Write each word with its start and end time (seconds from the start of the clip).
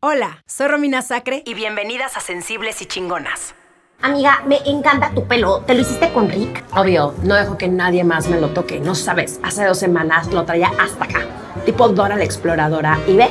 Hola, 0.00 0.44
soy 0.46 0.68
Romina 0.68 1.02
Sacre 1.02 1.42
y 1.44 1.54
bienvenidas 1.54 2.16
a 2.16 2.20
Sensibles 2.20 2.80
y 2.82 2.86
Chingonas. 2.86 3.56
Amiga, 4.00 4.44
me 4.46 4.58
encanta 4.64 5.10
tu 5.10 5.26
pelo. 5.26 5.62
¿Te 5.62 5.74
lo 5.74 5.80
hiciste 5.80 6.12
con 6.12 6.28
Rick? 6.28 6.62
Obvio, 6.76 7.14
no 7.24 7.34
dejo 7.34 7.58
que 7.58 7.66
nadie 7.66 8.04
más 8.04 8.28
me 8.28 8.40
lo 8.40 8.50
toque. 8.50 8.78
No 8.78 8.94
sabes, 8.94 9.40
hace 9.42 9.64
dos 9.64 9.76
semanas 9.76 10.32
lo 10.32 10.44
traía 10.44 10.70
hasta 10.78 11.04
acá. 11.04 11.26
Tipo 11.64 11.88
Dora 11.88 12.14
la 12.14 12.22
exploradora. 12.22 12.96
Y 13.08 13.16
ve, 13.16 13.28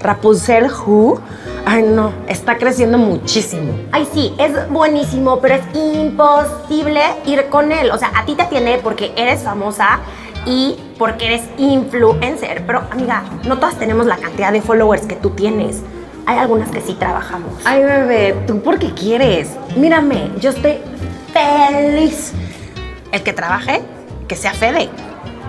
Rapunzel 0.00 0.70
Who. 0.72 1.20
Ay, 1.66 1.82
no, 1.82 2.14
está 2.26 2.56
creciendo 2.56 2.96
muchísimo. 2.96 3.74
Ay, 3.92 4.08
sí, 4.10 4.34
es 4.38 4.66
buenísimo, 4.70 5.40
pero 5.40 5.56
es 5.56 5.76
imposible 5.76 7.02
ir 7.26 7.50
con 7.50 7.70
él. 7.70 7.90
O 7.90 7.98
sea, 7.98 8.12
a 8.16 8.24
ti 8.24 8.34
te 8.34 8.46
tiene 8.46 8.78
porque 8.78 9.12
eres 9.14 9.42
famosa 9.42 10.00
y 10.46 10.74
porque 10.98 11.26
eres 11.26 11.42
influencer. 11.58 12.64
Pero, 12.66 12.78
amiga, 12.90 13.24
no 13.44 13.58
todas 13.58 13.78
tenemos 13.78 14.06
la 14.06 14.16
cantidad 14.16 14.52
de 14.52 14.62
followers 14.62 15.04
que 15.04 15.16
tú 15.16 15.28
tienes. 15.32 15.82
Hay 16.26 16.38
algunas 16.38 16.70
que 16.70 16.80
sí 16.80 16.94
trabajamos. 16.94 17.52
Ay, 17.64 17.82
bebé, 17.82 18.44
¿tú 18.46 18.60
por 18.60 18.78
qué 18.78 18.92
quieres? 18.92 19.50
Mírame, 19.76 20.30
yo 20.40 20.50
estoy 20.50 20.78
feliz. 21.32 22.32
El 23.12 23.22
que 23.22 23.32
trabaje, 23.32 23.82
que 24.26 24.36
sea 24.36 24.52
Fede. 24.52 24.90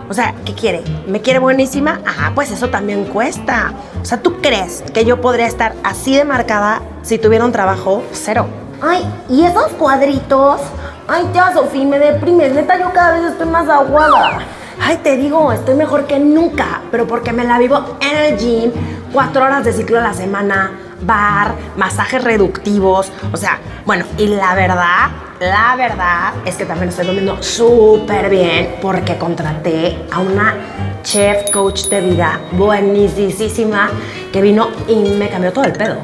O 0.10 0.14
sea, 0.14 0.34
¿qué 0.46 0.54
quiere? 0.54 0.82
¿Me 1.08 1.22
quiere 1.22 1.38
buenísima? 1.40 2.00
Ah, 2.06 2.32
pues 2.34 2.50
eso 2.52 2.70
también 2.70 3.06
cuesta. 3.06 3.74
O 4.02 4.06
sea, 4.06 4.22
¿tú 4.22 4.42
crees 4.42 4.84
que 4.94 5.06
yo 5.06 5.22
podría 5.22 5.46
estar 5.46 5.76
así 5.84 6.16
de 6.16 6.26
marcada 6.26 6.82
si 7.04 7.20
tuviera 7.20 7.46
un 7.46 7.52
trabajo 7.52 8.02
cero? 8.12 8.48
Ay, 8.82 9.06
¿y 9.30 9.46
esos 9.46 9.68
cuadritos? 9.74 10.62
Ay, 11.08 11.30
ya, 11.34 11.54
Sofía, 11.54 11.86
me 11.86 12.00
deprimes. 12.00 12.54
Neta, 12.54 12.80
yo 12.80 12.92
cada 12.92 13.20
vez 13.20 13.32
estoy 13.32 13.48
más 13.48 13.70
aguada. 13.70 14.40
Ay, 14.82 14.98
te 15.04 15.18
digo, 15.18 15.52
estoy 15.52 15.76
mejor 15.76 16.08
que 16.08 16.20
nunca, 16.20 16.82
pero 16.90 17.06
porque 17.06 17.34
me 17.34 17.44
la 17.44 17.60
vivo 17.60 17.98
en 18.00 18.18
el 18.18 18.38
gym, 18.38 18.72
cuatro 19.12 19.44
horas 19.44 19.64
de 19.64 19.74
ciclo 19.74 20.00
a 20.00 20.02
la 20.02 20.14
semana, 20.14 20.72
bar, 21.02 21.54
masajes 21.76 22.24
reductivos, 22.24 23.12
o 23.32 23.38
sea, 23.38 23.60
bueno, 23.86 24.06
y 24.18 24.28
la 24.28 24.56
verdad, 24.56 25.10
la 25.40 25.76
verdad 25.76 26.34
es 26.46 26.56
que 26.56 26.66
también 26.66 26.90
estoy 26.90 27.06
durmiendo 27.06 27.42
súper 27.44 28.30
bien 28.30 28.76
porque 28.82 29.18
contraté 29.18 30.06
a 30.12 30.20
una 30.20 30.56
chef 31.04 31.52
coach 31.52 31.88
de 31.90 32.02
vida 32.02 32.40
buenísima 32.54 33.90
que 34.32 34.42
vino 34.42 34.70
y 34.88 34.96
me 34.96 35.30
cambió 35.30 35.52
todo 35.52 35.66
el 35.66 35.74
pedo. 35.74 35.98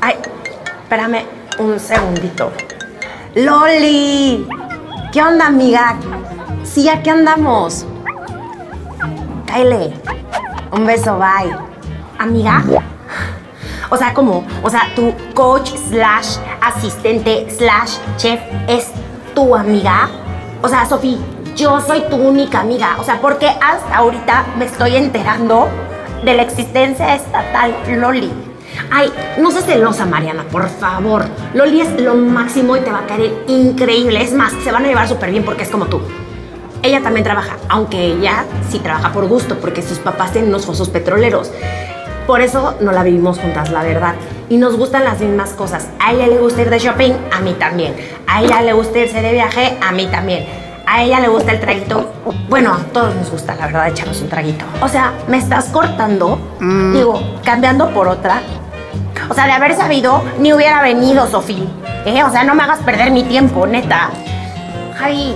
Ay, 0.00 0.16
espérame 0.82 1.24
un 1.58 1.78
segundito. 1.78 2.50
Loli, 3.34 4.46
¿qué 5.12 5.22
onda, 5.22 5.46
amiga? 5.46 5.96
Sí, 6.64 6.88
aquí 6.88 7.10
andamos. 7.10 7.86
Kyle, 9.52 9.92
un 10.70 10.86
beso, 10.86 11.18
bye. 11.18 11.54
Amiga. 12.18 12.64
O 13.90 13.96
sea, 13.98 14.14
¿cómo? 14.14 14.44
O 14.62 14.70
sea, 14.70 14.88
tu 14.96 15.12
coach 15.34 15.68
slash 15.76 16.38
asistente 16.62 17.46
slash 17.50 17.98
chef 18.16 18.40
es 18.66 18.90
tu 19.34 19.54
amiga. 19.54 20.08
O 20.62 20.68
sea, 20.68 20.86
Sofía, 20.86 21.18
yo 21.54 21.78
soy 21.82 22.00
tu 22.08 22.16
única 22.16 22.60
amiga. 22.60 22.96
O 22.98 23.04
sea, 23.04 23.20
porque 23.20 23.46
hasta 23.46 23.94
ahorita 23.94 24.46
me 24.56 24.64
estoy 24.64 24.96
enterando 24.96 25.68
de 26.24 26.34
la 26.34 26.42
existencia 26.42 27.14
estatal 27.14 27.74
Loli. 27.88 28.32
Ay, 28.90 29.12
no 29.38 29.50
seas 29.50 29.66
celosa, 29.66 30.06
Mariana, 30.06 30.44
por 30.50 30.66
favor. 30.66 31.26
Loli 31.52 31.82
es 31.82 32.00
lo 32.00 32.14
máximo 32.14 32.74
y 32.78 32.80
te 32.80 32.90
va 32.90 33.00
a 33.00 33.06
caer 33.06 33.44
increíble. 33.48 34.22
Es 34.22 34.32
más, 34.32 34.52
se 34.64 34.72
van 34.72 34.86
a 34.86 34.88
llevar 34.88 35.06
súper 35.06 35.30
bien 35.30 35.44
porque 35.44 35.64
es 35.64 35.68
como 35.68 35.84
tú. 35.86 36.00
Ella 36.82 37.00
también 37.00 37.22
trabaja, 37.22 37.58
aunque 37.68 38.06
ella 38.06 38.44
sí 38.68 38.80
trabaja 38.80 39.12
por 39.12 39.26
gusto, 39.26 39.58
porque 39.60 39.82
sus 39.82 39.98
papás 39.98 40.32
tienen 40.32 40.50
unos 40.50 40.66
fosos 40.66 40.88
petroleros. 40.88 41.52
Por 42.26 42.40
eso 42.40 42.74
no 42.80 42.90
la 42.90 43.04
vivimos 43.04 43.38
juntas, 43.38 43.70
la 43.70 43.82
verdad. 43.82 44.14
Y 44.48 44.56
nos 44.56 44.76
gustan 44.76 45.04
las 45.04 45.20
mismas 45.20 45.50
cosas. 45.50 45.88
A 46.00 46.12
ella 46.12 46.26
le 46.26 46.38
gusta 46.38 46.62
ir 46.62 46.70
de 46.70 46.78
shopping, 46.78 47.12
a 47.32 47.40
mí 47.40 47.54
también. 47.54 47.94
A 48.26 48.42
ella 48.42 48.62
le 48.62 48.72
gusta 48.72 48.98
irse 48.98 49.22
de 49.22 49.32
viaje, 49.32 49.78
a 49.80 49.92
mí 49.92 50.06
también. 50.06 50.44
A 50.86 51.02
ella 51.04 51.20
le 51.20 51.28
gusta 51.28 51.52
el 51.52 51.60
traguito. 51.60 52.12
Bueno, 52.48 52.74
a 52.74 52.78
todos 52.92 53.14
nos 53.14 53.30
gusta, 53.30 53.54
la 53.54 53.66
verdad, 53.66 53.88
echarnos 53.88 54.20
un 54.20 54.28
traguito. 54.28 54.64
O 54.82 54.88
sea, 54.88 55.12
me 55.28 55.38
estás 55.38 55.66
cortando, 55.66 56.38
digo, 56.92 57.20
cambiando 57.44 57.90
por 57.90 58.08
otra. 58.08 58.42
O 59.28 59.34
sea, 59.34 59.46
de 59.46 59.52
haber 59.52 59.76
sabido, 59.76 60.22
ni 60.38 60.52
hubiera 60.52 60.82
venido, 60.82 61.28
Sofía. 61.28 61.64
¿Eh? 62.04 62.24
O 62.24 62.30
sea, 62.30 62.42
no 62.42 62.54
me 62.54 62.64
hagas 62.64 62.80
perder 62.80 63.12
mi 63.12 63.22
tiempo, 63.22 63.66
neta. 63.66 64.10
Javi, 64.98 65.34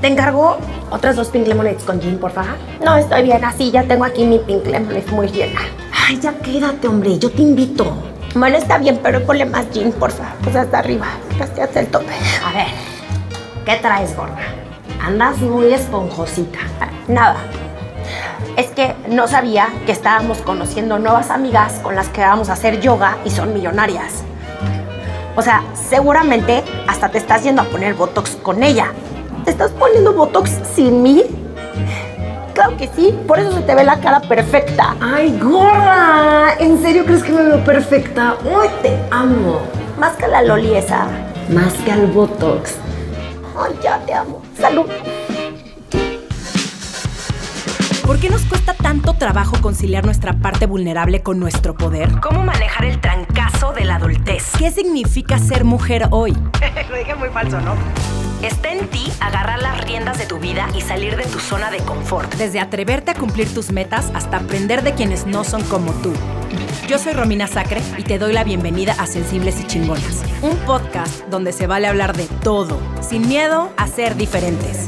¿te 0.00 0.06
encargo 0.06 0.56
otras 0.90 1.16
dos 1.16 1.28
Pink 1.28 1.46
Lemonades 1.46 1.84
con 1.84 2.00
gin, 2.00 2.18
por 2.18 2.30
favor? 2.30 2.56
No, 2.84 2.96
estoy 2.96 3.22
bien 3.22 3.44
así, 3.44 3.70
ya 3.70 3.82
tengo 3.84 4.04
aquí 4.04 4.24
mi 4.24 4.38
Pink 4.38 4.66
Lemonade 4.66 5.04
muy 5.12 5.28
llena. 5.28 5.60
Ay, 6.06 6.18
ya 6.20 6.32
quédate, 6.38 6.88
hombre, 6.88 7.18
yo 7.18 7.30
te 7.30 7.42
invito. 7.42 7.92
Bueno, 8.34 8.56
está 8.56 8.78
bien, 8.78 9.00
pero 9.02 9.24
ponle 9.24 9.44
más 9.44 9.66
gin, 9.72 9.92
por 9.92 10.10
favor. 10.12 10.32
Pues 10.42 10.56
hasta 10.56 10.78
arriba, 10.78 11.06
hasta 11.40 11.80
el 11.80 11.88
tope. 11.88 12.12
A 12.44 12.52
ver, 12.52 12.68
¿qué 13.64 13.76
traes, 13.76 14.16
gorda? 14.16 14.38
Andas 15.02 15.38
muy 15.38 15.72
esponjosita. 15.72 16.58
Nada. 17.08 17.36
Es 18.56 18.68
que 18.68 18.94
no 19.08 19.28
sabía 19.28 19.68
que 19.86 19.92
estábamos 19.92 20.38
conociendo 20.38 20.98
nuevas 20.98 21.30
amigas 21.30 21.80
con 21.82 21.94
las 21.94 22.08
que 22.08 22.20
vamos 22.20 22.50
a 22.50 22.54
hacer 22.54 22.80
yoga 22.80 23.18
y 23.24 23.30
son 23.30 23.54
millonarias. 23.54 24.22
O 25.36 25.42
sea, 25.42 25.62
seguramente 25.74 26.62
hasta 26.86 27.08
te 27.08 27.18
estás 27.18 27.42
yendo 27.42 27.62
a 27.62 27.64
poner 27.66 27.94
Botox 27.94 28.36
con 28.36 28.62
ella. 28.62 28.92
¿Te 29.50 29.54
estás 29.54 29.72
poniendo 29.72 30.12
Botox 30.12 30.48
sin 30.76 31.02
mí? 31.02 31.24
Claro 32.54 32.76
que 32.76 32.88
sí, 32.94 33.12
por 33.26 33.40
eso 33.40 33.50
se 33.50 33.62
te 33.62 33.74
ve 33.74 33.82
la 33.82 33.98
cara 33.98 34.20
perfecta. 34.20 34.94
Ay, 35.00 35.36
gorda, 35.42 36.54
¿en 36.60 36.80
serio 36.80 37.04
crees 37.04 37.24
que 37.24 37.32
me 37.32 37.42
veo 37.42 37.64
perfecta? 37.64 38.36
Uy, 38.44 38.68
te 38.80 38.96
amo. 39.10 39.58
Más 39.98 40.12
que 40.12 40.28
la 40.28 40.42
Loli 40.42 40.76
esa. 40.76 41.08
Más 41.48 41.72
que 41.84 41.90
al 41.90 42.06
Botox. 42.06 42.76
Ay, 43.60 43.72
ya 43.82 43.98
te 44.06 44.14
amo. 44.14 44.40
Salud. 44.56 44.86
¿Por 48.06 48.20
qué 48.20 48.30
nos 48.30 48.42
cuesta 48.42 48.74
tanto 48.74 49.14
trabajo 49.14 49.56
conciliar 49.60 50.04
nuestra 50.04 50.34
parte 50.34 50.66
vulnerable 50.66 51.24
con 51.24 51.40
nuestro 51.40 51.74
poder? 51.74 52.20
¿Cómo 52.20 52.44
manejar 52.44 52.84
el 52.84 53.00
trancazo 53.00 53.72
de 53.72 53.84
la 53.84 53.96
adultez? 53.96 54.44
¿Qué 54.56 54.70
significa 54.70 55.40
ser 55.40 55.64
mujer 55.64 56.06
hoy? 56.12 56.36
Lo 56.88 56.96
dije 56.96 57.16
muy 57.16 57.30
falso, 57.30 57.60
¿no? 57.60 57.74
Está 58.42 58.72
en 58.72 58.88
ti 58.88 59.04
agarrar 59.20 59.60
las 59.60 59.84
riendas 59.84 60.16
de 60.16 60.24
tu 60.24 60.38
vida 60.38 60.66
y 60.74 60.80
salir 60.80 61.14
de 61.14 61.24
tu 61.24 61.38
zona 61.38 61.70
de 61.70 61.76
confort. 61.80 62.34
Desde 62.36 62.58
atreverte 62.58 63.10
a 63.10 63.14
cumplir 63.14 63.52
tus 63.52 63.70
metas 63.70 64.10
hasta 64.14 64.38
aprender 64.38 64.82
de 64.82 64.94
quienes 64.94 65.26
no 65.26 65.44
son 65.44 65.62
como 65.64 65.92
tú. 66.00 66.14
Yo 66.88 66.98
soy 66.98 67.12
Romina 67.12 67.46
Sacre 67.46 67.82
y 67.98 68.02
te 68.02 68.18
doy 68.18 68.32
la 68.32 68.42
bienvenida 68.42 68.94
a 68.98 69.06
Sensibles 69.06 69.60
y 69.60 69.66
Chingonas, 69.66 70.22
un 70.40 70.56
podcast 70.64 71.22
donde 71.28 71.52
se 71.52 71.66
vale 71.66 71.86
hablar 71.86 72.16
de 72.16 72.24
todo, 72.42 72.80
sin 73.02 73.28
miedo 73.28 73.70
a 73.76 73.86
ser 73.86 74.16
diferentes. 74.16 74.86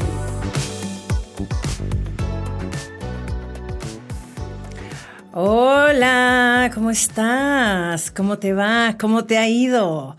Hola, 5.31 6.71
¿cómo 6.73 6.89
estás? 6.89 8.09
¿Cómo 8.09 8.39
te 8.39 8.53
va? 8.53 8.97
¿Cómo 8.99 9.25
te 9.25 9.37
ha 9.37 9.47
ido? 9.47 10.17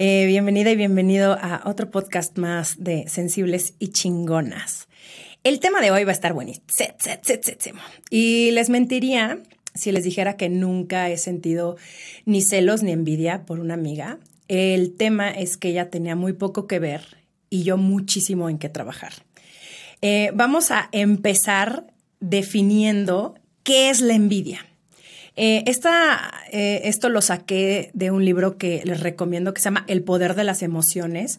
Eh, 0.00 0.26
bienvenida 0.26 0.70
y 0.70 0.76
bienvenido 0.76 1.32
a 1.32 1.62
otro 1.64 1.90
podcast 1.90 2.38
más 2.38 2.76
de 2.78 3.08
Sensibles 3.08 3.74
y 3.80 3.88
Chingonas. 3.88 4.86
El 5.42 5.58
tema 5.58 5.80
de 5.80 5.90
hoy 5.90 6.04
va 6.04 6.10
a 6.10 6.12
estar 6.12 6.34
buenísimo. 6.34 6.62
Y 8.08 8.52
les 8.52 8.70
mentiría 8.70 9.42
si 9.74 9.90
les 9.90 10.04
dijera 10.04 10.36
que 10.36 10.50
nunca 10.50 11.10
he 11.10 11.16
sentido 11.16 11.76
ni 12.26 12.42
celos 12.42 12.84
ni 12.84 12.92
envidia 12.92 13.44
por 13.44 13.58
una 13.58 13.74
amiga. 13.74 14.20
El 14.46 14.94
tema 14.94 15.30
es 15.30 15.56
que 15.56 15.70
ella 15.70 15.90
tenía 15.90 16.14
muy 16.14 16.32
poco 16.32 16.68
que 16.68 16.78
ver 16.78 17.16
y 17.50 17.64
yo 17.64 17.76
muchísimo 17.76 18.48
en 18.48 18.58
qué 18.58 18.68
trabajar. 18.68 19.14
Eh, 20.00 20.30
vamos 20.32 20.70
a 20.70 20.88
empezar 20.92 21.88
definiendo 22.20 23.34
qué 23.64 23.90
es 23.90 24.00
la 24.00 24.14
envidia. 24.14 24.64
Eh, 25.40 25.62
eh, 26.50 26.80
esto 26.82 27.08
lo 27.08 27.22
saqué 27.22 27.92
de 27.94 28.10
un 28.10 28.24
libro 28.24 28.58
que 28.58 28.82
les 28.84 28.98
recomiendo 28.98 29.54
que 29.54 29.60
se 29.60 29.66
llama 29.66 29.84
El 29.86 30.02
poder 30.02 30.34
de 30.34 30.42
las 30.42 30.64
emociones 30.64 31.38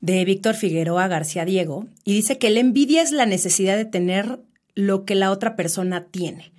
de 0.00 0.24
Víctor 0.24 0.54
Figueroa 0.54 1.08
García 1.08 1.44
Diego 1.44 1.88
y 2.04 2.12
dice 2.14 2.38
que 2.38 2.50
la 2.50 2.60
envidia 2.60 3.02
es 3.02 3.10
la 3.10 3.26
necesidad 3.26 3.76
de 3.76 3.86
tener 3.86 4.38
lo 4.76 5.04
que 5.04 5.16
la 5.16 5.32
otra 5.32 5.56
persona 5.56 6.04
tiene. 6.12 6.52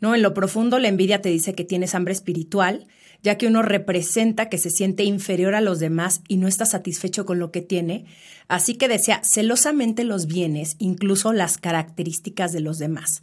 ¿no? 0.00 0.14
En 0.14 0.22
lo 0.22 0.32
profundo 0.32 0.78
la 0.78 0.88
envidia 0.88 1.20
te 1.20 1.28
dice 1.28 1.52
que 1.52 1.64
tienes 1.64 1.94
hambre 1.94 2.14
espiritual, 2.14 2.86
ya 3.22 3.36
que 3.36 3.46
uno 3.46 3.60
representa 3.60 4.48
que 4.48 4.56
se 4.56 4.70
siente 4.70 5.04
inferior 5.04 5.54
a 5.54 5.60
los 5.60 5.80
demás 5.80 6.22
y 6.28 6.38
no 6.38 6.48
está 6.48 6.64
satisfecho 6.64 7.26
con 7.26 7.40
lo 7.40 7.52
que 7.52 7.60
tiene, 7.60 8.06
así 8.48 8.76
que 8.76 8.88
desea 8.88 9.20
celosamente 9.22 10.04
los 10.04 10.26
bienes, 10.26 10.76
incluso 10.78 11.34
las 11.34 11.58
características 11.58 12.52
de 12.52 12.60
los 12.60 12.78
demás. 12.78 13.22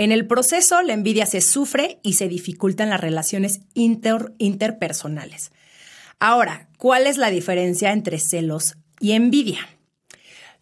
En 0.00 0.12
el 0.12 0.26
proceso, 0.26 0.80
la 0.80 0.94
envidia 0.94 1.26
se 1.26 1.42
sufre 1.42 1.98
y 2.02 2.14
se 2.14 2.26
dificultan 2.26 2.88
las 2.88 3.02
relaciones 3.02 3.60
interpersonales. 3.74 5.52
Ahora, 6.18 6.70
¿cuál 6.78 7.06
es 7.06 7.18
la 7.18 7.28
diferencia 7.28 7.92
entre 7.92 8.18
celos 8.18 8.78
y 8.98 9.12
envidia? 9.12 9.58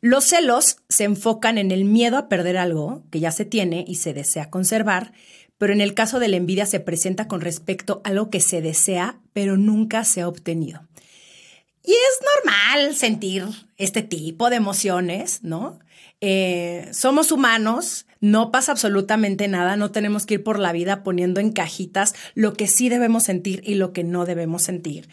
Los 0.00 0.25
celos 0.25 0.79
se 0.88 1.05
enfocan 1.05 1.56
en 1.56 1.70
el 1.70 1.85
miedo 1.85 2.19
a 2.19 2.29
perder 2.29 2.56
algo 2.56 3.05
que 3.12 3.20
ya 3.20 3.31
se 3.31 3.44
tiene 3.44 3.85
y 3.87 3.94
se 3.94 4.12
desea 4.12 4.50
conservar, 4.50 5.12
pero 5.56 5.73
en 5.73 5.82
el 5.82 5.94
caso 5.94 6.19
de 6.19 6.26
la 6.26 6.37
envidia 6.37 6.67
se 6.67 6.81
presenta 6.81 7.29
con 7.29 7.41
respecto 7.41 8.02
a 8.02 8.08
algo 8.08 8.31
que 8.31 8.41
se 8.41 8.61
desea, 8.61 9.20
pero 9.34 9.56
nunca 9.56 10.02
se 10.02 10.23
ha 10.23 10.26
obtenido. 10.26 10.81
Y 11.84 11.93
es 11.93 12.20
normal 12.34 12.96
sentir 12.96 13.44
este 13.76 14.02
tipo 14.02 14.50
de 14.50 14.56
emociones, 14.56 15.44
¿no? 15.44 15.79
Eh, 16.20 16.88
somos 16.91 17.31
humanos, 17.31 18.07
no 18.20 18.50
pasa 18.50 18.73
absolutamente 18.73 19.49
nada, 19.49 19.76
no 19.76 19.91
tenemos 19.91 20.26
que 20.26 20.35
ir 20.35 20.44
por 20.44 20.59
la 20.59 20.73
vida 20.73 21.03
poniendo 21.03 21.41
en 21.41 21.53
cajitas 21.53 22.15
lo 22.35 22.55
que 22.55 22.67
sí 22.67 22.88
debemos 22.88 23.25
sentir 23.25 23.62
y 23.65 23.75
lo 23.75 23.93
que 23.93 24.05
no 24.05 24.25
debemos 24.25 24.62
sentir. 24.62 25.09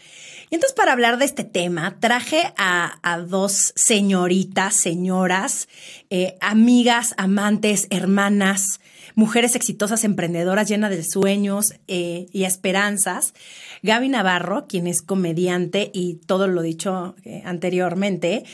Y 0.50 0.54
entonces 0.54 0.74
para 0.76 0.92
hablar 0.92 1.18
de 1.18 1.24
este 1.24 1.44
tema, 1.44 1.98
traje 2.00 2.52
a, 2.56 2.98
dos 3.28 3.72
señoritas, 3.74 4.74
señoras, 4.74 5.68
eh, 6.10 6.36
amigas, 6.40 7.14
amantes, 7.16 7.88
hermanas, 7.90 8.80
mujeres 9.14 9.56
exitosas, 9.56 10.04
emprendedoras, 10.04 10.68
llenas 10.68 10.90
de 10.90 11.02
sueños 11.02 11.74
eh, 11.88 12.26
y 12.32 12.44
esperanzas. 12.44 13.34
Gaby 13.82 14.08
Navarro, 14.08 14.66
quien 14.68 14.86
es 14.86 15.02
comediante 15.02 15.90
y 15.92 16.20
todo 16.26 16.46
lo 16.46 16.62
dicho 16.62 17.16
anteriormente, 17.44 18.44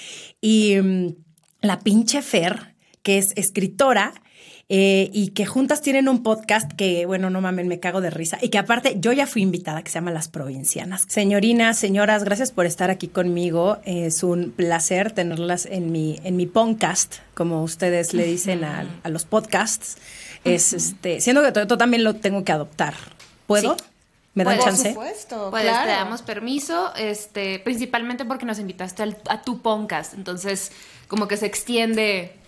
y... 0.40 0.76
Mm, 0.76 1.14
la 1.62 1.78
pinche 1.78 2.20
Fer, 2.20 2.74
que 3.02 3.18
es 3.18 3.32
escritora. 3.36 4.12
Eh, 4.68 5.10
y 5.12 5.28
que 5.28 5.44
juntas 5.44 5.82
tienen 5.82 6.08
un 6.08 6.22
podcast 6.22 6.72
que, 6.72 7.04
bueno, 7.04 7.30
no 7.30 7.40
mames, 7.40 7.66
me 7.66 7.80
cago 7.80 8.00
de 8.00 8.10
risa. 8.10 8.38
Y 8.40 8.48
que 8.48 8.58
aparte 8.58 8.96
yo 8.98 9.12
ya 9.12 9.26
fui 9.26 9.42
invitada, 9.42 9.82
que 9.82 9.90
se 9.90 9.96
llama 9.96 10.10
Las 10.10 10.28
Provincianas. 10.28 11.04
Señorinas, 11.08 11.78
señoras, 11.78 12.24
gracias 12.24 12.52
por 12.52 12.66
estar 12.66 12.90
aquí 12.90 13.08
conmigo. 13.08 13.78
Es 13.84 14.22
un 14.22 14.50
placer 14.50 15.12
tenerlas 15.12 15.66
en 15.66 15.92
mi, 15.92 16.18
en 16.24 16.36
mi 16.36 16.46
podcast, 16.46 17.16
como 17.34 17.62
ustedes 17.62 18.14
le 18.14 18.24
dicen 18.24 18.64
a, 18.64 18.86
los 19.04 19.24
podcasts. 19.24 19.98
Es 20.44 20.72
este, 20.72 21.20
siendo 21.20 21.42
que 21.42 21.52
todo, 21.52 21.76
también 21.76 22.02
lo 22.02 22.14
tengo 22.14 22.44
que 22.44 22.52
adoptar. 22.52 22.94
¿Puedo? 23.46 23.76
¿Me 24.34 24.44
dan 24.44 24.58
chance? 24.58 24.94
Por 24.94 25.04
supuesto, 25.04 25.50
pues 25.50 25.64
te 25.64 25.90
damos 25.90 26.22
permiso, 26.22 26.94
este, 26.96 27.58
principalmente 27.58 28.24
porque 28.24 28.46
nos 28.46 28.58
invitaste 28.58 29.02
a 29.28 29.42
tu 29.42 29.60
podcast. 29.60 30.14
Entonces, 30.14 30.72
como 31.08 31.28
que 31.28 31.36
se 31.36 31.44
extiende 31.44 32.41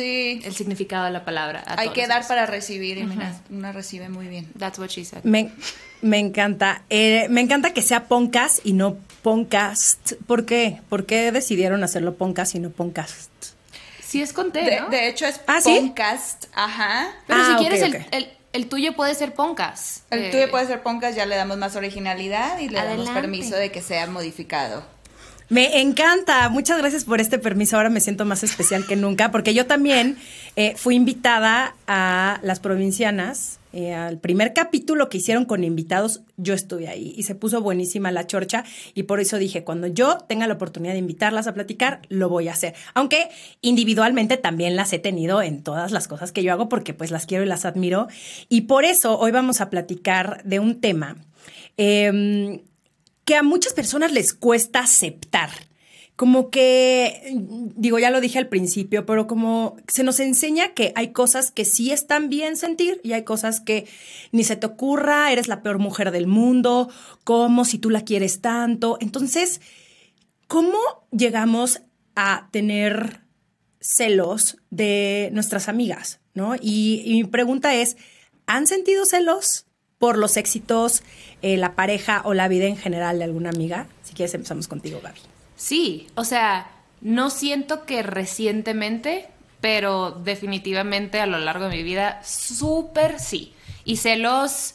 sí. 0.00 0.40
el 0.44 0.54
significado 0.54 1.04
de 1.04 1.10
la 1.10 1.24
palabra. 1.24 1.64
Hay 1.66 1.90
que 1.90 2.06
dar 2.06 2.26
para 2.26 2.46
recibir 2.46 2.98
y 2.98 3.04
mira, 3.04 3.34
una 3.50 3.72
recibe 3.72 4.08
muy 4.08 4.28
bien. 4.28 4.48
That's 4.58 4.78
what 4.78 4.88
she 4.88 5.04
said. 5.04 5.24
Me, 5.24 5.50
encanta. 6.18 6.82
Eh, 6.90 7.26
me 7.30 7.40
encanta 7.40 7.72
que 7.72 7.82
sea 7.82 8.04
podcast 8.04 8.64
y 8.64 8.72
no 8.72 8.96
podcast. 9.22 10.12
¿Por 10.26 10.46
qué? 10.46 10.80
¿Por 10.88 11.06
qué 11.06 11.32
decidieron 11.32 11.82
hacerlo 11.82 12.14
podcast 12.14 12.54
y 12.54 12.60
no 12.60 12.70
podcast? 12.70 13.30
Sí, 14.06 14.22
es 14.22 14.32
con 14.32 14.52
T, 14.52 14.60
de, 14.88 15.08
hecho 15.08 15.26
es 15.26 15.40
¿Ah, 15.48 15.58
podcast, 15.64 16.44
ajá. 16.54 17.08
Pero 17.26 17.44
si 17.44 17.52
ah, 17.52 17.56
quieres 17.58 17.82
el, 18.52 18.68
tuyo 18.68 18.94
puede 18.94 19.14
ser 19.16 19.34
podcast. 19.34 20.04
El 20.12 20.30
tuyo 20.30 20.44
eh, 20.44 20.48
puede 20.48 20.66
ser 20.66 20.82
podcast, 20.82 21.16
ya 21.16 21.26
le 21.26 21.34
damos 21.34 21.56
más 21.58 21.74
originalidad 21.74 22.58
y 22.60 22.68
le 22.68 22.78
damos 22.78 23.10
permiso 23.10 23.56
de 23.56 23.72
que 23.72 23.82
sea 23.82 24.06
modificado. 24.06 24.84
Me 25.48 25.80
encanta. 25.80 26.48
Muchas 26.48 26.78
gracias 26.78 27.04
por 27.04 27.20
este 27.20 27.38
permiso. 27.38 27.76
Ahora 27.76 27.88
me 27.88 28.00
siento 28.00 28.24
más 28.24 28.42
especial 28.42 28.84
que 28.84 28.96
nunca, 28.96 29.30
porque 29.30 29.54
yo 29.54 29.66
también 29.66 30.16
eh, 30.56 30.74
fui 30.76 30.96
invitada 30.96 31.76
a 31.86 32.40
las 32.42 32.58
provincianas. 32.58 33.60
Eh, 33.72 33.92
al 33.92 34.18
primer 34.18 34.54
capítulo 34.54 35.10
que 35.10 35.18
hicieron 35.18 35.44
con 35.44 35.62
invitados, 35.62 36.22
yo 36.38 36.54
estuve 36.54 36.88
ahí 36.88 37.12
y 37.14 37.24
se 37.24 37.34
puso 37.34 37.60
buenísima 37.60 38.10
la 38.10 38.26
chorcha 38.26 38.64
y 38.94 39.02
por 39.02 39.20
eso 39.20 39.36
dije, 39.36 39.64
cuando 39.64 39.86
yo 39.86 40.16
tenga 40.16 40.46
la 40.46 40.54
oportunidad 40.54 40.94
de 40.94 40.98
invitarlas 40.98 41.46
a 41.46 41.52
platicar, 41.52 42.00
lo 42.08 42.30
voy 42.30 42.48
a 42.48 42.52
hacer. 42.52 42.74
Aunque 42.94 43.28
individualmente 43.60 44.38
también 44.38 44.76
las 44.76 44.94
he 44.94 44.98
tenido 44.98 45.42
en 45.42 45.62
todas 45.62 45.92
las 45.92 46.08
cosas 46.08 46.32
que 46.32 46.42
yo 46.42 46.54
hago 46.54 46.70
porque 46.70 46.94
pues 46.94 47.10
las 47.10 47.26
quiero 47.26 47.44
y 47.44 47.46
las 47.46 47.66
admiro. 47.66 48.08
Y 48.48 48.62
por 48.62 48.86
eso 48.86 49.18
hoy 49.18 49.30
vamos 49.30 49.60
a 49.60 49.68
platicar 49.68 50.42
de 50.44 50.58
un 50.58 50.80
tema. 50.80 51.18
Eh, 51.76 52.62
que 53.26 53.34
a 53.34 53.42
muchas 53.42 53.74
personas 53.74 54.12
les 54.12 54.32
cuesta 54.32 54.78
aceptar. 54.78 55.50
Como 56.14 56.48
que, 56.48 57.34
digo, 57.76 57.98
ya 57.98 58.10
lo 58.10 58.22
dije 58.22 58.38
al 58.38 58.48
principio, 58.48 59.04
pero 59.04 59.26
como 59.26 59.76
se 59.86 60.02
nos 60.02 60.18
enseña 60.18 60.72
que 60.72 60.92
hay 60.94 61.12
cosas 61.12 61.50
que 61.50 61.66
sí 61.66 61.92
están 61.92 62.30
bien 62.30 62.56
sentir 62.56 63.00
y 63.04 63.12
hay 63.12 63.24
cosas 63.24 63.60
que 63.60 63.86
ni 64.32 64.44
se 64.44 64.56
te 64.56 64.64
ocurra, 64.64 65.30
eres 65.30 65.48
la 65.48 65.62
peor 65.62 65.78
mujer 65.78 66.12
del 66.12 66.26
mundo, 66.26 66.88
como 67.24 67.66
si 67.66 67.78
tú 67.78 67.90
la 67.90 68.02
quieres 68.02 68.40
tanto. 68.40 68.96
Entonces, 69.00 69.60
¿cómo 70.46 70.78
llegamos 71.10 71.82
a 72.14 72.48
tener 72.50 73.20
celos 73.80 74.56
de 74.70 75.30
nuestras 75.34 75.68
amigas? 75.68 76.20
¿No? 76.32 76.54
Y, 76.54 77.02
y 77.04 77.14
mi 77.14 77.24
pregunta 77.24 77.74
es, 77.74 77.98
¿han 78.46 78.66
sentido 78.66 79.04
celos? 79.04 79.65
Por 79.98 80.18
los 80.18 80.36
éxitos, 80.36 81.02
eh, 81.42 81.56
la 81.56 81.74
pareja 81.74 82.22
o 82.24 82.34
la 82.34 82.48
vida 82.48 82.66
en 82.66 82.76
general 82.76 83.18
de 83.18 83.24
alguna 83.24 83.50
amiga? 83.50 83.86
Si 84.02 84.14
quieres, 84.14 84.34
empezamos 84.34 84.68
contigo, 84.68 85.00
Gaby. 85.02 85.20
Sí, 85.56 86.08
o 86.14 86.24
sea, 86.24 86.70
no 87.00 87.30
siento 87.30 87.86
que 87.86 88.02
recientemente, 88.02 89.28
pero 89.60 90.10
definitivamente 90.10 91.20
a 91.20 91.26
lo 91.26 91.38
largo 91.38 91.68
de 91.68 91.76
mi 91.76 91.82
vida, 91.82 92.20
súper 92.24 93.20
sí. 93.20 93.54
Y 93.84 93.96
celos, 93.96 94.74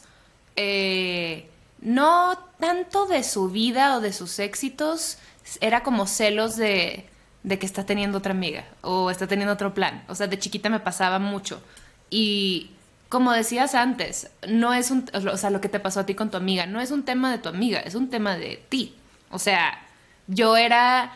eh, 0.56 1.48
no 1.80 2.38
tanto 2.58 3.06
de 3.06 3.22
su 3.22 3.48
vida 3.48 3.96
o 3.96 4.00
de 4.00 4.12
sus 4.12 4.38
éxitos, 4.38 5.18
era 5.60 5.82
como 5.82 6.06
celos 6.06 6.56
de, 6.56 7.06
de 7.42 7.58
que 7.58 7.66
está 7.66 7.84
teniendo 7.84 8.18
otra 8.18 8.32
amiga 8.32 8.64
o 8.80 9.10
está 9.10 9.26
teniendo 9.26 9.54
otro 9.54 9.74
plan. 9.74 10.04
O 10.08 10.14
sea, 10.14 10.26
de 10.26 10.38
chiquita 10.38 10.68
me 10.68 10.80
pasaba 10.80 11.18
mucho. 11.18 11.62
Y 12.10 12.70
como 13.12 13.30
decías 13.30 13.74
antes, 13.74 14.30
no 14.48 14.72
es 14.72 14.90
un, 14.90 15.04
o 15.12 15.36
sea, 15.36 15.50
lo 15.50 15.60
que 15.60 15.68
te 15.68 15.78
pasó 15.78 16.00
a 16.00 16.06
ti 16.06 16.14
con 16.14 16.30
tu 16.30 16.38
amiga, 16.38 16.64
no 16.64 16.80
es 16.80 16.90
un 16.90 17.04
tema 17.04 17.30
de 17.30 17.36
tu 17.36 17.50
amiga, 17.50 17.78
es 17.80 17.94
un 17.94 18.08
tema 18.08 18.38
de 18.38 18.64
ti. 18.70 18.94
O 19.30 19.38
sea, 19.38 19.86
yo 20.28 20.56
era, 20.56 21.12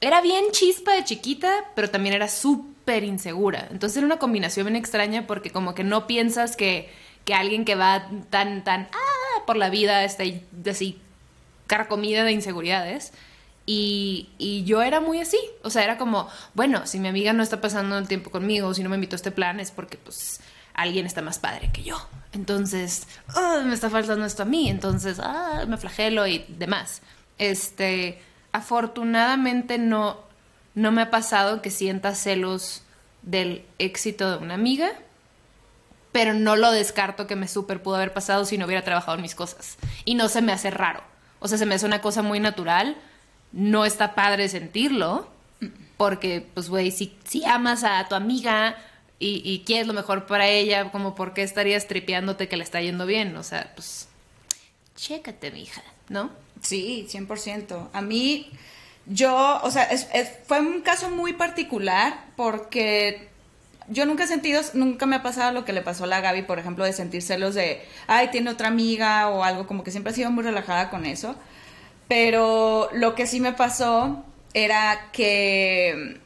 era 0.00 0.22
bien 0.22 0.44
chispa 0.52 0.94
de 0.94 1.04
chiquita, 1.04 1.52
pero 1.74 1.90
también 1.90 2.14
era 2.14 2.28
súper 2.28 3.04
insegura. 3.04 3.68
Entonces 3.70 3.98
era 3.98 4.06
una 4.06 4.18
combinación 4.18 4.64
bien 4.64 4.76
extraña 4.76 5.26
porque 5.26 5.50
como 5.50 5.74
que 5.74 5.84
no 5.84 6.06
piensas 6.06 6.56
que, 6.56 6.90
que 7.26 7.34
alguien 7.34 7.66
que 7.66 7.74
va 7.74 8.08
tan, 8.30 8.64
tan, 8.64 8.88
ah, 8.90 9.44
por 9.46 9.58
la 9.58 9.68
vida 9.68 10.02
está 10.02 10.24
así, 10.70 10.98
carcomida 11.66 12.24
de 12.24 12.32
inseguridades. 12.32 13.12
Y, 13.66 14.30
y, 14.38 14.64
yo 14.64 14.80
era 14.80 15.00
muy 15.00 15.20
así, 15.20 15.40
o 15.62 15.68
sea, 15.68 15.84
era 15.84 15.98
como, 15.98 16.26
bueno, 16.54 16.86
si 16.86 16.98
mi 17.00 17.08
amiga 17.08 17.34
no 17.34 17.42
está 17.42 17.60
pasando 17.60 17.98
el 17.98 18.08
tiempo 18.08 18.30
conmigo, 18.30 18.72
si 18.72 18.82
no 18.82 18.88
me 18.88 18.94
invitó 18.94 19.14
a 19.14 19.18
este 19.18 19.32
plan, 19.32 19.60
es 19.60 19.72
porque 19.72 19.98
pues 19.98 20.40
alguien 20.76 21.06
está 21.06 21.22
más 21.22 21.38
padre 21.38 21.70
que 21.72 21.82
yo. 21.82 21.96
Entonces, 22.32 23.08
oh, 23.34 23.62
me 23.64 23.74
está 23.74 23.90
faltando 23.90 24.24
esto 24.24 24.42
a 24.42 24.46
mí, 24.46 24.68
entonces, 24.68 25.18
ah, 25.20 25.64
me 25.66 25.76
flagelo 25.78 26.26
y 26.26 26.44
demás. 26.48 27.02
Este, 27.38 28.20
afortunadamente 28.52 29.78
no, 29.78 30.18
no 30.74 30.92
me 30.92 31.02
ha 31.02 31.10
pasado 31.10 31.62
que 31.62 31.70
sienta 31.70 32.14
celos 32.14 32.82
del 33.22 33.64
éxito 33.78 34.30
de 34.30 34.44
una 34.44 34.54
amiga, 34.54 34.90
pero 36.12 36.34
no 36.34 36.56
lo 36.56 36.70
descarto 36.70 37.26
que 37.26 37.36
me 37.36 37.48
súper 37.48 37.82
pudo 37.82 37.96
haber 37.96 38.12
pasado 38.12 38.44
si 38.44 38.58
no 38.58 38.66
hubiera 38.66 38.84
trabajado 38.84 39.16
en 39.16 39.22
mis 39.22 39.34
cosas. 39.34 39.76
Y 40.04 40.14
no 40.14 40.28
se 40.28 40.42
me 40.42 40.52
hace 40.52 40.70
raro. 40.70 41.02
O 41.40 41.48
sea, 41.48 41.58
se 41.58 41.66
me 41.66 41.74
hace 41.74 41.86
una 41.86 42.00
cosa 42.00 42.22
muy 42.22 42.40
natural. 42.40 42.96
No 43.52 43.84
está 43.84 44.14
padre 44.14 44.48
sentirlo, 44.48 45.28
porque, 45.96 46.46
pues, 46.54 46.68
güey, 46.68 46.90
si, 46.90 47.16
si 47.24 47.44
amas 47.44 47.84
a 47.84 48.06
tu 48.08 48.14
amiga 48.14 48.76
y, 49.18 49.42
y 49.44 49.64
quieres 49.64 49.86
lo 49.86 49.92
mejor 49.92 50.26
para 50.26 50.48
ella, 50.48 50.90
como 50.90 51.14
por 51.14 51.32
qué 51.32 51.42
estarías 51.42 51.86
tripeándote 51.86 52.48
que 52.48 52.56
le 52.56 52.64
está 52.64 52.80
yendo 52.80 53.06
bien. 53.06 53.36
O 53.36 53.42
sea, 53.42 53.72
pues, 53.74 54.08
chécate, 54.96 55.50
mija, 55.50 55.82
¿no? 56.08 56.30
Sí, 56.62 57.06
100%. 57.10 57.88
A 57.92 58.00
mí, 58.02 58.50
yo, 59.06 59.60
o 59.62 59.70
sea, 59.70 59.88
fue 60.46 60.60
un 60.60 60.82
caso 60.82 61.10
muy 61.10 61.32
particular 61.32 62.24
porque 62.36 63.28
yo 63.88 64.04
nunca 64.04 64.24
he 64.24 64.26
sentido, 64.26 64.60
nunca 64.74 65.06
me 65.06 65.16
ha 65.16 65.22
pasado 65.22 65.52
lo 65.52 65.64
que 65.64 65.72
le 65.72 65.82
pasó 65.82 66.04
a 66.04 66.08
la 66.08 66.20
Gaby, 66.20 66.42
por 66.42 66.58
ejemplo, 66.58 66.84
de 66.84 66.92
sentir 66.92 67.22
celos 67.22 67.54
de, 67.54 67.82
ay, 68.06 68.28
tiene 68.30 68.50
otra 68.50 68.68
amiga 68.68 69.28
o 69.28 69.44
algo, 69.44 69.66
como 69.66 69.84
que 69.84 69.90
siempre 69.90 70.12
he 70.12 70.16
sido 70.16 70.30
muy 70.30 70.42
relajada 70.42 70.90
con 70.90 71.06
eso. 71.06 71.36
Pero 72.08 72.88
lo 72.92 73.14
que 73.14 73.26
sí 73.26 73.40
me 73.40 73.52
pasó 73.52 74.24
era 74.54 75.10
que 75.12 76.20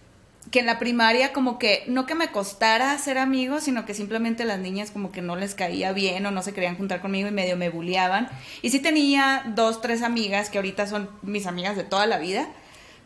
que 0.50 0.60
en 0.60 0.66
la 0.66 0.78
primaria 0.78 1.32
como 1.32 1.58
que 1.58 1.84
no 1.86 2.06
que 2.06 2.14
me 2.14 2.28
costara 2.28 2.96
ser 2.98 3.18
amigos, 3.18 3.64
sino 3.64 3.86
que 3.86 3.94
simplemente 3.94 4.44
las 4.44 4.58
niñas 4.58 4.90
como 4.90 5.12
que 5.12 5.22
no 5.22 5.36
les 5.36 5.54
caía 5.54 5.92
bien 5.92 6.26
o 6.26 6.30
no 6.30 6.42
se 6.42 6.52
querían 6.52 6.76
juntar 6.76 7.00
conmigo 7.00 7.28
y 7.28 7.32
medio 7.32 7.56
me 7.56 7.70
bulleaban. 7.70 8.28
Y 8.62 8.70
sí 8.70 8.80
tenía 8.80 9.44
dos, 9.54 9.80
tres 9.80 10.02
amigas 10.02 10.50
que 10.50 10.58
ahorita 10.58 10.86
son 10.86 11.08
mis 11.22 11.46
amigas 11.46 11.76
de 11.76 11.84
toda 11.84 12.06
la 12.06 12.18
vida, 12.18 12.48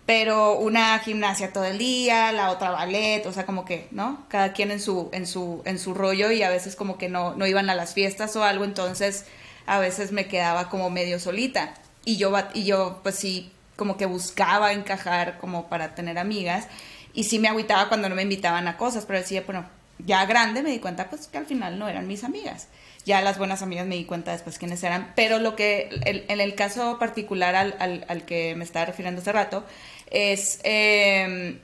pero 0.07 0.59
una 0.59 0.99
gimnasia 1.01 1.53
todo 1.53 1.65
el 1.65 1.77
día, 1.77 2.33
la 2.33 2.51
otra 2.51 2.71
ballet, 2.71 3.27
o 3.27 3.33
sea, 3.33 3.45
como 3.45 3.65
que, 3.67 3.89
¿no? 3.91 4.25
Cada 4.29 4.53
quien 4.53 4.71
en 4.71 4.81
su, 4.81 5.11
en 5.13 5.27
su, 5.27 5.63
en 5.67 5.79
su 5.79 5.93
rollo 5.93 6.31
y 6.31 6.43
a 6.43 6.51
veces 6.51 6.77
como 6.77 6.97
que 6.97 7.11
no, 7.11 7.35
no 7.35 7.47
iban 7.47 7.69
a 7.69 7.75
las 7.75 7.93
fiestas 7.93 8.37
o 8.37 8.45
algo, 8.45 8.65
entonces 8.65 9.27
a 9.67 9.79
veces 9.79 10.13
me 10.13 10.29
quedaba 10.29 10.71
como 10.71 10.89
medio 10.89 11.21
solita. 11.21 11.75
Y 12.07 12.17
yo, 12.17 12.33
y 12.55 12.65
yo 12.65 13.01
pues 13.03 13.17
sí, 13.17 13.53
como 13.77 13.97
que 13.97 14.07
buscaba 14.07 14.73
encajar 14.73 15.39
como 15.39 15.69
para 15.69 15.95
tener 15.95 16.19
amigas. 16.19 16.69
Y 17.15 17.25
sí 17.25 17.39
me 17.39 17.49
agüitaba 17.49 17.89
cuando 17.89 18.09
no 18.09 18.15
me 18.17 18.23
invitaban 18.23 18.69
a 18.69 18.77
cosas, 18.77 19.07
pero 19.07 19.21
decía, 19.21 19.43
bueno, 19.47 19.65
ya 20.05 20.27
grande 20.27 20.63
me 20.63 20.71
di 20.71 20.81
cuenta 20.81 21.09
pues 21.09 21.29
que 21.29 21.39
al 21.39 21.47
final 21.47 21.79
no 21.79 21.89
eran 21.89 22.07
mis 22.09 22.25
amigas. 22.25 22.69
Ya 23.07 23.21
las 23.21 23.39
buenas 23.39 23.63
amigas 23.63 23.87
me 23.87 23.95
di 23.97 24.05
cuenta 24.05 24.33
después 24.33 24.59
quiénes 24.59 24.83
eran. 24.83 25.13
Pero 25.15 25.39
lo 25.39 25.55
que, 25.57 25.89
en 26.05 26.41
el 26.41 26.55
caso 26.55 26.99
particular 26.99 27.55
al, 27.55 27.77
al- 27.79 28.05
al 28.09 28.25
que 28.25 28.55
me 28.57 28.65
estaba 28.65 28.87
refiriendo 28.87 29.21
hace 29.21 29.31
rato, 29.33 29.65
es 30.11 30.59
eh, 30.65 31.59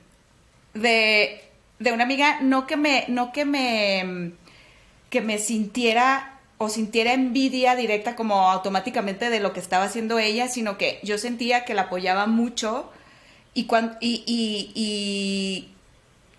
de, 0.75 1.41
de 1.79 1.93
una 1.93 2.05
amiga, 2.05 2.39
no 2.43 2.67
que 2.67 2.77
me, 2.77 3.05
no 3.09 3.33
que 3.33 3.45
me, 3.45 4.33
que 5.09 5.21
me 5.21 5.39
sintiera 5.39 6.39
o 6.59 6.69
sintiera 6.69 7.15
envidia 7.15 7.75
directa 7.75 8.15
como 8.17 8.51
automáticamente 8.51 9.31
de 9.31 9.41
lo 9.41 9.53
que 9.55 9.61
estaba 9.61 9.85
haciendo 9.85 10.19
ella, 10.19 10.47
sino 10.49 10.77
que 10.77 11.01
yo 11.03 11.17
sentía 11.17 11.65
que 11.65 11.75
la 11.75 11.83
apoyaba 11.83 12.27
mucho 12.27 12.93
y, 13.55 13.65
cuan- 13.67 13.97
y, 14.01 14.23
y- 14.27 14.73
y 14.75 15.75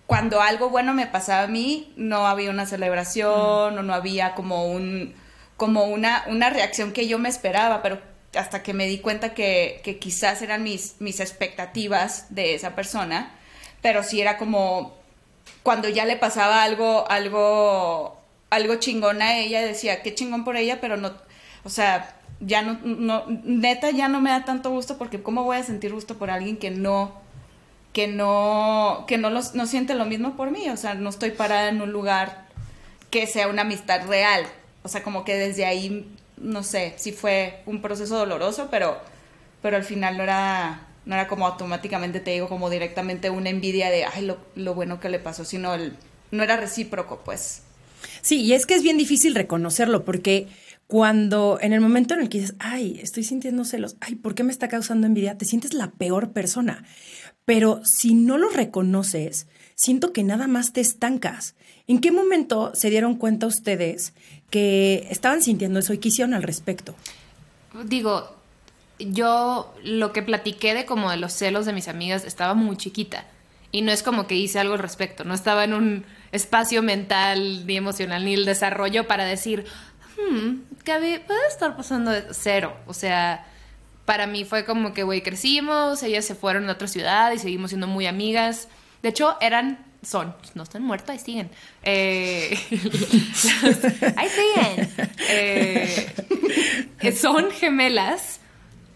cuando 0.07 0.41
algo 0.41 0.69
bueno 0.69 0.93
me 0.93 1.07
pasaba 1.07 1.43
a 1.43 1.47
mí, 1.47 1.93
no 1.95 2.27
había 2.27 2.49
una 2.49 2.65
celebración 2.65 3.77
o 3.77 3.83
no 3.83 3.93
había 3.93 4.33
como 4.35 4.65
un 4.71 5.13
como 5.57 5.83
una, 5.85 6.23
una 6.27 6.49
reacción 6.49 6.91
que 6.91 7.07
yo 7.07 7.19
me 7.19 7.29
esperaba, 7.29 7.83
pero 7.83 8.01
hasta 8.35 8.63
que 8.63 8.73
me 8.73 8.87
di 8.87 8.97
cuenta 8.97 9.35
que, 9.35 9.79
que 9.83 9.99
quizás 9.99 10.41
eran 10.41 10.63
mis, 10.63 10.95
mis 10.99 11.19
expectativas 11.19 12.25
de 12.33 12.55
esa 12.55 12.73
persona, 12.75 13.31
pero 13.81 14.03
sí 14.03 14.19
era 14.21 14.37
como 14.37 14.95
cuando 15.61 15.87
ya 15.87 16.05
le 16.05 16.15
pasaba 16.17 16.63
algo, 16.63 17.05
algo, 17.11 18.19
algo 18.49 18.75
chingón 18.77 19.21
a 19.21 19.37
ella, 19.37 19.61
decía, 19.61 20.01
qué 20.01 20.15
chingón 20.15 20.43
por 20.43 20.55
ella, 20.57 20.81
pero 20.81 20.97
no, 20.97 21.13
o 21.63 21.69
sea, 21.69 22.15
ya 22.41 22.63
no, 22.63 22.79
no, 22.83 23.24
neta 23.43 23.91
ya 23.91 24.07
no 24.07 24.19
me 24.19 24.31
da 24.31 24.45
tanto 24.45 24.71
gusto 24.71 24.98
porque 24.98 25.21
cómo 25.21 25.43
voy 25.43 25.57
a 25.57 25.63
sentir 25.63 25.93
gusto 25.93 26.17
por 26.17 26.29
alguien 26.31 26.57
que 26.57 26.71
no, 26.71 27.13
que 27.93 28.07
no, 28.07 29.05
que 29.07 29.17
no, 29.17 29.29
los, 29.29 29.53
no 29.53 29.65
siente 29.67 29.93
lo 29.93 30.05
mismo 30.05 30.36
por 30.36 30.51
mí, 30.51 30.69
o 30.69 30.77
sea, 30.77 30.95
no 30.95 31.10
estoy 31.10 31.31
parada 31.31 31.69
en 31.69 31.81
un 31.81 31.91
lugar 31.91 32.48
que 33.10 33.27
sea 33.27 33.48
una 33.48 33.62
amistad 33.62 34.07
real, 34.07 34.45
o 34.83 34.89
sea, 34.89 35.03
como 35.03 35.24
que 35.24 35.36
desde 35.36 35.65
ahí, 35.65 36.10
no 36.38 36.63
sé, 36.63 36.93
sí 36.98 37.12
fue 37.12 37.62
un 37.65 37.81
proceso 37.81 38.17
doloroso, 38.17 38.69
pero, 38.71 38.98
pero 39.62 39.77
al 39.77 39.83
final 39.83 40.17
no 40.17 40.24
era, 40.24 40.88
no 41.05 41.15
era 41.15 41.27
como 41.27 41.45
automáticamente, 41.45 42.19
te 42.19 42.31
digo, 42.31 42.48
como 42.48 42.69
directamente 42.69 43.29
una 43.29 43.50
envidia 43.50 43.91
de, 43.91 44.05
ay, 44.05 44.25
lo, 44.25 44.38
lo 44.55 44.74
bueno 44.74 45.00
que 45.00 45.10
le 45.10 45.19
pasó, 45.19 45.45
sino 45.45 45.75
el, 45.75 45.95
no 46.31 46.43
era 46.43 46.57
recíproco, 46.57 47.21
pues. 47.24 47.63
Sí, 48.21 48.41
y 48.41 48.53
es 48.53 48.65
que 48.65 48.75
es 48.75 48.83
bien 48.83 48.98
difícil 48.98 49.36
reconocerlo 49.36 50.05
porque 50.05 50.48
cuando 50.91 51.57
en 51.62 51.71
el 51.71 51.79
momento 51.79 52.15
en 52.15 52.19
el 52.19 52.27
que 52.27 52.39
dices, 52.39 52.55
ay, 52.60 53.00
estoy 53.01 53.24
sintiendo 53.24 53.63
celos, 53.63 53.95
ay, 54.01 54.15
¿por 54.15 54.36
qué 54.36 54.43
me 54.43 54.51
está 54.51 54.67
causando 54.67 55.07
envidia? 55.07 55.38
Te 55.38 55.45
sientes 55.45 55.74
la 55.74 55.91
peor 55.91 56.33
persona. 56.33 56.83
Pero 57.45 57.79
si 57.86 58.13
no 58.13 58.38
lo 58.38 58.50
reconoces, 58.50 59.48
siento 59.74 60.12
que 60.12 60.25
nada 60.25 60.48
más 60.48 60.74
te 60.74 60.81
estancas. 60.81 61.55
¿En 61.88 62.01
qué 62.01 62.12
momento 62.12 62.74
se 62.75 62.89
dieron 62.89 63.15
cuenta 63.15 63.48
ustedes 63.48 64.12
que 64.50 65.07
estaban 65.10 65.41
sintiendo 65.41 65.79
eso 65.79 65.93
y 65.93 66.00
qué 66.00 66.10
hicieron 66.10 66.33
al 66.33 66.43
respecto? 66.43 66.93
Digo, 67.86 68.36
yo 69.00 69.74
lo 69.86 70.12
que 70.12 70.24
platiqué 70.24 70.74
de 70.74 70.86
como 70.86 71.10
de 71.10 71.15
los 71.15 71.31
celos 71.31 71.65
de 71.65 71.71
mis 71.71 71.88
amigas 71.88 72.25
estaba 72.25 72.53
muy 72.53 72.75
chiquita. 72.75 73.25
Y 73.71 73.81
no 73.83 73.93
es 73.93 74.03
como 74.03 74.27
que 74.27 74.36
hice 74.36 74.60
algo 74.60 74.74
al 74.74 74.79
respecto. 74.79 75.24
No 75.24 75.33
estaba 75.33 75.63
en 75.63 75.74
un 75.74 76.05
espacio 76.33 76.83
mental, 76.83 77.65
ni 77.65 77.77
emocional, 77.77 78.25
ni 78.25 78.33
el 78.33 78.43
desarrollo 78.43 79.07
para 79.07 79.24
decir, 79.24 79.65
hmm, 80.29 80.61
Gaby, 80.83 81.19
puede 81.25 81.47
estar 81.49 81.75
pasando 81.75 82.11
de 82.11 82.25
cero. 82.31 82.75
O 82.87 82.93
sea, 82.93 83.45
para 84.05 84.27
mí 84.27 84.45
fue 84.45 84.65
como 84.65 84.93
que, 84.93 85.03
güey, 85.03 85.21
crecimos, 85.21 86.03
ellas 86.03 86.25
se 86.25 86.35
fueron 86.35 86.69
a 86.69 86.73
otra 86.73 86.87
ciudad 86.87 87.31
y 87.31 87.39
seguimos 87.39 87.71
siendo 87.71 87.87
muy 87.87 88.07
amigas. 88.07 88.67
De 89.01 89.09
hecho, 89.09 89.37
eran, 89.41 89.85
son, 90.01 90.35
no 90.55 90.63
están 90.63 90.83
muertas, 90.83 91.09
ahí 91.09 91.19
siguen. 91.19 91.49
Eh, 91.83 92.57
ahí 94.15 94.29
siguen. 94.29 94.89
Eh, 95.29 96.13
son 97.15 97.51
gemelas 97.51 98.41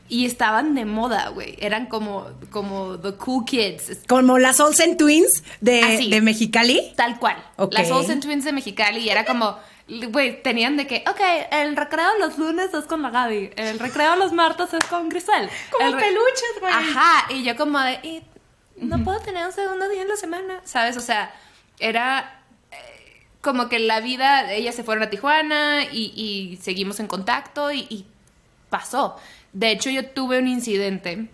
y 0.08 0.26
estaban 0.26 0.76
de 0.76 0.86
moda, 0.86 1.30
güey. 1.30 1.56
Eran 1.60 1.88
como, 1.88 2.28
como 2.52 3.00
the 3.00 3.14
cool 3.14 3.46
kids. 3.46 4.00
Como 4.08 4.38
las 4.38 4.60
Olsen 4.60 4.98
Twins 4.98 5.44
de, 5.62 5.82
Así. 5.82 6.10
de 6.10 6.22
Mexicali. 6.22 6.94
Tal 6.96 7.20
cual. 7.20 7.38
Las 7.72 7.90
Olsen 7.90 8.20
Twins 8.20 8.44
de 8.46 8.52
Mexicali 8.52 9.00
y 9.00 9.10
era 9.10 9.26
como, 9.26 9.58
güey, 9.88 10.42
tenían 10.42 10.78
de 10.78 10.88
que, 10.88 11.04
ok, 11.08 11.20
el 11.52 11.76
recreo 11.76 12.18
los 12.20 12.38
lunes 12.38 12.74
es 12.74 12.86
con 12.86 13.02
la 13.02 13.12
Gaby, 13.12 13.52
el 13.56 13.80
recreo 13.80 14.16
los 14.16 14.34
martes 14.34 14.74
es 14.74 14.86
con 14.86 15.10
Grisel. 15.10 15.50
Como 15.72 15.88
El 15.88 15.96
peluches, 15.96 16.60
güey. 16.60 16.74
Ajá, 16.74 17.32
y 17.32 17.44
yo 17.44 17.56
como 17.56 17.80
de, 17.80 18.00
y 18.04 18.24
no 18.78 19.04
puedo 19.04 19.20
tener 19.20 19.46
un 19.46 19.54
segundo 19.54 19.88
día 19.90 20.02
en 20.02 20.08
la 20.08 20.16
semana, 20.16 20.62
¿sabes? 20.64 20.98
O 20.98 21.02
sea, 21.02 21.34
era 21.80 22.44
eh, 22.72 23.26
como 23.42 23.70
que 23.70 23.80
la 23.80 24.00
vida, 24.00 24.52
ellas 24.52 24.76
se 24.76 24.84
fueron 24.84 25.04
a 25.04 25.10
Tijuana 25.10 25.84
y, 25.92 26.14
y 26.16 26.58
seguimos 26.58 27.00
en 27.00 27.08
contacto 27.08 27.72
y, 27.72 27.86
y 27.90 28.08
pasó. 28.70 29.18
De 29.54 29.72
hecho, 29.72 29.90
yo 29.90 30.10
tuve 30.10 30.40
un 30.40 30.48
incidente 30.48 31.30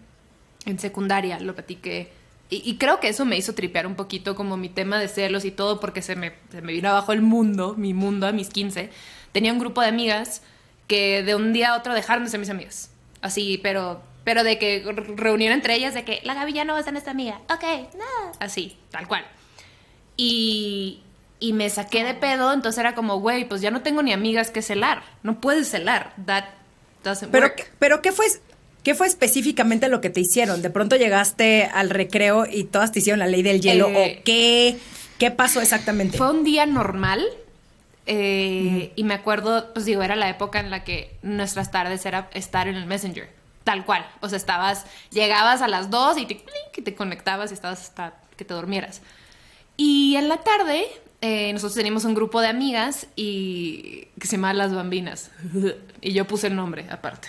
en 0.66 0.80
secundaria, 0.80 1.40
lo 1.40 1.56
platiqué. 1.56 2.12
Y, 2.52 2.62
y 2.70 2.78
creo 2.78 3.00
que 3.00 3.08
eso 3.08 3.26
me 3.26 3.38
hizo 3.38 3.56
tripear 3.56 3.88
un 3.88 3.96
poquito 3.96 4.36
como 4.36 4.58
mi 4.58 4.70
tema 4.70 5.00
de 5.00 5.08
celos 5.08 5.44
y 5.46 5.52
todo, 5.52 5.80
porque 5.80 6.02
se 6.04 6.16
me, 6.16 6.34
se 6.52 6.62
me 6.62 6.74
vino 6.74 6.90
abajo 6.90 7.14
el 7.14 7.22
mundo, 7.24 7.74
mi 7.78 7.94
mundo 7.96 8.28
a 8.28 8.32
mis 8.34 8.50
15. 8.50 8.92
Tenía 9.32 9.52
un 9.54 9.58
grupo 9.60 9.82
de 9.82 9.88
amigas 9.88 10.44
que 10.88 11.24
de 11.24 11.34
un 11.34 11.54
día 11.54 11.70
a 11.74 11.78
otro 11.78 11.94
dejaron 11.96 12.26
de 12.26 12.30
ser 12.30 12.40
mis 12.42 12.50
amigas. 12.50 12.92
Así, 13.22 13.58
pero, 13.64 14.04
pero 14.26 14.44
de 14.44 14.60
que 14.60 14.84
re- 14.86 15.16
reunieron 15.16 15.56
entre 15.58 15.76
ellas 15.76 15.94
de 15.94 16.04
que 16.04 16.20
la 16.24 16.34
Gaby 16.34 16.52
ya 16.54 16.66
no 16.66 16.74
va 16.74 16.80
a 16.80 16.84
ser 16.84 16.92
nuestra 16.92 17.12
amiga. 17.14 17.40
Ok, 17.50 17.64
no. 17.98 18.32
Así, 18.40 18.78
tal 18.92 19.08
cual. 19.08 19.26
Y, 20.18 21.02
y 21.40 21.54
me 21.54 21.70
saqué 21.70 22.04
de 22.04 22.14
pedo, 22.14 22.52
entonces 22.54 22.80
era 22.80 22.94
como, 22.96 23.20
güey, 23.20 23.48
pues 23.48 23.62
ya 23.62 23.72
no 23.72 23.82
tengo 23.82 24.04
ni 24.04 24.12
amigas 24.12 24.52
que 24.52 24.62
celar. 24.62 25.04
No 25.24 25.40
puedes 25.40 25.70
celar. 25.70 26.14
That 26.26 26.46
doesn't 27.04 27.32
Pero, 27.32 27.48
work. 27.48 27.72
pero 27.80 28.02
¿qué 28.02 28.12
fue, 28.12 28.26
qué 28.84 28.96
fue 28.96 29.08
específicamente 29.08 29.88
lo 29.88 30.02
que 30.02 30.10
te 30.10 30.20
hicieron? 30.22 30.62
De 30.62 30.70
pronto 30.70 30.96
llegaste 30.96 31.66
al 31.66 31.90
recreo 31.90 32.46
y 32.50 32.64
todas 32.66 32.92
te 32.92 33.00
hicieron 33.00 33.20
la 33.20 33.28
ley 33.28 33.42
del 33.44 33.62
hielo. 33.62 33.88
Eh, 33.90 34.18
¿O 34.20 34.24
qué, 34.24 34.78
qué 35.18 35.32
pasó 35.32 35.62
exactamente? 35.62 36.18
Fue 36.18 36.30
un 36.32 36.44
día 36.44 36.66
normal. 36.66 37.24
eh, 38.08 38.92
Y 38.96 39.04
me 39.04 39.14
acuerdo, 39.14 39.74
pues 39.74 39.86
digo, 39.86 40.02
era 40.02 40.16
la 40.16 40.30
época 40.30 40.60
en 40.60 40.70
la 40.72 40.84
que 40.84 41.16
nuestras 41.22 41.72
tardes 41.72 42.06
era 42.06 42.30
estar 42.34 42.68
en 42.68 42.76
el 42.76 42.86
Messenger. 42.86 43.30
Tal 43.64 43.86
cual. 43.86 44.06
O 44.22 44.30
sea, 44.30 44.38
estabas, 44.38 44.86
llegabas 45.12 45.62
a 45.62 45.68
las 45.68 45.90
2 45.92 46.18
y 46.18 46.26
te, 46.26 46.44
y 46.76 46.82
te 46.82 46.96
conectabas 46.96 47.52
y 47.52 47.54
estabas 47.54 47.82
hasta 47.82 48.16
que 48.36 48.44
te 48.44 48.54
durmieras. 48.56 49.02
Y 49.78 50.16
en 50.16 50.30
la 50.30 50.38
tarde, 50.38 50.86
eh, 51.22 51.54
nosotros 51.54 51.76
teníamos 51.76 52.04
un 52.06 52.14
grupo 52.16 52.42
de 52.42 52.48
amigas 52.48 53.08
y 53.16 54.08
que 54.20 54.26
se 54.28 54.34
llama 54.38 54.54
Las 54.54 54.74
Bambinas. 54.74 55.30
y 56.02 56.14
yo 56.14 56.26
puse 56.26 56.48
el 56.48 56.56
nombre 56.56 56.88
aparte. 56.90 57.28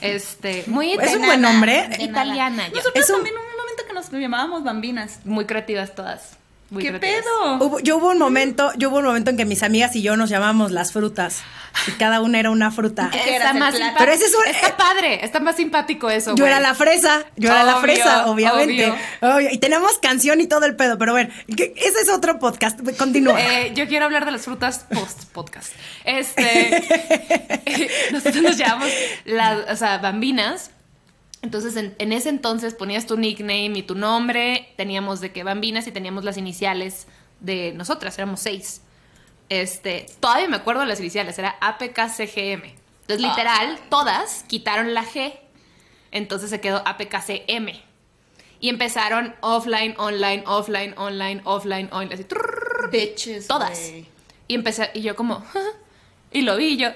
Este, 0.00 0.64
muy 0.66 0.92
Es 0.92 1.16
un 1.16 1.24
buen 1.24 1.40
nombre. 1.40 1.88
italiana. 2.00 2.68
yo. 2.68 2.74
Nosotros 2.76 3.04
Es 3.04 3.08
un- 3.10 3.16
también 3.16 3.34
hubo 3.36 3.42
un 3.44 3.56
momento 3.56 3.82
que 3.86 3.92
nos 3.94 4.10
llamábamos 4.10 4.64
bambinas. 4.64 5.20
Muy 5.24 5.46
creativas 5.46 5.94
todas. 5.94 6.36
Muy 6.70 6.82
¿Qué 6.82 6.90
creativas. 6.90 7.22
pedo? 7.24 7.54
Hubo- 7.64 7.80
yo 7.80 7.96
hubo 7.96 8.10
un 8.10 8.18
momento, 8.18 8.72
yo 8.76 8.90
hubo 8.90 8.98
un 8.98 9.04
momento 9.06 9.30
en 9.30 9.36
que 9.38 9.46
mis 9.46 9.62
amigas 9.62 9.96
y 9.96 10.02
yo 10.02 10.16
nos 10.18 10.28
llamábamos 10.28 10.70
las 10.70 10.92
frutas. 10.92 11.42
Y 11.86 11.92
cada 11.92 12.20
una 12.20 12.38
era 12.40 12.50
una 12.50 12.70
fruta. 12.70 13.08
¿Qué 13.12 13.36
Está 13.36 13.54
más. 13.54 13.74
Pero 13.98 14.12
ese 14.12 14.24
es 14.26 14.34
un- 14.34 14.46
Está 14.46 14.76
padre, 14.76 15.24
está 15.24 15.40
más 15.40 15.56
simpático 15.56 16.10
eso. 16.10 16.30
Yo 16.34 16.42
güey. 16.44 16.50
era 16.52 16.60
la 16.60 16.74
fresa, 16.74 17.24
yo 17.36 17.50
era 17.50 17.62
la 17.64 17.76
fresa, 17.76 18.26
obviamente. 18.26 18.90
obvio. 18.90 19.36
Obvio. 19.36 19.48
Y 19.50 19.58
tenemos 19.58 19.98
canción 19.98 20.40
y 20.40 20.46
todo 20.46 20.66
el 20.66 20.76
pedo, 20.76 20.98
pero 20.98 21.12
bueno, 21.12 21.30
ese 21.46 22.00
es 22.02 22.08
otro 22.10 22.38
podcast. 22.38 22.80
Continúa. 22.98 23.40
Eh, 23.40 23.72
yo 23.74 23.86
quiero 23.86 24.04
hablar 24.06 24.24
de 24.26 24.32
las 24.32 24.42
frutas 24.42 24.84
post 24.92 25.24
podcast. 25.32 25.72
Este, 26.04 26.84
nosotros 28.12 28.42
nos 28.42 28.56
llamamos 28.58 28.88
las, 29.24 29.70
o 29.70 29.76
sea, 29.76 29.98
bambinas. 29.98 30.70
Entonces, 31.42 31.76
en, 31.76 31.94
en 31.98 32.12
ese 32.12 32.28
entonces 32.30 32.74
ponías 32.74 33.06
tu 33.06 33.16
nickname 33.16 33.78
y 33.78 33.82
tu 33.82 33.94
nombre. 33.94 34.72
Teníamos 34.76 35.20
de 35.20 35.32
que 35.32 35.44
bambinas 35.44 35.86
y 35.86 35.92
teníamos 35.92 36.24
las 36.24 36.36
iniciales 36.36 37.06
de 37.40 37.72
nosotras. 37.72 38.16
Éramos 38.18 38.40
seis. 38.40 38.82
Este, 39.48 40.06
todavía 40.20 40.48
me 40.48 40.56
acuerdo 40.56 40.82
de 40.82 40.88
las 40.88 41.00
iniciales. 41.00 41.38
Era 41.38 41.56
APKCGM. 41.60 42.64
Entonces, 43.02 43.20
literal, 43.20 43.78
todas 43.88 44.44
quitaron 44.48 44.94
la 44.94 45.04
G. 45.04 45.38
Entonces 46.10 46.50
se 46.50 46.60
quedó 46.60 46.82
APKCM. 46.86 47.68
Y 48.60 48.68
empezaron 48.68 49.36
offline, 49.40 49.94
online, 49.98 50.42
offline, 50.46 50.94
online, 50.96 51.40
offline, 51.44 51.88
online. 51.92 52.14
Así, 52.14 52.24
trrr, 52.24 52.90
Bitches, 52.90 53.46
todas. 53.46 53.92
Y 54.48 54.54
empecé, 54.54 54.90
y 54.94 55.02
yo 55.02 55.14
como, 55.14 55.44
y 56.32 56.42
lo 56.42 56.56
vi, 56.56 56.68
y 56.68 56.76
yo, 56.78 56.88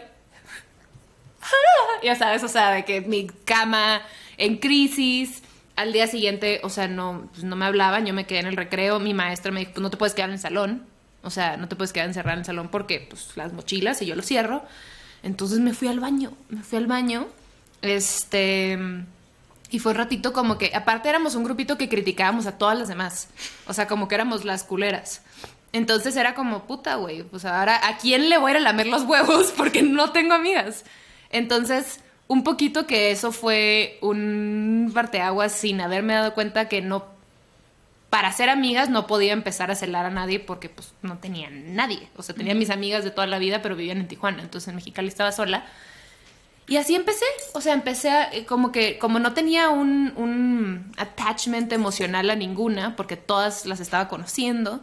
ya 2.03 2.17
sabes, 2.17 2.43
o 2.43 2.49
sea, 2.49 2.73
de 2.73 2.85
que 2.85 3.01
mi 3.03 3.27
cama 3.45 4.03
en 4.37 4.59
crisis, 4.59 5.43
al 5.77 5.93
día 5.93 6.07
siguiente, 6.07 6.61
o 6.63 6.69
sea, 6.69 6.89
no, 6.89 7.29
pues, 7.33 7.45
no 7.45 7.57
me 7.57 7.65
hablaban, 7.65 8.07
yo 8.07 8.15
me 8.15 8.27
quedé 8.27 8.41
en 8.41 8.47
el 8.47 8.57
recreo, 8.57 9.01
mi 9.01 9.15
maestra 9.15 9.53
me 9.53 9.61
dijo, 9.61 9.73
pues 9.73 9.83
no 9.83 9.91
te 9.91 9.97
puedes 9.97 10.15
quedar 10.15 10.29
en 10.29 10.35
el 10.35 10.41
salón, 10.41 10.87
o 11.23 11.31
sea, 11.31 11.57
no 11.57 11.69
te 11.69 11.77
puedes 11.77 11.93
quedar 11.93 12.07
encerrada 12.07 12.35
en 12.35 12.41
el 12.41 12.45
salón 12.45 12.69
porque, 12.69 13.07
pues, 13.09 13.37
las 13.37 13.53
mochilas, 13.53 14.03
y 14.03 14.07
yo 14.07 14.15
lo 14.15 14.23
cierro, 14.23 14.63
entonces 15.23 15.61
me 15.61 15.73
fui 15.73 15.89
al 15.89 16.01
baño, 16.01 16.33
me 16.49 16.63
fui 16.63 16.79
al 16.79 16.87
baño, 16.87 17.29
este... 17.81 18.79
Y 19.71 19.79
fue 19.79 19.93
un 19.93 19.99
ratito 19.99 20.35
como 20.35 20.59
que, 20.59 20.71
aparte 20.75 21.09
éramos 21.09 21.35
un 21.35 21.45
grupito 21.45 21.79
que 21.79 21.89
criticábamos 21.89 22.45
a 22.45 22.59
todas 22.59 22.79
las 22.79 22.89
demás. 22.89 23.31
O 23.67 23.73
sea, 23.73 23.87
como 23.87 24.07
que 24.07 24.15
éramos 24.15 24.45
las 24.45 24.65
culeras. 24.65 25.23
Entonces 25.73 26.15
era 26.17 26.35
como, 26.35 26.67
puta, 26.67 26.97
güey, 26.97 27.23
pues 27.23 27.47
ahora, 27.47 27.81
¿a 27.89 27.97
quién 27.97 28.29
le 28.29 28.37
voy 28.37 28.51
a 28.51 28.51
ir 28.53 28.57
a 28.59 28.61
lamer 28.61 28.89
los 28.89 29.05
huevos? 29.05 29.53
Porque 29.57 29.83
no 29.83 30.13
tengo 30.13 30.35
amigas. 30.35 30.85
Entonces, 31.31 32.01
un 32.29 32.45
poquito 32.45 32.87
que 32.87 33.11
eso 33.11 33.33
fue 33.33 33.99
un 34.01 34.91
parteaguas 34.95 35.53
sin 35.53 35.81
haberme 35.81 36.15
dado 36.15 36.35
cuenta 36.35 36.69
que 36.69 36.81
no, 36.81 37.05
para 38.11 38.33
ser 38.33 38.49
amigas 38.49 38.89
no 38.91 39.07
podía 39.07 39.33
empezar 39.33 39.71
a 39.71 39.75
celar 39.75 40.07
a 40.07 40.11
nadie 40.11 40.41
porque 40.41 40.69
pues 40.69 40.93
no 41.03 41.19
tenía 41.19 41.49
nadie. 41.51 42.09
O 42.17 42.23
sea, 42.23 42.35
tenía 42.35 42.55
mis 42.55 42.71
amigas 42.71 43.05
de 43.05 43.11
toda 43.11 43.27
la 43.27 43.39
vida, 43.39 43.63
pero 43.63 43.77
vivían 43.77 43.99
en 43.99 44.09
Tijuana, 44.09 44.43
entonces 44.43 44.69
en 44.69 44.77
Mexicali 44.77 45.09
estaba 45.09 45.33
sola. 45.33 45.65
Y 46.69 46.77
así 46.77 46.95
empecé, 46.95 47.25
o 47.55 47.61
sea, 47.61 47.75
empecé 47.75 48.11
a, 48.11 48.33
eh, 48.33 48.45
como 48.47 48.71
que, 48.71 48.99
como 48.99 49.19
no 49.19 49.35
tenía 49.35 49.71
un, 49.71 50.13
un 50.17 50.93
attachment 50.97 51.73
emocional 51.73 52.31
a 52.31 52.37
ninguna, 52.37 52.97
porque 52.97 53.17
todas 53.17 53.67
las 53.67 53.81
estaba 53.81 54.09
conociendo, 54.09 54.81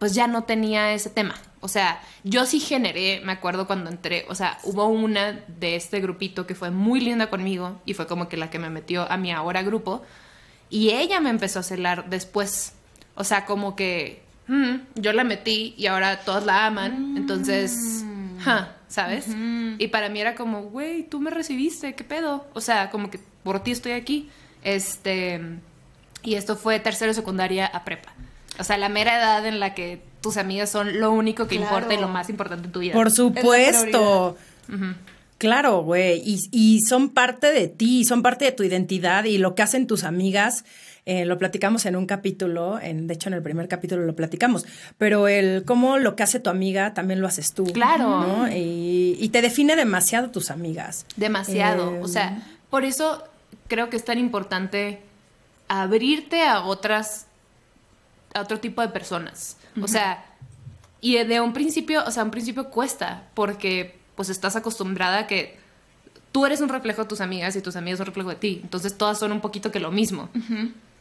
pues 0.00 0.14
ya 0.14 0.26
no 0.26 0.44
tenía 0.44 0.94
ese 0.94 1.10
tema. 1.10 1.34
O 1.60 1.68
sea, 1.68 2.00
yo 2.24 2.46
sí 2.46 2.58
generé, 2.58 3.20
me 3.22 3.32
acuerdo 3.32 3.66
cuando 3.66 3.90
entré, 3.90 4.24
o 4.30 4.34
sea, 4.34 4.58
hubo 4.64 4.86
una 4.86 5.44
de 5.46 5.76
este 5.76 6.00
grupito 6.00 6.46
que 6.46 6.54
fue 6.54 6.70
muy 6.70 7.00
linda 7.00 7.28
conmigo 7.28 7.78
y 7.84 7.92
fue 7.92 8.06
como 8.06 8.26
que 8.26 8.38
la 8.38 8.48
que 8.48 8.58
me 8.58 8.70
metió 8.70 9.08
a 9.12 9.18
mi 9.18 9.30
ahora 9.30 9.62
grupo 9.62 10.02
y 10.70 10.88
ella 10.88 11.20
me 11.20 11.28
empezó 11.28 11.58
a 11.58 11.62
celar 11.62 12.08
después. 12.08 12.72
O 13.14 13.24
sea, 13.24 13.44
como 13.44 13.76
que 13.76 14.22
mm, 14.48 14.76
yo 14.94 15.12
la 15.12 15.22
metí 15.22 15.74
y 15.76 15.86
ahora 15.86 16.20
todos 16.20 16.46
la 16.46 16.64
aman, 16.64 17.18
entonces, 17.18 18.02
ja, 18.38 18.76
¿sabes? 18.88 19.26
Y 19.76 19.88
para 19.88 20.08
mí 20.08 20.18
era 20.18 20.34
como, 20.34 20.62
güey, 20.62 21.02
tú 21.02 21.20
me 21.20 21.28
recibiste, 21.28 21.94
¿qué 21.94 22.04
pedo? 22.04 22.48
O 22.54 22.62
sea, 22.62 22.88
como 22.88 23.10
que 23.10 23.20
por 23.42 23.62
ti 23.62 23.72
estoy 23.72 23.92
aquí. 23.92 24.30
Este, 24.62 25.42
y 26.22 26.36
esto 26.36 26.56
fue 26.56 26.80
tercero 26.80 27.12
secundaria 27.12 27.66
a 27.66 27.84
prepa. 27.84 28.14
O 28.60 28.64
sea, 28.64 28.76
la 28.78 28.88
mera 28.88 29.16
edad 29.18 29.44
en 29.46 29.58
la 29.58 29.74
que 29.74 30.00
tus 30.20 30.36
amigas 30.36 30.70
son 30.70 31.00
lo 31.00 31.10
único 31.12 31.48
que 31.48 31.56
Claro. 31.56 31.74
importa 31.76 31.94
y 31.94 31.98
lo 32.00 32.08
más 32.08 32.28
importante 32.30 32.66
en 32.66 32.72
tu 32.72 32.80
vida. 32.80 32.92
Por 32.92 33.10
supuesto. 33.10 34.36
Claro, 35.38 35.82
güey. 35.82 36.20
Y, 36.24 36.38
y 36.52 36.80
son 36.82 37.08
parte 37.08 37.50
de 37.50 37.66
ti, 37.68 38.04
son 38.04 38.20
parte 38.22 38.44
de 38.44 38.52
tu 38.52 38.62
identidad 38.62 39.24
y 39.24 39.38
lo 39.38 39.54
que 39.54 39.62
hacen 39.62 39.86
tus 39.86 40.04
amigas. 40.04 40.64
eh, 41.06 41.24
lo 41.24 41.38
platicamos 41.38 41.86
en 41.86 41.96
un 41.96 42.04
capítulo, 42.04 42.78
en, 42.78 43.06
de 43.06 43.14
hecho 43.14 43.30
en 43.30 43.34
el 43.34 43.42
primer 43.42 43.66
capítulo 43.68 44.04
lo 44.04 44.14
platicamos, 44.14 44.66
pero 44.98 45.28
el 45.28 45.64
cómo 45.64 45.96
lo 45.96 46.14
que 46.14 46.22
hace 46.22 46.40
tu 46.40 46.50
amiga 46.50 46.92
también 46.92 47.22
lo 47.22 47.26
haces 47.26 47.54
tú. 47.54 47.64
Claro. 47.64 48.20
¿no? 48.20 48.48
Y, 48.52 49.16
y 49.18 49.28
te 49.30 49.40
define 49.40 49.76
demasiado 49.76 50.28
tus 50.30 50.50
amigas. 50.50 51.06
Demasiado. 51.16 51.94
Eh, 51.94 52.00
o 52.02 52.06
sea, 52.06 52.46
por 52.68 52.84
eso 52.84 53.24
creo 53.66 53.88
que 53.88 53.96
es 53.96 54.04
tan 54.04 54.18
importante 54.18 55.00
abrirte 55.68 56.42
a 56.42 56.64
otras, 56.64 57.26
a 58.34 58.40
otro 58.40 58.60
tipo 58.60 58.80
de 58.82 58.88
personas. 58.88 59.56
O 59.82 59.88
sea, 59.88 60.24
y 61.00 61.16
de 61.24 61.40
un 61.40 61.52
principio, 61.52 62.04
o 62.06 62.10
sea, 62.10 62.22
un 62.24 62.30
principio 62.30 62.70
cuesta, 62.70 63.24
porque 63.34 63.98
pues 64.14 64.28
estás 64.28 64.56
acostumbrada 64.56 65.20
a 65.20 65.26
que 65.26 65.58
tú 66.32 66.44
eres 66.46 66.60
un 66.60 66.68
reflejo 66.68 67.02
de 67.02 67.08
tus 67.08 67.20
amigas 67.20 67.56
y 67.56 67.62
tus 67.62 67.76
amigas 67.76 67.98
son 67.98 68.04
un 68.04 68.06
reflejo 68.08 68.28
de 68.30 68.36
ti. 68.36 68.60
Entonces 68.62 68.96
todas 68.98 69.18
son 69.18 69.32
un 69.32 69.40
poquito 69.40 69.70
que 69.70 69.80
lo 69.80 69.90
mismo. 69.90 70.28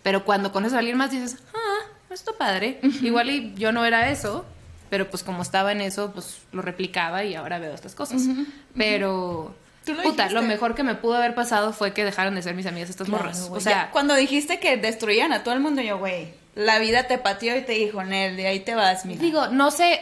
Pero 0.03 0.23
cuando 0.25 0.51
conoces 0.51 0.75
a 0.75 0.79
alguien 0.79 0.97
más 0.97 1.11
dices, 1.11 1.37
ah, 1.53 1.85
esto 2.09 2.35
padre. 2.37 2.79
Igual 3.01 3.29
y 3.29 3.53
yo 3.55 3.71
no 3.71 3.83
era 3.85 4.09
eso, 4.09 4.45
pero 4.89 5.09
pues 5.09 5.23
como 5.23 5.41
estaba 5.41 5.71
en 5.71 5.81
eso, 5.81 6.11
pues 6.13 6.39
lo 6.51 6.61
replicaba 6.61 7.23
y 7.25 7.35
ahora 7.35 7.59
veo 7.59 7.73
estas 7.73 7.93
cosas. 7.95 8.21
Pero, 8.75 9.53
lo 9.85 9.95
puta, 10.03 10.23
dijiste. 10.23 10.33
lo 10.33 10.41
mejor 10.43 10.75
que 10.75 10.83
me 10.83 10.95
pudo 10.95 11.15
haber 11.17 11.35
pasado 11.35 11.73
fue 11.73 11.93
que 11.93 12.05
dejaron 12.05 12.35
de 12.35 12.41
ser 12.41 12.55
mis 12.55 12.65
amigas 12.65 12.89
estas 12.89 13.07
Claro, 13.07 13.23
morras. 13.25 13.49
O 13.51 13.59
sea, 13.59 13.71
Ya, 13.85 13.91
cuando 13.91 14.15
dijiste 14.15 14.59
que 14.59 14.77
destruían 14.77 15.33
a 15.33 15.43
todo 15.43 15.53
el 15.53 15.59
mundo, 15.59 15.81
yo, 15.81 15.97
güey, 15.97 16.33
la 16.55 16.79
vida 16.79 17.07
te 17.07 17.17
pateó 17.17 17.55
y 17.57 17.61
te 17.61 17.73
dijo, 17.73 18.03
Nel, 18.03 18.35
de 18.35 18.47
ahí 18.47 18.59
te 18.59 18.75
vas, 18.75 19.05
mira. 19.05 19.21
digo, 19.21 19.47
no 19.47 19.71
sé, 19.71 20.01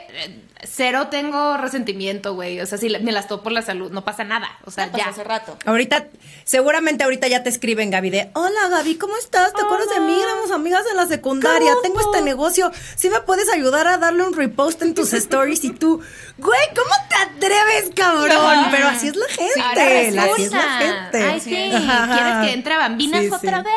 cero 0.64 1.08
tengo 1.12 1.58
resentimiento, 1.58 2.34
güey. 2.34 2.60
O 2.62 2.66
sea, 2.66 2.78
si 2.78 2.90
me 3.00 3.12
las 3.12 3.28
topo 3.28 3.44
por 3.44 3.52
la 3.52 3.62
salud, 3.62 3.92
no 3.92 4.04
pasa 4.04 4.24
nada. 4.24 4.50
O 4.66 4.72
sea, 4.72 4.86
Ya 4.88 4.92
pasó 4.92 5.10
hace 5.10 5.24
rato. 5.24 5.58
Ahorita, 5.66 6.08
seguramente 6.46 7.04
ahorita 7.04 7.28
ya 7.28 7.44
te 7.44 7.50
escriben, 7.50 7.90
Gaby, 7.92 8.10
de 8.10 8.30
Hola 8.34 8.68
Gaby, 8.70 8.96
¿cómo 8.96 9.16
estás? 9.18 9.54
¿Te 9.54 9.62
acuerdas 9.62 9.90
de 9.90 10.00
mí? 10.02 10.20
Éramos 10.22 10.52
amigas 10.52 10.84
en 10.90 10.98
la 10.98 11.06
secundaria. 11.08 11.74
Tengo 11.84 12.00
este 12.00 12.22
negocio. 12.22 12.72
¿Sí 12.96 13.10
me 13.10 13.20
puedes 13.22 13.50
ayudar 13.50 13.88
a 13.88 13.98
darle 13.98 14.24
un 14.26 14.34
repost 14.34 14.82
en 14.82 14.94
tus 14.94 15.14
stories? 15.14 15.64
Y 15.64 15.72
tú, 15.72 16.02
güey, 16.38 16.60
¿cómo 16.76 16.96
te 17.10 17.16
atreves, 17.16 17.92
cabrón? 17.96 18.68
Pero 18.72 18.88
así 18.88 19.08
es 19.10 19.16
la 19.16 19.28
gente. 19.28 19.62
Ahora 19.62 20.12
la- 20.12 20.24
así 20.34 20.44
es 20.44 20.52
la 20.52 20.80
gente. 20.80 21.24
Ay, 21.24 21.40
sí. 21.40 21.50
¿Quieres 21.50 22.46
que 22.46 22.54
entre 22.54 22.78
bambinas 22.78 23.22
Sí, 23.22 23.28
sí. 23.30 23.34
otra 23.36 23.64
vez? 23.64 23.74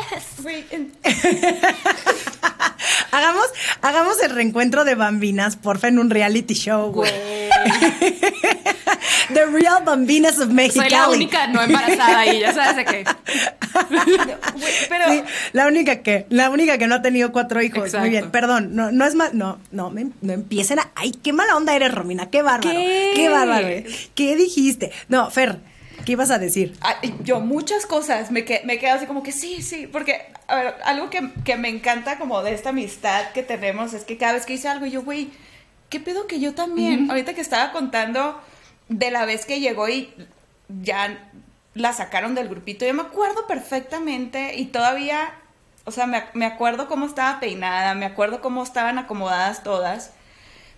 Hagamos, 3.12 3.46
hagamos 3.82 4.22
el 4.22 4.30
reencuentro 4.30 4.84
de 4.84 4.94
bambinas, 4.94 5.56
porfa, 5.56 5.88
en 5.88 5.98
un 5.98 6.10
reality 6.10 6.54
show, 6.54 6.69
güey. 6.78 7.10
The 9.32 9.46
Real 9.46 9.84
Bambinas 9.84 10.38
of 10.40 10.48
Mexico. 10.48 10.82
Soy 10.82 10.90
la 10.90 11.08
única 11.08 11.46
no 11.46 11.62
embarazada 11.62 12.20
ahí, 12.20 12.40
ya 12.40 12.52
sabes 12.52 12.76
de 12.76 12.84
qué. 12.84 13.04
pero 14.88 15.04
Sí, 15.10 15.22
la 15.52 15.66
única 15.68 16.02
que, 16.02 16.26
la 16.30 16.50
única 16.50 16.78
que 16.78 16.86
no 16.86 16.96
ha 16.96 17.02
tenido 17.02 17.30
cuatro 17.32 17.62
hijos. 17.62 17.84
Exacto. 17.86 18.00
Muy 18.00 18.10
bien, 18.10 18.30
perdón, 18.30 18.74
no, 18.74 18.90
no 18.90 19.04
es 19.06 19.14
más, 19.14 19.32
no, 19.34 19.60
no, 19.70 19.90
me- 19.90 20.10
no 20.20 20.32
empiecen 20.32 20.78
a, 20.80 20.90
ay, 20.96 21.12
qué 21.12 21.32
mala 21.32 21.56
onda 21.56 21.74
eres, 21.76 21.94
Romina, 21.94 22.28
qué 22.30 22.42
bárbaro, 22.42 22.78
¿Qué? 22.78 23.12
qué, 23.14 23.28
bárbaro, 23.28 23.68
eh. 23.68 23.86
¿qué 24.14 24.34
dijiste? 24.36 24.90
No, 25.08 25.30
Fer, 25.30 25.60
¿qué 26.04 26.12
ibas 26.12 26.30
a 26.30 26.38
decir? 26.38 26.74
Yo 27.22 27.40
muchas 27.40 27.86
cosas 27.86 28.30
me, 28.32 28.44
que, 28.44 28.62
me 28.64 28.78
quedo 28.78 28.94
así 28.94 29.06
como 29.06 29.22
que 29.22 29.32
sí, 29.32 29.62
sí, 29.62 29.86
porque 29.86 30.22
a 30.48 30.56
ver, 30.56 30.74
algo 30.84 31.08
que, 31.10 31.30
que 31.44 31.56
me 31.56 31.68
encanta 31.68 32.18
como 32.18 32.42
de 32.42 32.52
esta 32.54 32.70
amistad 32.70 33.30
que 33.32 33.42
tenemos 33.44 33.92
es 33.94 34.04
que 34.04 34.16
cada 34.16 34.32
vez 34.32 34.46
que 34.46 34.54
hice 34.54 34.66
algo 34.68 34.86
yo, 34.86 35.02
güey, 35.02 35.28
¿qué 35.90 36.00
pedo 36.00 36.26
que 36.26 36.40
yo 36.40 36.54
también? 36.54 37.10
Ahorita 37.10 37.34
que 37.34 37.40
estaba 37.40 37.72
contando 37.72 38.40
de 38.88 39.10
la 39.10 39.26
vez 39.26 39.44
que 39.44 39.60
llegó 39.60 39.88
y 39.88 40.14
ya 40.68 41.30
la 41.74 41.92
sacaron 41.92 42.34
del 42.34 42.48
grupito, 42.48 42.86
yo 42.86 42.94
me 42.94 43.02
acuerdo 43.02 43.46
perfectamente 43.46 44.56
y 44.56 44.66
todavía, 44.66 45.34
o 45.84 45.90
sea, 45.90 46.06
me, 46.06 46.24
me 46.32 46.46
acuerdo 46.46 46.88
cómo 46.88 47.06
estaba 47.06 47.40
peinada, 47.40 47.94
me 47.94 48.06
acuerdo 48.06 48.40
cómo 48.40 48.62
estaban 48.62 48.98
acomodadas 48.98 49.62
todas, 49.62 50.12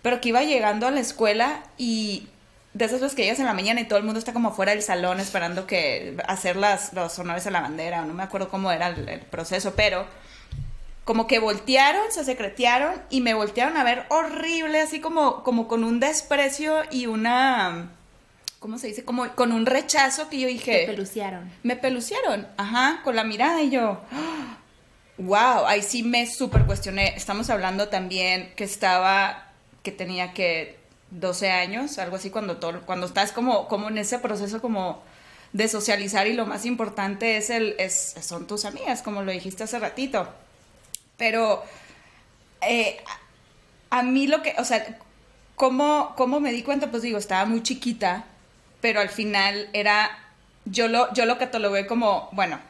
pero 0.03 0.21
que 0.21 0.31
iba 0.31 0.43
llegando 0.43 0.87
a 0.87 0.91
la 0.91 1.01
escuela 1.01 1.63
y 1.77 2.29
de 2.75 2.87
esas 2.87 3.01
veces 3.01 3.15
que 3.15 3.23
llegas 3.23 3.39
en 3.39 3.47
la 3.47 3.55
mañana 3.55 3.83
y 3.83 3.85
todo 3.85 3.99
el 3.99 4.05
mundo 4.05 4.19
está 4.19 4.33
como 4.33 4.53
fuera 4.53 4.73
del 4.73 4.83
salón 4.83 5.21
esperando 5.21 5.67
que 5.67 6.17
hacer 6.27 6.57
las, 6.57 6.95
los 6.95 7.19
honores 7.19 7.47
a 7.47 7.51
la 7.51 7.61
bandera, 7.61 8.03
o 8.03 8.07
no 8.07 8.15
me 8.15 8.23
acuerdo 8.23 8.49
cómo 8.49 8.73
era 8.73 8.89
el, 8.89 9.09
el 9.09 9.21
proceso, 9.21 9.75
pero 9.77 10.07
como 11.05 11.27
que 11.27 11.39
voltearon, 11.39 12.03
se 12.11 12.25
secretearon 12.25 12.95
y 13.11 13.21
me 13.21 13.35
voltearon 13.35 13.77
a 13.77 13.85
ver 13.85 14.07
horrible, 14.09 14.81
así 14.81 15.01
como, 15.01 15.43
como 15.43 15.67
con 15.67 15.83
un 15.85 15.99
desprecio 15.99 16.83
y 16.91 17.07
una, 17.07 17.91
¿cómo 18.61 18.79
se 18.79 18.87
dice? 18.87 19.05
Como 19.05 19.29
con 19.35 19.53
un 19.53 19.67
rechazo 19.67 20.29
que 20.29 20.39
yo 20.39 20.49
dije... 20.49 20.85
peluciaron. 20.87 21.51
Me 21.65 21.77
peluciaron, 21.77 22.47
ajá, 22.57 23.01
con 23.03 23.17
la 23.17 23.25
mirada 23.25 23.63
y 23.63 23.71
yo, 23.71 24.01
wow, 25.19 25.67
ahí 25.67 25.83
sí 25.83 26.05
me 26.05 26.27
súper 26.27 26.65
cuestioné. 26.67 27.15
Estamos 27.17 27.51
hablando 27.51 27.89
también 27.89 28.53
que 28.55 28.65
estaba, 28.65 29.49
que 29.83 29.91
tenía 29.91 30.33
que 30.33 30.79
12 31.11 31.51
años, 31.51 31.99
algo 31.99 32.15
así, 32.15 32.31
cuando, 32.31 32.59
todo, 32.59 32.83
cuando 32.83 33.07
estás 33.07 33.33
como, 33.33 33.67
como 33.67 33.89
en 33.89 33.99
ese 33.99 34.21
proceso 34.21 34.63
como 34.63 35.03
de 35.53 35.67
socializar 35.69 36.29
y 36.29 36.33
lo 36.33 36.47
más 36.47 36.65
importante 36.65 37.37
es 37.37 37.51
el, 37.51 37.75
es, 37.79 38.15
son 38.21 38.47
tus 38.47 38.65
amigas, 38.65 39.03
como 39.03 39.23
lo 39.23 39.33
dijiste 39.33 39.65
hace 39.65 39.81
ratito. 39.81 40.29
Pero 41.17 41.63
eh, 42.63 43.03
a, 43.91 44.03
mí 44.03 44.27
lo 44.27 44.43
que, 44.43 44.55
o 44.59 44.65
sea, 44.65 44.99
¿cómo, 45.55 46.15
¿cómo 46.17 46.41
me 46.41 46.53
di 46.53 46.63
cuenta? 46.63 46.91
Pues 46.91 47.03
digo, 47.03 47.19
estaba 47.19 47.45
muy 47.45 47.63
chiquita, 47.63 48.25
pero 48.81 49.01
al 49.01 49.09
final 49.11 49.69
era, 49.73 50.11
yo 50.65 50.89
lo, 50.89 51.13
yo 51.15 51.27
lo 51.27 51.39
catalogué 51.39 51.87
como, 51.87 52.29
bueno, 52.33 52.61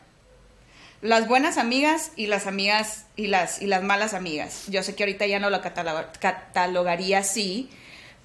las 1.01 1.27
buenas 1.27 1.59
amigas 1.59 2.13
y 2.17 2.27
las 2.27 2.47
amigas 2.47 3.07
y 3.17 3.27
las, 3.27 3.61
y 3.61 3.67
las 3.67 3.83
malas 3.83 4.15
amigas. 4.15 4.65
Yo 4.69 4.83
sé 4.83 4.95
que 4.95 5.03
ahorita 5.03 5.27
ya 5.27 5.41
no 5.41 5.51
lo 5.51 5.61
cataloga- 5.61 6.13
catalogaría 6.21 7.19
así, 7.19 7.69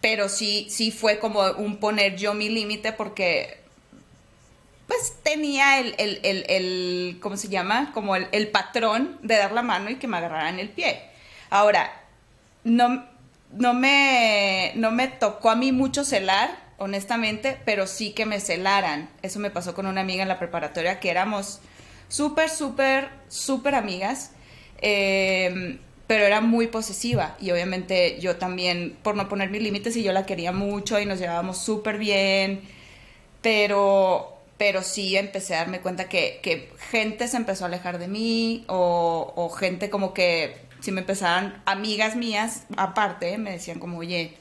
pero 0.01 0.29
sí, 0.29 0.67
sí 0.69 0.91
fue 0.91 1.19
como 1.19 1.41
un 1.53 1.77
poner 1.77 2.17
yo 2.17 2.33
mi 2.35 2.49
límite 2.49 2.93
porque 2.93 3.66
pues 4.87 5.15
tenía 5.23 5.79
el, 5.79 5.95
el, 5.97 6.19
el, 6.23 6.45
el- 6.49 7.17
¿cómo 7.21 7.37
se 7.37 7.49
llama? 7.49 7.91
Como 7.93 8.15
el, 8.15 8.47
patrón 8.49 9.17
de 9.21 9.37
dar 9.37 9.51
la 9.51 9.61
mano 9.61 9.89
y 9.89 9.95
que 9.95 10.07
me 10.07 10.17
agarraran 10.17 10.59
el 10.59 10.69
pie. 10.69 11.01
Ahora, 11.49 11.91
no, 12.63 13.05
no, 13.51 13.73
me, 13.73 14.71
no 14.75 14.91
me 14.91 15.07
tocó 15.07 15.49
a 15.49 15.55
mí 15.55 15.71
mucho 15.71 16.03
celar, 16.03 16.49
honestamente, 16.77 17.57
pero 17.65 17.87
sí 17.87 18.11
que 18.11 18.25
me 18.25 18.39
celaran. 18.39 19.09
Eso 19.21 19.39
me 19.39 19.49
pasó 19.49 19.73
con 19.75 19.85
una 19.87 20.01
amiga 20.01 20.21
en 20.23 20.29
la 20.29 20.39
preparatoria 20.39 20.99
que 20.99 21.09
éramos 21.09 21.59
súper, 22.07 22.49
súper, 22.49 23.09
súper 23.27 23.75
amigas, 23.75 24.31
eh, 24.81 25.79
pero 26.07 26.23
era 26.25 26.39
muy 26.39 26.67
posesiva 26.67 27.35
y 27.41 27.51
obviamente 27.51 28.17
yo 28.21 28.37
también, 28.37 28.97
por 29.03 29.15
no 29.15 29.27
poner 29.27 29.49
mis 29.49 29.61
límites, 29.61 29.95
y 29.97 30.03
yo 30.03 30.13
la 30.13 30.25
quería 30.25 30.51
mucho 30.53 30.99
y 30.99 31.05
nos 31.05 31.19
llevábamos 31.19 31.57
súper 31.57 31.97
bien, 31.97 32.61
pero, 33.41 34.36
pero 34.57 34.83
sí 34.83 35.15
empecé 35.15 35.55
a 35.55 35.59
darme 35.59 35.81
cuenta 35.81 36.09
que, 36.09 36.39
que 36.41 36.71
gente 36.89 37.27
se 37.27 37.37
empezó 37.37 37.65
a 37.65 37.67
alejar 37.67 37.99
de 37.99 38.07
mí 38.07 38.65
o, 38.67 39.33
o 39.35 39.49
gente 39.49 39.89
como 39.89 40.13
que 40.13 40.67
si 40.79 40.91
me 40.91 41.01
empezaban, 41.01 41.61
amigas 41.65 42.15
mías, 42.15 42.63
aparte, 42.75 43.37
me 43.37 43.51
decían 43.51 43.79
como, 43.79 43.97
oye, 43.97 44.35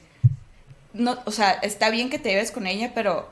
no, 0.93 1.17
o 1.25 1.31
sea, 1.31 1.51
está 1.51 1.89
bien 1.89 2.09
que 2.09 2.19
te 2.19 2.29
lleves 2.29 2.51
con 2.51 2.67
ella, 2.67 2.91
pero, 2.93 3.29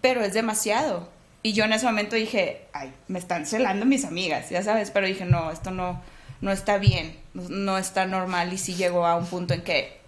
pero 0.00 0.22
es 0.22 0.34
demasiado. 0.34 1.08
Y 1.42 1.52
yo 1.54 1.64
en 1.64 1.72
ese 1.72 1.86
momento 1.86 2.16
dije, 2.16 2.66
ay, 2.72 2.92
me 3.08 3.18
están 3.18 3.46
celando 3.46 3.84
mis 3.86 4.04
amigas, 4.04 4.50
ya 4.50 4.62
sabes, 4.62 4.90
pero 4.90 5.06
dije, 5.06 5.24
no, 5.24 5.50
esto 5.50 5.70
no, 5.70 6.00
no 6.40 6.52
está 6.52 6.78
bien, 6.78 7.18
no, 7.34 7.48
no 7.48 7.78
está 7.78 8.06
normal 8.06 8.52
y 8.52 8.58
sí 8.58 8.74
llegó 8.74 9.06
a 9.06 9.16
un 9.16 9.26
punto 9.26 9.54
en 9.54 9.62
que 9.62 9.98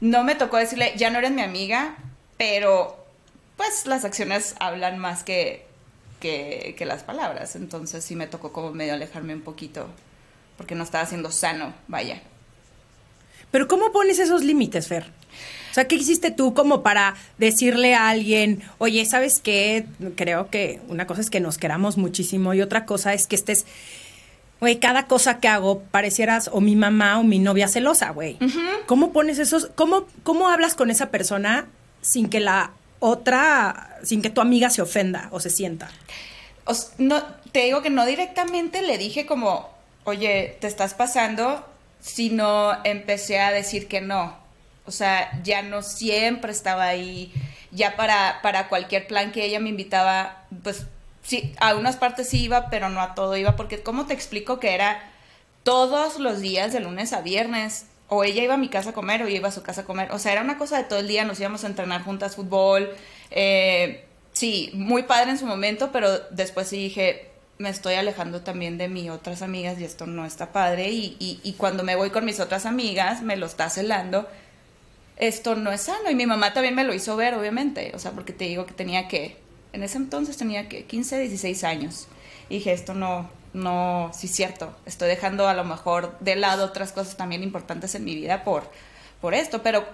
no 0.00 0.24
me 0.24 0.34
tocó 0.34 0.56
decirle, 0.56 0.92
ya 0.96 1.10
no 1.10 1.18
eres 1.18 1.32
mi 1.32 1.42
amiga, 1.42 1.96
pero 2.36 2.97
pues 3.58 3.84
las 3.86 4.06
acciones 4.06 4.54
hablan 4.60 4.98
más 4.98 5.24
que, 5.24 5.66
que, 6.20 6.74
que 6.78 6.86
las 6.86 7.02
palabras, 7.02 7.56
entonces 7.56 8.02
sí 8.02 8.16
me 8.16 8.26
tocó 8.26 8.52
como 8.52 8.72
medio 8.72 8.94
alejarme 8.94 9.34
un 9.34 9.42
poquito, 9.42 9.88
porque 10.56 10.74
no 10.74 10.84
estaba 10.84 11.04
siendo 11.04 11.30
sano, 11.30 11.74
vaya. 11.88 12.22
Pero 13.50 13.68
¿cómo 13.68 13.92
pones 13.92 14.20
esos 14.20 14.42
límites, 14.42 14.88
Fer? 14.88 15.10
O 15.70 15.74
sea, 15.74 15.88
¿qué 15.88 15.96
hiciste 15.96 16.30
tú 16.30 16.54
como 16.54 16.82
para 16.82 17.14
decirle 17.36 17.94
a 17.94 18.08
alguien, 18.08 18.62
oye, 18.78 19.04
¿sabes 19.04 19.40
qué? 19.40 19.86
Creo 20.16 20.50
que 20.50 20.80
una 20.88 21.06
cosa 21.06 21.20
es 21.20 21.28
que 21.28 21.40
nos 21.40 21.58
queramos 21.58 21.96
muchísimo 21.96 22.54
y 22.54 22.62
otra 22.62 22.86
cosa 22.86 23.12
es 23.12 23.26
que 23.26 23.36
estés, 23.36 23.66
güey, 24.60 24.78
cada 24.78 25.06
cosa 25.06 25.40
que 25.40 25.48
hago 25.48 25.80
parecieras 25.80 26.48
o 26.52 26.60
mi 26.60 26.76
mamá 26.76 27.18
o 27.18 27.24
mi 27.24 27.38
novia 27.38 27.68
celosa, 27.68 28.10
güey. 28.10 28.38
¿Cómo 28.86 29.12
pones 29.12 29.38
esos, 29.38 29.70
cómo, 29.74 30.06
cómo 30.22 30.48
hablas 30.48 30.74
con 30.74 30.90
esa 30.90 31.10
persona 31.10 31.66
sin 32.00 32.28
que 32.28 32.40
la 32.40 32.72
otra, 33.00 33.98
sin 34.02 34.22
que 34.22 34.30
tu 34.30 34.40
amiga 34.40 34.70
se 34.70 34.82
ofenda 34.82 35.28
o 35.30 35.40
se 35.40 35.50
sienta? 35.50 35.88
Te 37.52 37.60
digo 37.60 37.82
que 37.82 37.90
no 37.90 38.04
directamente 38.04 38.82
le 38.82 38.98
dije 38.98 39.26
como, 39.26 39.70
oye, 40.04 40.56
te 40.60 40.66
estás 40.66 40.94
pasando, 40.94 41.66
sino 42.00 42.84
empecé 42.84 43.40
a 43.40 43.52
decir 43.52 43.88
que 43.88 44.00
no. 44.00 44.36
O 44.84 44.90
sea, 44.90 45.30
ya 45.42 45.62
no 45.62 45.82
siempre 45.82 46.52
estaba 46.52 46.84
ahí, 46.84 47.32
ya 47.70 47.96
para, 47.96 48.40
para 48.42 48.68
cualquier 48.68 49.06
plan 49.06 49.32
que 49.32 49.44
ella 49.44 49.60
me 49.60 49.68
invitaba, 49.68 50.44
pues 50.62 50.86
sí, 51.22 51.54
a 51.60 51.74
unas 51.74 51.96
partes 51.96 52.28
sí 52.28 52.44
iba, 52.44 52.70
pero 52.70 52.88
no 52.88 53.00
a 53.00 53.14
todo 53.14 53.36
iba, 53.36 53.56
porque 53.56 53.82
¿cómo 53.82 54.06
te 54.06 54.14
explico 54.14 54.58
que 54.58 54.74
era 54.74 55.00
todos 55.62 56.18
los 56.18 56.40
días 56.40 56.72
de 56.72 56.80
lunes 56.80 57.12
a 57.12 57.20
viernes? 57.20 57.86
O 58.08 58.24
ella 58.24 58.42
iba 58.42 58.54
a 58.54 58.58
mi 58.58 58.68
casa 58.68 58.90
a 58.90 58.92
comer 58.92 59.22
o 59.22 59.28
yo 59.28 59.36
iba 59.36 59.48
a 59.48 59.52
su 59.52 59.62
casa 59.62 59.82
a 59.82 59.84
comer. 59.84 60.10
O 60.12 60.18
sea, 60.18 60.32
era 60.32 60.42
una 60.42 60.58
cosa 60.58 60.78
de 60.78 60.84
todo 60.84 60.98
el 60.98 61.08
día, 61.08 61.24
nos 61.24 61.38
íbamos 61.40 61.64
a 61.64 61.66
entrenar 61.66 62.02
juntas 62.02 62.36
fútbol. 62.36 62.90
eh, 63.30 64.04
sí, 64.32 64.70
muy 64.74 65.02
padre 65.02 65.30
en 65.32 65.38
su 65.38 65.46
momento, 65.46 65.90
pero 65.92 66.18
después 66.30 66.68
sí 66.68 66.76
dije, 66.76 67.28
me 67.58 67.68
estoy 67.68 67.94
alejando 67.94 68.42
también 68.42 68.78
de 68.78 68.88
mis 68.88 69.10
otras 69.10 69.42
amigas 69.42 69.78
y 69.80 69.84
esto 69.84 70.06
no 70.06 70.24
está 70.24 70.52
padre. 70.52 70.90
Y, 70.90 71.16
y, 71.18 71.40
y 71.42 71.54
cuando 71.54 71.82
me 71.84 71.96
voy 71.96 72.10
con 72.10 72.24
mis 72.24 72.40
otras 72.40 72.66
amigas, 72.66 73.22
me 73.22 73.36
lo 73.36 73.46
está 73.46 73.68
celando. 73.68 74.28
Esto 75.16 75.56
no 75.56 75.72
es 75.72 75.82
sano. 75.82 76.10
Y 76.10 76.14
mi 76.14 76.26
mamá 76.26 76.54
también 76.54 76.74
me 76.74 76.84
lo 76.84 76.94
hizo 76.94 77.16
ver, 77.16 77.34
obviamente. 77.34 77.92
O 77.94 77.98
sea, 77.98 78.12
porque 78.12 78.32
te 78.32 78.44
digo 78.44 78.64
que 78.66 78.74
tenía 78.74 79.08
que, 79.08 79.36
en 79.72 79.82
ese 79.82 79.98
entonces 79.98 80.36
tenía 80.36 80.68
que 80.68 80.84
15, 80.84 81.18
16 81.18 81.64
años. 81.64 82.06
Y 82.48 82.56
dije, 82.56 82.72
esto 82.72 82.94
no, 82.94 83.28
no, 83.52 84.10
sí 84.14 84.26
es 84.26 84.34
cierto. 84.34 84.76
Estoy 84.86 85.08
dejando 85.08 85.48
a 85.48 85.54
lo 85.54 85.64
mejor 85.64 86.18
de 86.20 86.36
lado 86.36 86.66
otras 86.66 86.92
cosas 86.92 87.16
también 87.16 87.42
importantes 87.42 87.94
en 87.94 88.04
mi 88.04 88.14
vida 88.14 88.44
por, 88.44 88.70
por 89.20 89.34
esto. 89.34 89.62
Pero 89.62 89.84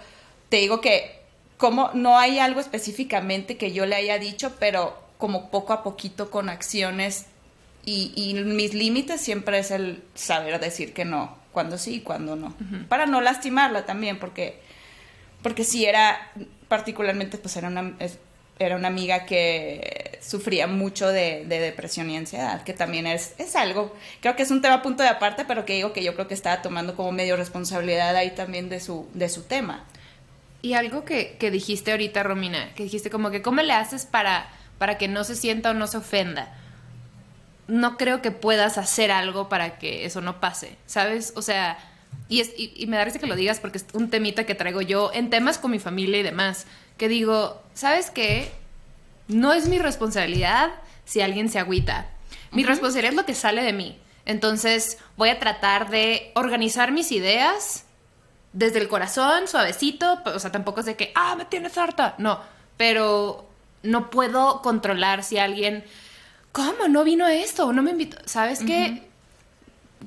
te 0.48 0.56
digo 0.58 0.80
que, 0.80 1.20
como 1.56 1.90
no 1.94 2.18
hay 2.18 2.38
algo 2.38 2.60
específicamente 2.60 3.56
que 3.56 3.72
yo 3.72 3.86
le 3.86 3.96
haya 3.96 4.18
dicho, 4.18 4.54
pero 4.58 4.98
como 5.18 5.50
poco 5.50 5.72
a 5.72 5.82
poquito 5.82 6.30
con 6.30 6.48
acciones 6.48 7.26
y, 7.84 8.12
y 8.16 8.34
mis 8.34 8.74
límites 8.74 9.20
siempre 9.20 9.58
es 9.58 9.70
el 9.70 10.02
saber 10.14 10.58
decir 10.60 10.92
que 10.92 11.04
no, 11.04 11.36
cuando 11.52 11.78
sí 11.78 11.96
y 11.96 12.00
cuando 12.00 12.36
no. 12.36 12.54
Para 12.88 13.06
no 13.06 13.20
lastimarla 13.20 13.86
también, 13.86 14.18
porque, 14.18 14.60
porque 15.42 15.64
sí 15.64 15.86
era, 15.86 16.32
particularmente, 16.68 17.38
pues 17.38 17.56
era 17.56 17.68
una, 17.68 17.94
era 18.58 18.76
una 18.76 18.88
amiga 18.88 19.24
que 19.24 20.13
sufría 20.24 20.66
mucho 20.66 21.08
de, 21.08 21.44
de 21.46 21.60
depresión 21.60 22.08
y 22.10 22.16
ansiedad, 22.16 22.62
que 22.62 22.72
también 22.72 23.06
es, 23.06 23.34
es 23.38 23.56
algo, 23.56 23.94
creo 24.20 24.36
que 24.36 24.42
es 24.42 24.50
un 24.50 24.62
tema 24.62 24.82
punto 24.82 25.02
de 25.02 25.08
aparte, 25.08 25.44
pero 25.44 25.64
que 25.64 25.74
digo 25.74 25.92
que 25.92 26.02
yo 26.02 26.14
creo 26.14 26.28
que 26.28 26.34
estaba 26.34 26.62
tomando 26.62 26.96
como 26.96 27.12
medio 27.12 27.36
responsabilidad 27.36 28.16
ahí 28.16 28.30
también 28.30 28.68
de 28.68 28.80
su, 28.80 29.06
de 29.12 29.28
su 29.28 29.42
tema. 29.42 29.84
Y 30.62 30.72
algo 30.74 31.04
que, 31.04 31.36
que 31.38 31.50
dijiste 31.50 31.90
ahorita, 31.90 32.22
Romina, 32.22 32.72
que 32.74 32.84
dijiste 32.84 33.10
como 33.10 33.30
que 33.30 33.42
cómo 33.42 33.60
le 33.60 33.74
haces 33.74 34.06
para, 34.06 34.48
para 34.78 34.96
que 34.96 35.08
no 35.08 35.24
se 35.24 35.36
sienta 35.36 35.72
o 35.72 35.74
no 35.74 35.86
se 35.86 35.98
ofenda. 35.98 36.56
No 37.68 37.98
creo 37.98 38.22
que 38.22 38.30
puedas 38.30 38.78
hacer 38.78 39.10
algo 39.10 39.50
para 39.50 39.78
que 39.78 40.06
eso 40.06 40.22
no 40.22 40.40
pase, 40.40 40.76
¿sabes? 40.86 41.34
O 41.36 41.42
sea, 41.42 41.78
y, 42.30 42.40
es, 42.40 42.52
y, 42.56 42.72
y 42.76 42.86
me 42.86 42.96
da 42.96 43.04
risa 43.04 43.18
que 43.18 43.26
lo 43.26 43.36
digas 43.36 43.60
porque 43.60 43.78
es 43.78 43.86
un 43.92 44.08
temita 44.08 44.44
que 44.44 44.54
traigo 44.54 44.80
yo 44.80 45.10
en 45.12 45.28
temas 45.28 45.58
con 45.58 45.70
mi 45.70 45.78
familia 45.78 46.20
y 46.20 46.22
demás, 46.22 46.66
que 46.96 47.08
digo, 47.08 47.62
¿sabes 47.74 48.10
qué? 48.10 48.50
No 49.28 49.52
es 49.52 49.68
mi 49.68 49.78
responsabilidad 49.78 50.70
si 51.04 51.20
alguien 51.20 51.48
se 51.48 51.58
agüita. 51.58 52.06
Mi 52.52 52.64
responsabilidad 52.64 53.12
es 53.12 53.16
lo 53.16 53.26
que 53.26 53.34
sale 53.34 53.62
de 53.62 53.72
mí. 53.72 53.98
Entonces 54.26 54.98
voy 55.16 55.28
a 55.28 55.38
tratar 55.38 55.90
de 55.90 56.32
organizar 56.34 56.92
mis 56.92 57.12
ideas 57.12 57.84
desde 58.52 58.78
el 58.78 58.88
corazón, 58.88 59.48
suavecito, 59.48 60.22
o 60.24 60.38
sea, 60.38 60.50
tampoco 60.52 60.80
es 60.80 60.86
de 60.86 60.96
que, 60.96 61.12
ah, 61.14 61.34
me 61.36 61.44
tienes 61.44 61.76
harta, 61.76 62.14
no, 62.18 62.40
pero 62.76 63.48
no 63.82 64.10
puedo 64.10 64.62
controlar 64.62 65.24
si 65.24 65.38
alguien, 65.38 65.84
¿cómo 66.52 66.86
no 66.88 67.02
vino 67.02 67.26
esto? 67.26 67.72
No 67.72 67.82
me 67.82 67.90
invitó, 67.90 68.16
¿sabes 68.26 68.60
qué? 68.60 69.08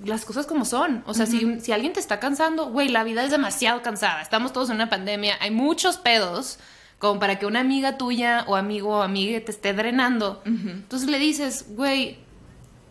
Las 0.05 0.23
cosas 0.23 0.45
como 0.47 0.63
son, 0.63 1.03
o 1.05 1.13
sea, 1.13 1.25
si, 1.25 1.59
si 1.59 1.73
alguien 1.73 1.91
te 1.91 1.99
está 1.99 2.21
cansando, 2.21 2.69
güey, 2.69 2.87
la 2.87 3.03
vida 3.03 3.23
es 3.23 3.31
demasiado 3.31 3.81
cansada, 3.81 4.21
estamos 4.21 4.53
todos 4.53 4.69
en 4.69 4.75
una 4.75 4.89
pandemia, 4.89 5.35
hay 5.41 5.51
muchos 5.51 5.97
pedos 5.97 6.57
como 6.99 7.19
para 7.19 7.37
que 7.39 7.45
una 7.45 7.59
amiga 7.59 7.97
tuya 7.97 8.43
o 8.47 8.55
amigo 8.55 8.97
o 8.97 9.01
amiga 9.01 9.39
te 9.41 9.51
esté 9.51 9.73
drenando, 9.73 10.41
entonces 10.45 11.09
le 11.09 11.19
dices, 11.19 11.65
güey, 11.69 12.17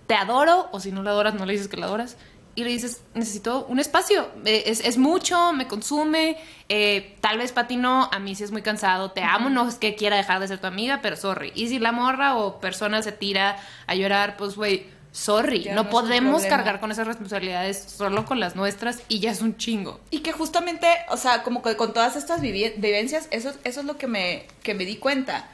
te 0.06 0.14
adoro, 0.14 0.68
o 0.72 0.80
si 0.80 0.92
no 0.92 1.02
la 1.02 1.10
adoras, 1.10 1.34
no 1.34 1.46
le 1.46 1.54
dices 1.54 1.68
que 1.68 1.76
la 1.76 1.86
adoras, 1.86 2.16
y 2.56 2.64
le 2.64 2.70
dices, 2.70 3.02
necesito 3.12 3.66
un 3.66 3.78
espacio, 3.78 4.30
eh, 4.46 4.64
es, 4.66 4.80
es 4.80 4.96
mucho, 4.96 5.52
me 5.52 5.66
consume, 5.66 6.38
eh, 6.70 7.16
tal 7.20 7.36
vez 7.36 7.52
para 7.52 7.68
ti 7.68 7.76
no, 7.76 8.08
a 8.10 8.18
mí 8.18 8.34
sí 8.34 8.44
es 8.44 8.50
muy 8.50 8.62
cansado, 8.62 9.10
te 9.10 9.22
amo, 9.22 9.50
no 9.50 9.68
es 9.68 9.74
que 9.74 9.94
quiera 9.94 10.16
dejar 10.16 10.40
de 10.40 10.48
ser 10.48 10.58
tu 10.58 10.66
amiga, 10.66 11.00
pero 11.02 11.16
sorry. 11.16 11.52
Y 11.54 11.68
si 11.68 11.78
la 11.78 11.92
morra 11.92 12.36
o 12.36 12.58
persona 12.58 13.02
se 13.02 13.12
tira 13.12 13.58
a 13.86 13.94
llorar, 13.94 14.38
pues 14.38 14.56
güey, 14.56 14.86
sorry, 15.16 15.62
Ya 15.62 15.74
no, 15.74 15.88
podemos 15.88 16.44
cargar 16.44 16.78
con 16.78 16.92
esas 16.92 17.06
responsabilidades 17.06 17.78
solo 17.78 18.26
con 18.26 18.38
las 18.38 18.54
nuestras 18.54 19.02
y 19.08 19.18
ya 19.20 19.30
es 19.30 19.40
un 19.40 19.56
chingo. 19.56 19.98
Y 20.10 20.20
que 20.20 20.32
justamente, 20.32 20.86
o 21.08 21.16
sea, 21.16 21.42
como 21.42 21.62
que 21.62 21.74
con 21.76 21.94
todas 21.94 22.16
estas 22.16 22.42
vivencias, 22.42 23.26
eso, 23.30 23.52
eso 23.64 23.80
es 23.80 23.86
lo 23.86 23.96
que 23.96 24.06
me, 24.06 24.46
que 24.62 24.74
me 24.74 24.84
di 24.84 24.96
cuenta. 24.96 25.48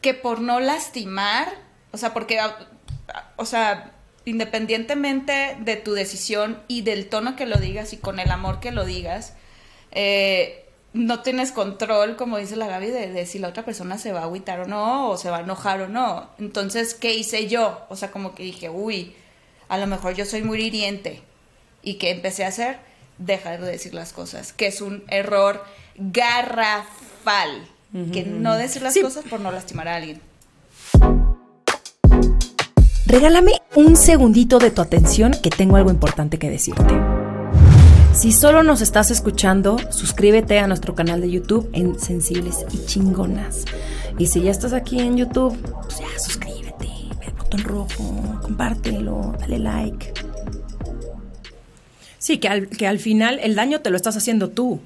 Que 0.00 0.14
por 0.14 0.40
no 0.40 0.60
lastimar, 0.60 1.48
o 1.90 1.98
sea, 1.98 2.14
porque, 2.14 2.38
ah, 2.38 2.56
o 3.34 3.44
sea, 3.44 3.92
independientemente 4.24 5.56
de 5.58 5.74
tu 5.74 5.94
decisión 5.94 6.62
y 6.68 6.82
del 6.82 7.08
tono 7.08 7.34
que 7.34 7.46
lo 7.46 7.56
digas 7.56 7.92
y 7.92 7.96
con 7.96 8.20
el 8.20 8.30
amor 8.30 8.60
que 8.60 8.70
lo 8.70 8.84
digas, 8.84 9.34
eh, 9.90 10.67
no 10.94 11.20
tienes 11.20 11.52
control, 11.52 12.16
como 12.16 12.38
dice 12.38 12.56
la 12.56 12.66
Gaby, 12.66 12.86
de, 12.86 13.12
de 13.12 13.26
si 13.26 13.38
la 13.38 13.48
otra 13.48 13.64
persona 13.64 13.98
se 13.98 14.12
va 14.12 14.20
a 14.20 14.24
agüitar 14.24 14.60
o 14.60 14.66
no, 14.66 15.10
o 15.10 15.16
se 15.16 15.30
va 15.30 15.38
a 15.38 15.40
enojar 15.40 15.80
o 15.82 15.88
no. 15.88 16.28
Entonces, 16.38 16.94
¿qué 16.94 17.14
hice 17.14 17.46
yo? 17.46 17.80
O 17.88 17.96
sea, 17.96 18.10
como 18.10 18.34
que 18.34 18.42
dije, 18.42 18.70
uy, 18.70 19.14
a 19.68 19.78
lo 19.78 19.86
mejor 19.86 20.14
yo 20.14 20.24
soy 20.24 20.42
muy 20.42 20.60
hiriente. 20.62 21.22
¿Y 21.82 21.94
qué 21.94 22.10
empecé 22.10 22.44
a 22.44 22.48
hacer? 22.48 22.78
Dejar 23.18 23.60
de 23.60 23.70
decir 23.70 23.94
las 23.94 24.12
cosas, 24.12 24.52
que 24.52 24.66
es 24.66 24.80
un 24.80 25.04
error 25.08 25.64
garrafal. 25.96 27.68
Que 28.12 28.22
no 28.22 28.54
decir 28.56 28.82
las 28.82 28.92
Sí. 28.94 29.00
cosas 29.00 29.24
por 29.24 29.40
no 29.40 29.50
lastimar 29.50 29.88
a 29.88 29.96
alguien. 29.96 30.20
Regálame 33.06 33.52
un 33.74 33.96
segundito 33.96 34.58
de 34.58 34.70
tu 34.70 34.82
atención 34.82 35.32
que 35.42 35.48
tengo 35.48 35.76
algo 35.76 35.90
importante 35.90 36.38
que 36.38 36.50
decirte. 36.50 36.84
Si 38.14 38.32
solo 38.32 38.62
nos 38.62 38.80
estás 38.80 39.10
escuchando, 39.10 39.76
suscríbete 39.90 40.58
a 40.58 40.66
nuestro 40.66 40.94
canal 40.94 41.20
de 41.20 41.30
YouTube 41.30 41.70
en 41.72 41.98
Sensibles 41.98 42.64
y 42.72 42.84
Chingonas. 42.86 43.64
Y 44.18 44.26
si 44.26 44.42
ya 44.42 44.50
estás 44.50 44.72
aquí 44.72 44.98
en 44.98 45.16
YouTube, 45.16 45.56
pues 45.82 45.98
ya 46.00 46.18
suscríbete, 46.18 46.88
ve 47.20 47.26
el 47.26 47.32
botón 47.34 47.62
rojo, 47.62 48.40
compártelo, 48.42 49.36
dale 49.38 49.58
like. 49.60 50.12
Sí, 52.18 52.38
que 52.38 52.48
al, 52.48 52.68
que 52.68 52.88
al 52.88 52.98
final 52.98 53.38
el 53.42 53.54
daño 53.54 53.80
te 53.80 53.90
lo 53.90 53.96
estás 53.96 54.16
haciendo 54.16 54.50
tú, 54.50 54.80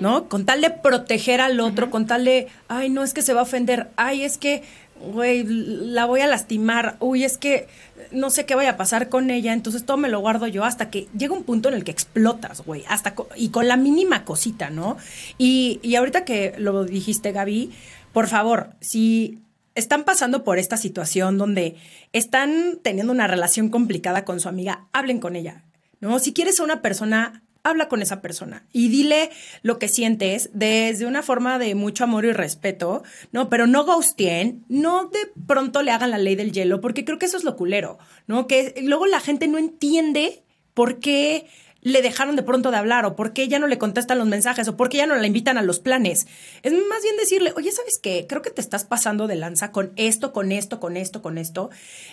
¿no? 0.00 0.28
Con 0.28 0.46
tal 0.46 0.60
de 0.60 0.70
proteger 0.70 1.40
al 1.40 1.58
otro, 1.58 1.90
con 1.90 2.06
tal 2.06 2.24
de, 2.24 2.46
ay, 2.68 2.88
no, 2.88 3.02
es 3.02 3.12
que 3.12 3.22
se 3.22 3.34
va 3.34 3.40
a 3.40 3.42
ofender, 3.42 3.88
ay, 3.96 4.22
es 4.22 4.38
que, 4.38 4.62
güey, 5.00 5.44
la 5.44 6.04
voy 6.04 6.20
a 6.20 6.26
lastimar, 6.26 6.96
uy, 7.00 7.24
es 7.24 7.38
que 7.38 7.68
no 8.10 8.30
sé 8.30 8.46
qué 8.46 8.54
vaya 8.54 8.70
a 8.70 8.76
pasar 8.76 9.08
con 9.08 9.30
ella, 9.30 9.52
entonces 9.52 9.84
todo 9.84 9.96
me 9.96 10.08
lo 10.08 10.20
guardo 10.20 10.46
yo 10.46 10.64
hasta 10.64 10.90
que 10.90 11.08
llega 11.16 11.34
un 11.34 11.44
punto 11.44 11.68
en 11.68 11.74
el 11.74 11.84
que 11.84 11.90
explotas, 11.90 12.62
güey, 12.62 12.84
hasta 12.88 13.14
y 13.36 13.50
con 13.50 13.68
la 13.68 13.76
mínima 13.76 14.24
cosita, 14.24 14.70
¿no? 14.70 14.96
Y, 15.38 15.80
y 15.82 15.96
ahorita 15.96 16.24
que 16.24 16.54
lo 16.58 16.84
dijiste, 16.84 17.32
Gaby, 17.32 17.72
por 18.12 18.28
favor, 18.28 18.70
si 18.80 19.40
están 19.74 20.04
pasando 20.04 20.42
por 20.42 20.58
esta 20.58 20.76
situación 20.76 21.38
donde 21.38 21.76
están 22.12 22.78
teniendo 22.82 23.12
una 23.12 23.26
relación 23.26 23.68
complicada 23.68 24.24
con 24.24 24.40
su 24.40 24.48
amiga, 24.48 24.86
hablen 24.92 25.20
con 25.20 25.36
ella. 25.36 25.64
¿no? 26.00 26.18
Si 26.18 26.32
quieres 26.32 26.58
a 26.60 26.64
una 26.64 26.82
persona 26.82 27.42
habla 27.68 27.88
con 27.88 28.02
esa 28.02 28.22
persona 28.22 28.66
y 28.72 28.88
dile 28.88 29.30
lo 29.62 29.78
que 29.78 29.88
sientes 29.88 30.50
desde 30.52 31.06
una 31.06 31.22
forma 31.22 31.58
de 31.58 31.74
mucho 31.74 32.04
amor 32.04 32.24
y 32.24 32.32
respeto, 32.32 33.02
¿no? 33.32 33.48
Pero 33.48 33.66
no 33.66 33.84
ghostien, 33.84 34.64
no 34.68 35.08
de 35.08 35.30
pronto 35.46 35.82
le 35.82 35.90
hagan 35.90 36.10
la 36.10 36.18
ley 36.18 36.36
del 36.36 36.52
hielo, 36.52 36.80
porque 36.80 37.04
creo 37.04 37.18
que 37.18 37.26
eso 37.26 37.36
es 37.36 37.44
lo 37.44 37.56
culero, 37.56 37.98
¿no? 38.26 38.46
Que 38.46 38.74
luego 38.82 39.06
la 39.06 39.20
gente 39.20 39.48
no 39.48 39.58
entiende 39.58 40.42
por 40.74 41.00
qué 41.00 41.46
le 41.86 42.02
dejaron 42.02 42.34
de 42.34 42.42
pronto 42.42 42.72
de 42.72 42.78
hablar 42.78 43.04
o 43.04 43.14
por 43.14 43.32
qué 43.32 43.46
ya 43.46 43.60
no 43.60 43.68
le 43.68 43.78
contestan 43.78 44.18
los 44.18 44.26
mensajes 44.26 44.66
o 44.66 44.76
por 44.76 44.88
qué 44.88 44.96
ya 44.96 45.06
no 45.06 45.14
la 45.14 45.26
invitan 45.26 45.56
a 45.56 45.62
los 45.62 45.78
planes. 45.78 46.26
Es 46.64 46.72
más 46.72 47.02
bien 47.02 47.16
decirle, 47.16 47.52
oye, 47.56 47.70
¿sabes 47.70 48.00
qué? 48.02 48.26
Creo 48.28 48.42
que 48.42 48.50
te 48.50 48.60
estás 48.60 48.84
pasando 48.84 49.28
de 49.28 49.36
lanza 49.36 49.70
con 49.70 49.92
esto, 49.94 50.32
con 50.32 50.50
esto, 50.50 50.80
con 50.80 50.96
esto, 50.96 51.22
con 51.22 51.38
esto. 51.38 51.70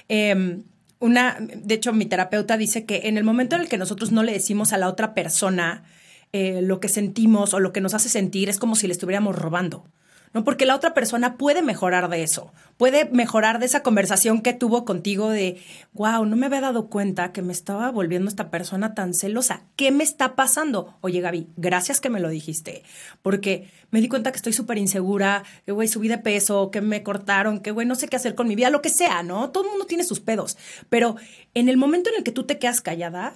Em, 0.10 0.64
una, 1.04 1.38
de 1.40 1.76
hecho, 1.76 1.92
mi 1.92 2.06
terapeuta 2.06 2.56
dice 2.56 2.86
que 2.86 3.02
en 3.10 3.18
el 3.18 3.26
momento 3.26 3.58
en 3.58 3.64
el 3.64 3.68
que 3.68 3.78
nosotros 3.78 4.14
no 4.14 4.24
le 4.24 4.32
decimos 4.32 4.72
a 4.72 4.78
la 4.78 4.88
otra 4.88 5.14
persona 5.14 5.84
eh, 6.32 6.62
lo 6.62 6.80
que 6.80 6.88
sentimos 6.88 7.54
o 7.54 7.60
lo 7.60 7.74
que 7.74 7.82
nos 7.82 7.94
hace 7.94 8.08
sentir, 8.08 8.48
es 8.48 8.58
como 8.58 8.78
si 8.78 8.88
le 8.88 8.94
estuviéramos 8.94 9.36
robando. 9.36 9.86
¿No? 10.34 10.44
Porque 10.44 10.66
la 10.66 10.76
otra 10.76 10.94
persona 10.94 11.38
puede 11.38 11.62
mejorar 11.62 12.10
de 12.10 12.24
eso, 12.24 12.52
puede 12.78 13.06
mejorar 13.06 13.60
de 13.60 13.66
esa 13.66 13.84
conversación 13.84 14.42
que 14.42 14.54
tuvo 14.54 14.84
contigo 14.84 15.30
de, 15.30 15.62
wow, 15.94 16.26
no 16.26 16.36
me 16.36 16.48
había 16.48 16.62
dado 16.62 16.88
cuenta 16.88 17.32
que 17.32 17.42
me 17.42 17.54
estaba 17.54 17.92
volviendo 17.92 18.30
esta 18.30 18.50
persona 18.50 18.96
tan 18.96 19.14
celosa. 19.14 19.64
¿Qué 19.76 19.92
me 19.92 20.04
está 20.04 20.36
pasando? 20.36 20.98
Oye, 21.02 21.22
Gaby, 21.22 21.48
gracias 21.56 22.02
que 22.02 22.10
me 22.10 22.20
lo 22.20 22.30
dijiste, 22.30 22.84
porque 23.22 23.70
me 23.92 24.02
di 24.02 24.10
cuenta 24.10 24.32
que 24.32 24.38
estoy 24.38 24.54
súper 24.54 24.78
insegura, 24.78 25.44
que, 25.66 25.72
güey, 25.72 25.88
subí 25.88 26.08
de 26.08 26.18
peso, 26.18 26.72
que 26.72 26.82
me 26.82 27.04
cortaron, 27.04 27.60
que, 27.60 27.72
güey, 27.72 27.88
no 27.88 27.96
sé 27.96 28.08
qué 28.08 28.16
hacer 28.16 28.36
con 28.36 28.48
mi 28.48 28.56
vida, 28.56 28.70
lo 28.70 28.82
que 28.82 28.90
sea, 28.90 29.24
¿no? 29.24 29.52
Todo 29.52 29.66
el 29.66 29.70
mundo 29.70 29.86
tiene 29.86 30.04
sus 30.04 30.20
pedos, 30.20 30.58
pero 30.90 31.16
en 31.54 31.70
el 31.70 31.78
momento 31.78 32.10
en 32.10 32.18
el 32.18 32.24
que 32.24 32.32
tú 32.32 32.44
te 32.44 32.58
quedas 32.58 32.82
callada, 32.82 33.36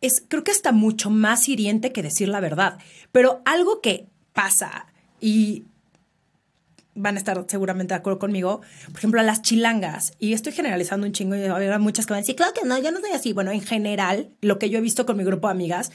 es, 0.00 0.24
creo 0.26 0.44
que 0.44 0.50
hasta 0.50 0.72
mucho 0.72 1.10
más 1.10 1.48
hiriente 1.48 1.92
que 1.92 2.02
decir 2.02 2.28
la 2.28 2.40
verdad. 2.40 2.78
Pero 3.12 3.42
algo 3.44 3.80
que 3.80 4.06
pasa, 4.32 4.86
y 5.20 5.64
van 6.94 7.16
a 7.16 7.18
estar 7.18 7.44
seguramente 7.48 7.94
de 7.94 7.98
acuerdo 7.98 8.18
conmigo, 8.18 8.60
por 8.86 8.96
ejemplo, 8.96 9.20
a 9.20 9.24
las 9.24 9.42
chilangas, 9.42 10.14
y 10.18 10.32
estoy 10.32 10.52
generalizando 10.52 11.06
un 11.06 11.12
chingo, 11.12 11.36
y 11.36 11.44
habrá 11.44 11.78
muchas 11.78 12.06
que 12.06 12.12
van 12.12 12.18
a 12.18 12.22
decir, 12.22 12.36
claro 12.36 12.52
que 12.52 12.66
no, 12.66 12.78
yo 12.78 12.90
no 12.90 13.00
soy 13.00 13.12
así. 13.12 13.32
Bueno, 13.32 13.52
en 13.52 13.62
general, 13.62 14.30
lo 14.40 14.58
que 14.58 14.70
yo 14.70 14.78
he 14.78 14.82
visto 14.82 15.06
con 15.06 15.16
mi 15.16 15.24
grupo 15.24 15.48
de 15.48 15.52
amigas 15.52 15.92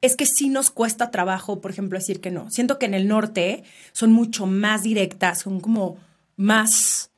es 0.00 0.16
que 0.16 0.26
sí 0.26 0.48
nos 0.48 0.70
cuesta 0.70 1.10
trabajo, 1.10 1.60
por 1.60 1.70
ejemplo, 1.70 1.98
decir 1.98 2.20
que 2.20 2.30
no. 2.30 2.50
Siento 2.50 2.78
que 2.78 2.86
en 2.86 2.94
el 2.94 3.06
norte 3.06 3.64
son 3.92 4.12
mucho 4.12 4.46
más 4.46 4.82
directas, 4.82 5.40
son 5.40 5.60
como 5.60 5.98
más, 6.36 7.10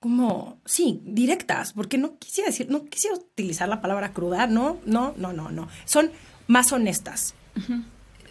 como, 0.00 0.58
sí, 0.64 1.00
directas, 1.04 1.72
porque 1.72 1.96
no 1.96 2.18
quisiera 2.18 2.50
decir, 2.50 2.68
no 2.70 2.84
quisiera 2.86 3.16
utilizar 3.16 3.68
la 3.68 3.80
palabra 3.80 4.12
cruda, 4.12 4.48
no, 4.48 4.78
no, 4.84 5.14
no, 5.16 5.32
no, 5.32 5.50
no. 5.50 5.68
Son 5.84 6.10
más 6.48 6.72
honestas. 6.72 7.34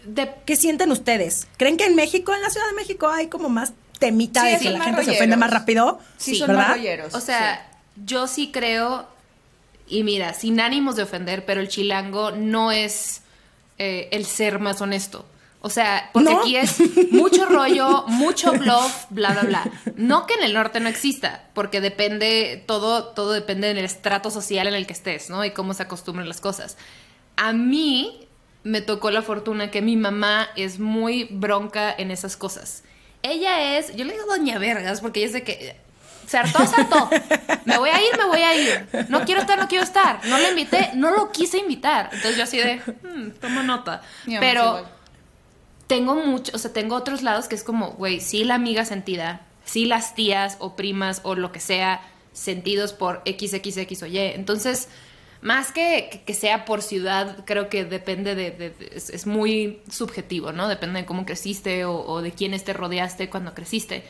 de, 0.06 0.32
¿Qué 0.46 0.58
sienten 0.58 0.92
ustedes? 0.92 1.48
¿Creen 1.58 1.78
que 1.78 1.86
en 1.86 1.96
México, 1.96 2.34
en 2.34 2.42
la 2.42 2.50
Ciudad 2.50 2.68
de 2.68 2.76
México, 2.76 3.08
hay 3.08 3.28
como 3.28 3.48
más 3.48 3.74
temita 4.00 4.44
de 4.44 4.60
que 4.60 4.70
la 4.70 4.82
gente 4.82 5.04
se 5.04 5.12
ofende 5.12 5.38
más 5.38 5.52
rápido. 5.52 6.00
Sí, 6.18 6.36
son 6.36 6.56
más 6.56 6.72
rolleros. 6.72 7.14
O 7.14 7.22
sea, 7.22 7.70
yo 8.06 8.28
sí 8.28 8.52
creo, 8.52 9.08
y 9.88 10.04
mira, 10.04 10.34
sin 10.34 10.60
ánimos 10.60 10.96
de 10.96 11.04
ofender, 11.04 11.46
pero 11.46 11.62
el 11.62 11.68
chilango 11.68 12.32
no 12.32 12.72
es 12.72 13.22
eh, 13.78 14.10
el 14.12 14.26
ser 14.26 14.60
más 14.60 14.82
honesto. 14.82 15.26
O 15.66 15.70
sea, 15.70 16.10
porque 16.12 16.34
aquí 16.34 16.58
es 16.58 16.78
mucho 17.12 17.46
rollo, 17.46 18.04
mucho 18.08 18.52
bluff, 18.52 19.06
bla, 19.10 19.32
bla, 19.32 19.44
bla. 19.44 19.72
No 19.96 20.28
que 20.28 20.34
en 20.34 20.44
el 20.44 20.54
norte 20.54 20.82
no 20.82 20.90
exista, 20.90 21.48
porque 21.54 21.80
depende, 21.80 22.62
todo, 22.68 23.06
todo 23.06 23.32
depende 23.32 23.74
del 23.74 23.86
estrato 23.86 24.30
social 24.30 24.68
en 24.68 24.74
el 24.74 24.86
que 24.86 24.92
estés, 24.92 25.30
¿no? 25.30 25.46
Y 25.46 25.52
cómo 25.52 25.74
se 25.74 25.84
acostumbran 25.84 26.28
las 26.28 26.42
cosas. 26.42 26.76
A 27.38 27.54
mí 27.54 28.28
me 28.64 28.82
tocó 28.82 29.10
la 29.10 29.22
fortuna 29.22 29.72
que 29.72 29.82
mi 29.82 29.96
mamá 29.96 30.50
es 30.58 30.80
muy 30.80 31.30
bronca 31.32 31.96
en 31.98 32.12
esas 32.12 32.36
cosas. 32.36 32.84
Ella 33.24 33.78
es, 33.78 33.96
yo 33.96 34.06
le 34.06 34.14
digo 34.14 34.26
Doña 34.26 34.60
Vergas 34.60 35.02
porque 35.02 35.22
ella 35.22 35.28
es 35.28 35.34
de 35.34 35.44
que 35.44 35.76
se 36.28 36.38
hartó, 36.38 36.66
se 36.68 36.82
hartó. 36.82 37.10
Me 37.66 37.78
voy 37.78 37.90
a 37.90 38.02
ir, 38.02 38.18
me 38.18 38.26
voy 38.26 38.42
a 38.42 38.56
ir. 38.56 39.08
No 39.10 39.24
quiero 39.24 39.42
estar, 39.42 39.58
no 39.58 39.68
quiero 39.68 39.84
estar. 39.84 40.26
No 40.26 40.38
le 40.38 40.50
invité, 40.50 40.92
no 40.96 41.12
lo 41.12 41.32
quise 41.32 41.58
invitar. 41.58 42.10
Entonces 42.12 42.38
yo 42.38 42.44
así 42.44 42.58
de, 42.58 42.78
hmm, 42.78 43.32
toma 43.40 43.64
nota. 43.64 44.02
Pero 44.26 44.86
tengo 45.88 46.16
mucho, 46.16 46.52
o 46.56 46.58
sea, 46.58 46.74
tengo 46.74 46.96
otros 46.96 47.22
lados 47.22 47.48
que 47.48 47.56
es 47.56 47.64
como, 47.64 47.92
güey, 47.92 48.20
sí 48.20 48.44
la 48.44 48.56
amiga 48.56 48.86
sentida, 48.86 49.42
sí 49.66 49.86
las 49.86 50.16
tías 50.16 50.58
o 50.60 50.76
primas 50.76 51.22
o 51.24 51.36
lo 51.36 51.52
que 51.52 51.60
sea 51.60 52.02
sentidos 52.34 52.94
por 52.94 53.22
XXX 53.26 54.04
o 54.04 54.06
Y. 54.08 54.18
Entonces, 54.18 54.90
más 55.44 55.74
que, 55.74 56.24
que 56.26 56.34
sea 56.34 56.64
por 56.64 56.82
ciudad, 56.82 57.44
creo 57.44 57.68
que 57.68 57.84
depende 57.84 58.34
de, 58.34 58.74
es, 58.94 59.28
muy 59.28 59.82
subjetivo, 59.90 60.54
¿no? 60.54 60.70
Depende 60.70 61.02
de 61.02 61.06
cómo 61.06 61.26
creciste 61.26 61.84
o, 61.84 62.22
de 62.22 62.32
quiénes 62.32 62.64
te 62.64 62.72
rodeaste 62.72 63.30
cuando 63.30 63.54
creciste. 63.54 64.06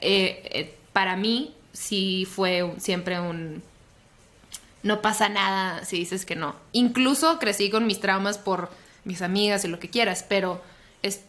Eh, 0.00 0.40
eh, 0.52 0.74
para 0.94 1.16
mí 1.16 1.54
sí 1.74 2.26
fue 2.28 2.74
siempre 2.78 3.20
un... 3.20 3.62
No 4.82 5.02
pasa 5.02 5.28
nada 5.28 5.84
si 5.84 5.98
dices 5.98 6.24
que 6.24 6.34
no. 6.34 6.56
Incluso 6.72 7.38
crecí 7.38 7.68
con 7.68 7.86
mis 7.86 8.00
traumas 8.00 8.38
por 8.38 8.70
mis 9.04 9.20
amigas 9.20 9.66
y 9.66 9.68
lo 9.68 9.78
que 9.80 9.90
quieras, 9.90 10.24
pero 10.26 10.62
es 11.02 11.20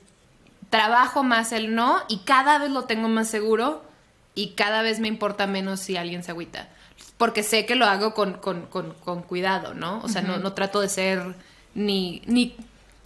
trabajo 0.69 1.23
más 1.23 1.51
el 1.51 1.75
no 1.75 1.99
y 2.07 2.19
cada 2.19 2.57
vez 2.57 2.71
lo 2.71 2.85
tengo 2.85 3.09
más 3.09 3.29
seguro 3.29 3.83
y 4.33 4.51
cada 4.51 4.81
vez 4.81 5.01
me 5.01 5.09
importa 5.09 5.45
menos 5.45 5.81
si 5.81 5.97
alguien 5.97 6.23
se 6.23 6.31
agüita 6.31 6.69
porque 7.21 7.43
sé 7.43 7.67
que 7.67 7.75
lo 7.75 7.85
hago 7.85 8.15
con, 8.15 8.33
cuidado, 9.27 9.75
¿no? 9.75 10.01
O 10.01 10.09
sea, 10.09 10.23
no, 10.23 10.53
trato 10.53 10.81
de 10.81 10.89
ser 10.89 11.35
ni, 11.75 12.23
ni... 12.25 12.55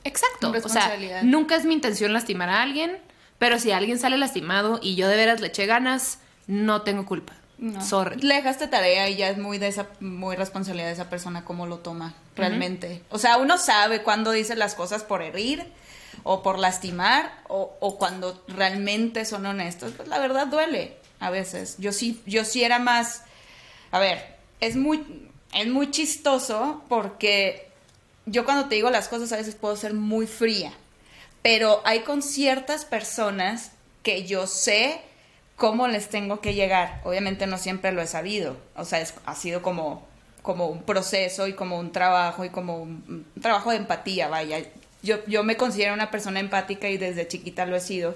Exacto, 0.05 0.53
o 0.63 0.69
sea, 0.69 1.21
nunca 1.23 1.57
es 1.57 1.65
mi 1.65 1.73
intención 1.73 2.13
lastimar 2.13 2.47
a 2.47 2.61
alguien, 2.61 2.97
pero 3.39 3.59
si 3.59 3.73
alguien 3.73 3.99
sale 3.99 4.17
lastimado 4.17 4.79
y 4.81 4.95
yo 4.95 5.09
de 5.09 5.17
veras 5.17 5.41
le 5.41 5.47
eché 5.47 5.65
ganas, 5.65 6.19
no 6.47 6.83
tengo 6.83 7.05
culpa. 7.05 7.33
No. 7.57 7.83
Sorry. 7.83 8.21
Le 8.21 8.35
dejaste 8.35 8.69
tarea 8.69 9.09
y 9.09 9.17
ya 9.17 9.27
es 9.27 9.37
muy 9.37 9.57
de 9.57 9.67
esa, 9.67 9.87
muy 9.99 10.37
responsabilidad 10.37 10.87
de 10.87 10.93
esa 10.93 11.09
persona 11.09 11.43
cómo 11.43 11.67
lo 11.67 11.79
toma, 11.79 12.13
realmente. 12.37 13.03
O 13.09 13.19
sea, 13.19 13.35
uno 13.35 13.57
sabe 13.57 14.01
cuándo 14.01 14.31
dice 14.31 14.55
las 14.55 14.75
cosas 14.75 15.03
por 15.03 15.23
herir 15.23 15.69
o 16.23 16.41
por 16.41 16.57
lastimar 16.57 17.33
o, 17.49 17.75
o, 17.81 17.97
cuando 17.97 18.41
realmente 18.47 19.25
son 19.25 19.45
honestos. 19.45 19.91
Pues 19.91 20.07
la 20.07 20.19
verdad 20.19 20.47
duele 20.47 20.95
a 21.19 21.31
veces. 21.31 21.75
Yo 21.79 21.91
sí, 21.91 22.21
yo 22.25 22.45
sí 22.45 22.63
era 22.63 22.79
más 22.79 23.25
a 23.91 23.99
ver, 23.99 24.35
es 24.59 24.75
muy, 24.75 25.29
es 25.53 25.67
muy 25.67 25.91
chistoso 25.91 26.83
porque 26.89 27.69
yo 28.25 28.45
cuando 28.45 28.67
te 28.67 28.75
digo 28.75 28.89
las 28.89 29.07
cosas 29.07 29.31
a 29.31 29.37
veces 29.37 29.55
puedo 29.55 29.75
ser 29.75 29.93
muy 29.93 30.27
fría, 30.27 30.73
pero 31.41 31.81
hay 31.85 32.01
con 32.01 32.21
ciertas 32.21 32.85
personas 32.85 33.71
que 34.03 34.25
yo 34.25 34.47
sé 34.47 35.01
cómo 35.55 35.87
les 35.87 36.09
tengo 36.09 36.41
que 36.41 36.53
llegar. 36.53 37.01
Obviamente 37.03 37.47
no 37.47 37.57
siempre 37.57 37.91
lo 37.91 38.01
he 38.01 38.07
sabido, 38.07 38.57
o 38.75 38.85
sea, 38.85 39.05
ha 39.25 39.35
sido 39.35 39.61
como, 39.61 40.05
como 40.41 40.67
un 40.67 40.83
proceso 40.83 41.47
y 41.47 41.53
como 41.53 41.79
un 41.79 41.91
trabajo 41.91 42.45
y 42.45 42.49
como 42.49 42.77
un, 42.77 43.25
trabajo 43.41 43.71
de 43.71 43.77
empatía, 43.77 44.27
vaya. 44.27 44.59
Yo, 45.03 45.23
yo 45.27 45.43
me 45.43 45.55
considero 45.55 45.93
una 45.93 46.09
persona 46.09 46.39
empática 46.39 46.89
y 46.89 46.97
desde 46.97 47.27
chiquita 47.27 47.65
lo 47.65 47.75
he 47.75 47.81
sido, 47.81 48.15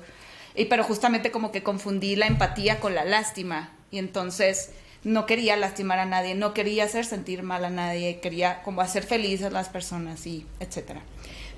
y, 0.56 0.66
pero 0.66 0.84
justamente 0.84 1.32
como 1.32 1.52
que 1.52 1.64
confundí 1.64 2.16
la 2.16 2.26
empatía 2.26 2.80
con 2.80 2.96
la 2.96 3.06
lástima 3.06 3.72
y 3.92 4.00
entonces 4.00 4.72
no 5.04 5.26
quería 5.26 5.56
lastimar 5.56 6.00
a 6.00 6.06
nadie, 6.06 6.36
no 6.36 6.54
quería 6.54 6.84
hacer 6.84 7.06
sentir 7.06 7.44
mal 7.44 7.64
a 7.66 7.70
nadie, 7.70 8.20
quería 8.20 8.62
como 8.64 8.82
hacer 8.82 9.04
felices 9.04 9.48
a 9.48 9.50
las 9.50 9.70
personas 9.70 10.26
y 10.26 10.46
etcétera. 10.60 11.02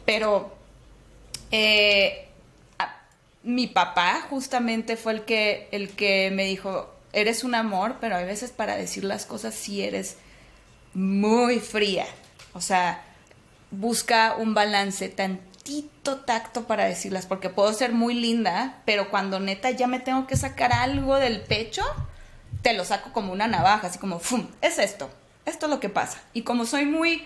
Pero 0.06 0.56
eh, 1.52 2.28
mi 3.44 3.68
papá 3.68 4.26
justamente 4.30 4.98
fue 4.98 5.14
el 5.14 5.22
que, 5.24 5.68
el 5.72 5.90
que 5.90 6.32
me 6.32 6.46
dijo, 6.46 6.94
eres 7.14 7.44
un 7.44 7.56
amor, 7.56 7.98
pero 8.00 8.16
a 8.16 8.22
veces 8.22 8.52
para 8.52 8.76
decir 8.76 9.04
las 9.04 9.26
cosas 9.26 9.56
sí 9.56 9.82
eres 9.82 10.18
muy 10.94 11.60
fría. 11.60 12.06
O 12.54 12.62
sea, 12.62 13.04
busca 13.72 14.36
un 14.38 14.54
balance, 14.54 15.10
tantito 15.10 16.18
tacto 16.18 16.66
para 16.66 16.86
decirlas, 16.86 17.26
porque 17.26 17.50
puedo 17.50 17.74
ser 17.74 17.94
muy 17.94 18.14
linda, 18.14 18.82
pero 18.86 19.10
cuando 19.10 19.40
neta 19.40 19.72
ya 19.72 19.88
me 19.88 20.00
tengo 20.00 20.28
que 20.28 20.36
sacar 20.36 20.74
algo 20.74 21.16
del 21.16 21.42
pecho, 21.42 21.84
te 22.62 22.74
lo 22.74 22.86
saco 22.86 23.12
como 23.12 23.34
una 23.34 23.48
navaja, 23.48 23.88
así 23.88 24.00
como, 24.00 24.20
¡fum! 24.20 24.48
Es 24.62 24.80
esto, 24.80 25.10
esto 25.46 25.66
es 25.66 25.70
lo 25.70 25.80
que 25.80 25.90
pasa. 25.90 26.22
Y 26.34 26.44
como 26.44 26.66
soy 26.66 26.86
muy, 26.86 27.24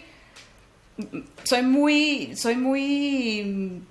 soy 1.43 1.61
muy, 1.61 2.35
soy 2.35 2.55
muy, 2.55 3.81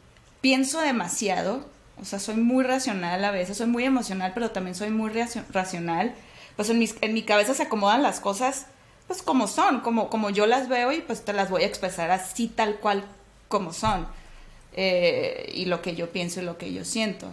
pienso 0.41 0.81
demasiado, 0.81 1.67
o 2.01 2.05
sea, 2.05 2.19
soy 2.19 2.37
muy 2.37 2.65
racional 2.65 3.25
a 3.25 3.31
veces, 3.31 3.59
soy 3.59 3.67
muy 3.67 3.85
emocional, 3.85 4.33
pero 4.35 4.51
también 4.51 4.75
soy 4.75 4.91
muy 4.91 5.11
racional, 5.53 6.15
pues 6.57 6.71
en, 6.71 6.85
en 7.01 7.15
mi 7.15 7.23
cabeza 7.23 7.55
se 7.55 7.65
acomodan 7.65 8.03
las 8.03 8.21
cosas, 8.21 8.67
pues 9.07 9.23
como 9.23 9.49
son, 9.49 9.81
como, 9.81 10.09
como 10.09 10.31
yo 10.31 10.47
las 10.47 10.69
veo 10.69 10.93
y 10.93 11.01
pues 11.01 11.25
te 11.25 11.33
las 11.33 11.51
voy 11.51 11.63
a 11.63 11.67
expresar 11.67 12.11
así 12.11 12.49
tal 12.49 12.77
cual 12.77 13.05
como 13.49 13.73
son. 13.73 14.07
Eh, 14.77 15.53
y 15.55 15.67
lo 15.67 15.83
que 15.83 15.95
yo 15.95 16.11
pienso 16.11 16.41
y 16.41 16.45
lo 16.45 16.59
que 16.59 16.73
yo 16.73 16.85
siento. 16.85 17.33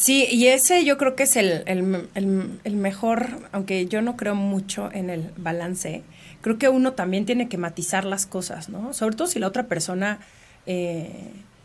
Sí, 0.00 0.26
y 0.30 0.46
ese 0.46 0.84
yo 0.84 0.96
creo 0.96 1.14
que 1.14 1.24
es 1.24 1.36
el, 1.36 1.62
el- 1.66 2.08
el- 2.14 2.58
el 2.64 2.76
mejor, 2.76 3.48
aunque 3.52 3.84
yo 3.86 4.00
no 4.00 4.16
creo 4.16 4.34
mucho 4.34 4.88
en 4.92 5.10
el 5.10 5.30
balance, 5.36 6.02
creo 6.40 6.56
que 6.58 6.68
uno 6.70 6.92
también 6.94 7.26
tiene 7.26 7.48
que 7.48 7.58
matizar 7.58 8.04
las 8.06 8.24
cosas, 8.24 8.70
¿no? 8.70 8.94
Sobre 8.94 9.14
todo 9.16 9.28
si 9.28 9.38
la 9.38 9.46
otra 9.46 9.64
persona... 9.64 10.18
eh, 10.66 11.10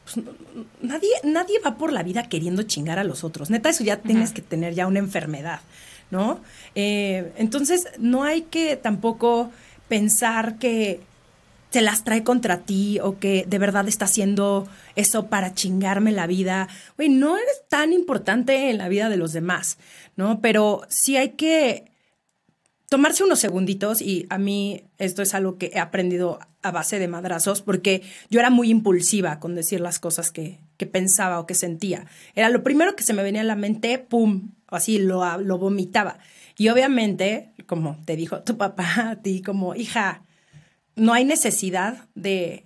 pues, 0.04 0.26
nadie, 0.82 1.10
nadie 1.24 1.60
va 1.66 1.78
por 1.78 1.92
la 1.94 2.04
vida 2.04 2.24
queriendo 2.30 2.62
chingar 2.64 3.00
a 3.00 3.04
los 3.06 3.24
otros. 3.24 3.50
Neta, 3.50 3.70
eso 3.70 3.84
ya 3.84 3.98
tienes 3.98 4.34
que 4.34 4.42
tener 4.42 4.74
ya 4.76 4.86
una 4.86 5.00
enfermedad, 5.00 5.62
¿no? 6.12 6.42
Eh, 6.76 7.32
entonces, 7.38 7.88
no 7.98 8.24
hay 8.24 8.44
que 8.44 8.76
tampoco 8.76 9.50
pensar 9.88 10.58
que 10.60 11.00
se 11.72 11.82
las 11.82 12.04
trae 12.04 12.24
contra 12.24 12.60
ti 12.60 13.00
o 13.02 13.20
que 13.20 13.46
de 13.48 13.60
verdad 13.60 13.88
está 13.88 14.06
haciendo 14.06 14.68
eso 14.96 15.28
para 15.28 15.54
chingarme 15.54 16.12
la 16.12 16.28
vida. 16.28 16.70
No 16.98 17.38
eres 17.38 17.64
tan 17.70 17.92
importante 17.92 18.70
en 18.70 18.78
la 18.78 18.88
vida 18.88 19.10
de 19.10 19.18
los 19.18 19.34
demás, 19.34 19.78
¿no? 20.16 20.40
Pero 20.40 20.84
sí 20.88 21.18
hay 21.18 21.32
que 21.32 21.92
tomarse 22.90 23.24
unos 23.24 23.40
segunditos 23.40 24.02
y 24.02 24.26
a 24.30 24.38
mí 24.38 24.84
esto 24.98 25.22
es 25.22 25.34
algo 25.34 25.58
que 25.58 25.72
he 25.74 25.80
aprendido 25.80 26.40
a 26.62 26.72
base 26.72 26.98
de 27.00 27.08
madrazos 27.08 27.62
porque 27.62 28.02
yo 28.30 28.40
era 28.40 28.50
muy 28.50 28.70
impulsiva 28.70 29.40
con 29.40 29.54
decir 29.54 29.82
las 29.82 30.00
cosas 30.00 30.32
que, 30.32 30.60
que 30.78 30.86
pensaba 30.86 31.40
o 31.40 31.46
que 31.46 31.56
sentía. 31.56 32.06
Era 32.36 32.50
lo 32.50 32.64
primero 32.64 32.96
que 32.96 33.04
se 33.04 33.14
me 33.14 33.24
venía 33.24 33.42
a 33.42 33.46
la 33.46 33.56
mente, 33.56 34.00
pum, 34.00 34.52
así 34.68 34.98
lo, 34.98 35.38
lo 35.40 35.58
vomitaba. 35.58 36.20
Y 36.58 36.70
obviamente, 36.70 37.52
como 37.66 38.00
te 38.06 38.16
dijo 38.16 38.42
tu 38.44 38.58
papá 38.58 39.10
a 39.10 39.16
ti, 39.18 39.42
como 39.42 39.76
hija, 39.76 40.22
no 40.96 41.14
hay 41.14 41.26
necesidad 41.26 42.08
de 42.16 42.66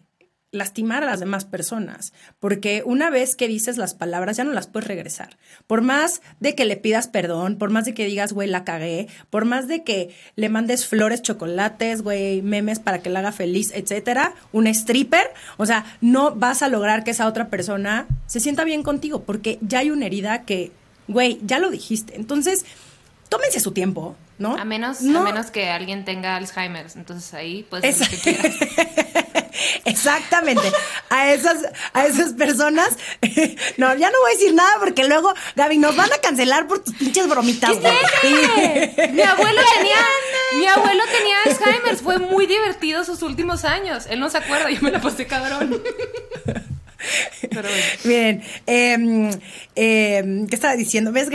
lastimar 0.52 1.04
a 1.04 1.06
las 1.06 1.20
demás 1.20 1.46
personas, 1.46 2.12
porque 2.40 2.82
una 2.84 3.12
vez 3.12 3.36
que 3.36 3.48
dices 3.48 3.78
las 3.78 3.94
palabras 3.94 4.38
ya 4.38 4.44
no 4.44 4.52
las 4.52 4.68
puedes 4.68 4.88
regresar. 4.88 5.38
Por 5.68 5.82
más 5.82 6.22
de 6.40 6.56
que 6.56 6.66
le 6.66 6.76
pidas 6.76 7.08
perdón, 7.08 7.58
por 7.58 7.70
más 7.70 7.86
de 7.86 7.94
que 7.94 8.06
digas, 8.06 8.34
güey, 8.34 8.50
la 8.50 8.64
cagué, 8.64 9.08
por 9.30 9.46
más 9.46 9.68
de 9.68 9.84
que 9.84 10.10
le 10.36 10.50
mandes 10.50 10.88
flores, 10.88 11.22
chocolates, 11.22 12.02
güey, 12.02 12.42
memes 12.42 12.80
para 12.80 13.00
que 13.00 13.12
la 13.12 13.20
haga 13.20 13.32
feliz, 13.32 13.72
etcétera, 13.76 14.34
un 14.52 14.66
stripper, 14.66 15.28
o 15.58 15.68
sea, 15.68 15.86
no 16.02 16.34
vas 16.36 16.64
a 16.64 16.70
lograr 16.70 17.04
que 17.04 17.12
esa 17.12 17.28
otra 17.28 17.50
persona 17.50 18.08
se 18.26 18.40
sienta 18.40 18.64
bien 18.64 18.82
contigo, 18.82 19.24
porque 19.24 19.60
ya 19.62 19.80
hay 19.80 19.92
una 19.92 20.08
herida 20.08 20.46
que, 20.46 20.72
güey, 21.08 21.40
ya 21.44 21.60
lo 21.60 21.70
dijiste. 21.70 22.16
Entonces, 22.16 22.66
tómense 23.30 23.60
su 23.60 23.72
tiempo, 23.72 24.16
¿no? 24.38 24.56
A 24.58 24.66
menos, 24.66 25.02
No- 25.02 25.22
a 25.22 25.24
menos 25.24 25.52
que 25.52 25.70
alguien 25.70 26.04
tenga 26.06 26.36
Alzheimer. 26.36 26.88
Entonces 26.96 27.34
ahí 27.34 27.64
puedes 27.70 28.02
hacer 28.02 28.12
lo 28.12 28.24
que 28.24 28.32
quieras. 28.36 28.56
Exactamente. 29.86 30.72
A 31.10 31.32
esas, 31.34 31.58
a 31.94 32.06
esas 32.06 32.34
personas. 32.34 32.98
No, 33.78 33.94
ya 33.96 34.10
no 34.12 34.20
voy 34.22 34.32
a 34.32 34.34
decir 34.34 34.54
nada 34.54 34.72
porque 34.80 35.06
luego, 35.08 35.34
Gaby, 35.56 35.78
nos 35.78 35.96
van 35.96 36.12
a 36.12 36.18
cancelar 36.18 36.68
por 36.68 36.80
tus 36.84 36.94
pinches 36.96 37.28
bromitas. 37.30 37.78
güey. 37.80 37.94
Mi 39.14 39.22
abuelo 39.22 39.62
tenía, 39.78 39.96
mi 40.58 40.66
abuelo 40.68 41.04
tenía 41.12 41.36
Alzheimer. 41.46 41.96
Fue 41.98 42.18
muy 42.20 42.46
divertido 42.46 43.04
sus 43.06 43.22
últimos 43.22 43.64
años. 43.64 44.06
Él 44.10 44.20
no 44.20 44.30
se 44.30 44.38
acuerda, 44.40 44.70
yo 44.70 44.82
me 44.82 44.92
la 44.92 45.00
pasé 45.02 45.26
cabrón. 45.28 45.82
Pero 47.50 47.64
bueno. 47.64 47.84
Bien, 48.04 48.44
eh, 48.68 49.30
eh, 49.76 50.46
¿qué 50.50 50.56
estaba 50.56 50.76
diciendo? 50.76 51.12
¿Ves, 51.12 51.30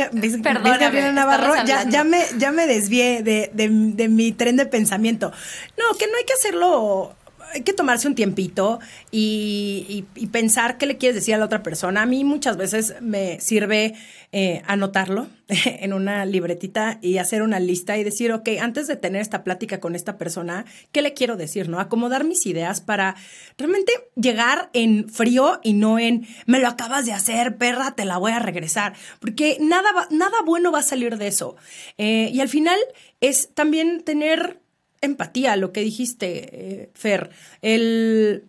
Gabriela 0.85 1.13
Navarro? 1.13 1.55
Ya, 1.91 2.05
me, 2.05 2.23
ya 2.39 2.53
me 2.53 2.67
desvié 2.67 3.23
de, 3.23 3.51
de- 3.53 3.69
de 3.71 4.09
mi 4.09 4.33
tren 4.33 4.57
de 4.57 4.67
pensamiento. 4.67 5.33
No, 5.79 5.97
que 5.99 6.07
no 6.07 6.17
hay 6.17 6.25
que 6.25 6.33
hacerlo, 6.35 7.15
hay 7.55 7.63
que 7.63 7.73
tomarse 7.73 8.09
un 8.09 8.17
tiempito 8.17 8.81
y, 9.11 10.05
pensar 10.33 10.77
qué 10.79 10.87
le 10.87 10.97
quieres 10.99 11.15
decir 11.15 11.35
a 11.35 11.39
la 11.39 11.45
otra 11.45 11.63
persona. 11.63 12.03
A 12.03 12.07
mí 12.07 12.25
muchas 12.25 12.57
veces 12.57 12.97
me 13.01 13.39
sirve 13.39 13.95
eh, 14.33 14.63
anotarlo 14.67 15.29
en 15.65 15.93
una 15.93 16.25
libretita 16.25 16.99
y 17.01 17.19
hacer 17.19 17.43
una 17.43 17.61
lista 17.61 17.97
y 17.97 18.03
decir, 18.03 18.33
ok, 18.33 18.49
antes 18.61 18.89
de 18.89 18.97
tener 18.97 19.23
esta 19.23 19.45
plática 19.45 19.79
con 19.79 19.95
esta 19.95 20.19
persona, 20.19 20.65
¿qué 20.91 21.03
le 21.03 21.13
quiero 21.13 21.37
decir? 21.37 21.69
¿No? 21.69 21.79
Acomodar 21.79 22.25
mis 22.25 22.45
ideas 22.47 22.81
para 22.81 23.15
realmente 23.57 23.93
llegar 24.17 24.71
en 24.73 25.09
frío 25.09 25.61
y 25.63 25.75
no 25.75 26.01
en, 26.01 26.27
me 26.47 26.59
lo 26.59 26.67
acabas 26.67 27.07
de 27.07 27.13
hacer, 27.13 27.57
perra, 27.57 27.95
te 27.95 28.05
la 28.05 28.19
voy 28.19 28.33
a 28.33 28.41
regresar. 28.41 28.95
Porque 29.21 29.59
nada, 29.61 29.89
nada 30.11 30.39
bueno 30.45 30.73
va 30.73 30.81
a 30.81 30.83
salir 30.83 31.17
de 31.17 31.29
eso. 31.29 31.55
Eh, 31.99 32.31
y 32.33 32.41
al 32.41 32.49
final 32.49 32.79
es 33.21 33.51
también 33.55 34.03
tener 34.03 34.64
empatía, 35.07 35.57
lo 35.57 35.73
que 35.73 35.81
dijiste, 35.81 36.83
eh, 36.83 36.91
Fer. 36.95 37.31
El 37.63 38.45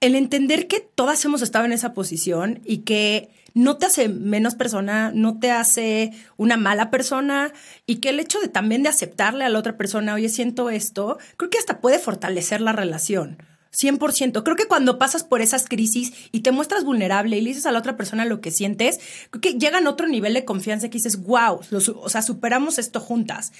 el 0.00 0.14
entender 0.14 0.68
que 0.68 0.80
todas 0.80 1.24
hemos 1.24 1.42
estado 1.42 1.64
en 1.64 1.72
esa 1.72 1.92
posición 1.92 2.60
y 2.64 2.78
que 2.78 3.30
no 3.54 3.78
te 3.78 3.86
hace 3.86 4.08
menos 4.08 4.54
persona, 4.54 5.10
no 5.12 5.40
te 5.40 5.50
hace 5.50 6.12
una 6.36 6.56
mala 6.56 6.90
persona 6.90 7.52
y 7.86 7.96
que 7.96 8.10
el 8.10 8.20
hecho 8.20 8.38
de 8.38 8.48
también 8.48 8.82
de 8.82 8.90
aceptarle 8.90 9.44
a 9.44 9.48
la 9.48 9.58
otra 9.58 9.76
persona, 9.76 10.14
oye, 10.14 10.28
siento 10.28 10.70
esto, 10.70 11.18
creo 11.36 11.50
que 11.50 11.58
hasta 11.58 11.80
puede 11.80 11.98
fortalecer 11.98 12.60
la 12.60 12.72
relación. 12.72 13.38
100%. 13.70 14.42
Creo 14.44 14.56
que 14.56 14.66
cuando 14.66 14.98
pasas 14.98 15.24
por 15.24 15.42
esas 15.42 15.66
crisis 15.66 16.12
y 16.32 16.40
te 16.40 16.52
muestras 16.52 16.84
vulnerable 16.84 17.36
y 17.36 17.42
le 17.42 17.50
dices 17.50 17.66
a 17.66 17.72
la 17.72 17.78
otra 17.78 17.98
persona 17.98 18.24
lo 18.24 18.40
que 18.40 18.50
sientes, 18.50 18.98
creo 19.30 19.40
que 19.40 19.58
llegan 19.58 19.86
a 19.86 19.90
otro 19.90 20.08
nivel 20.08 20.32
de 20.32 20.46
confianza 20.46 20.88
que 20.88 20.98
dices, 20.98 21.22
wow, 21.24 21.60
o 21.70 22.08
sea, 22.08 22.22
superamos 22.22 22.78
esto 22.78 22.98
juntas. 22.98 23.52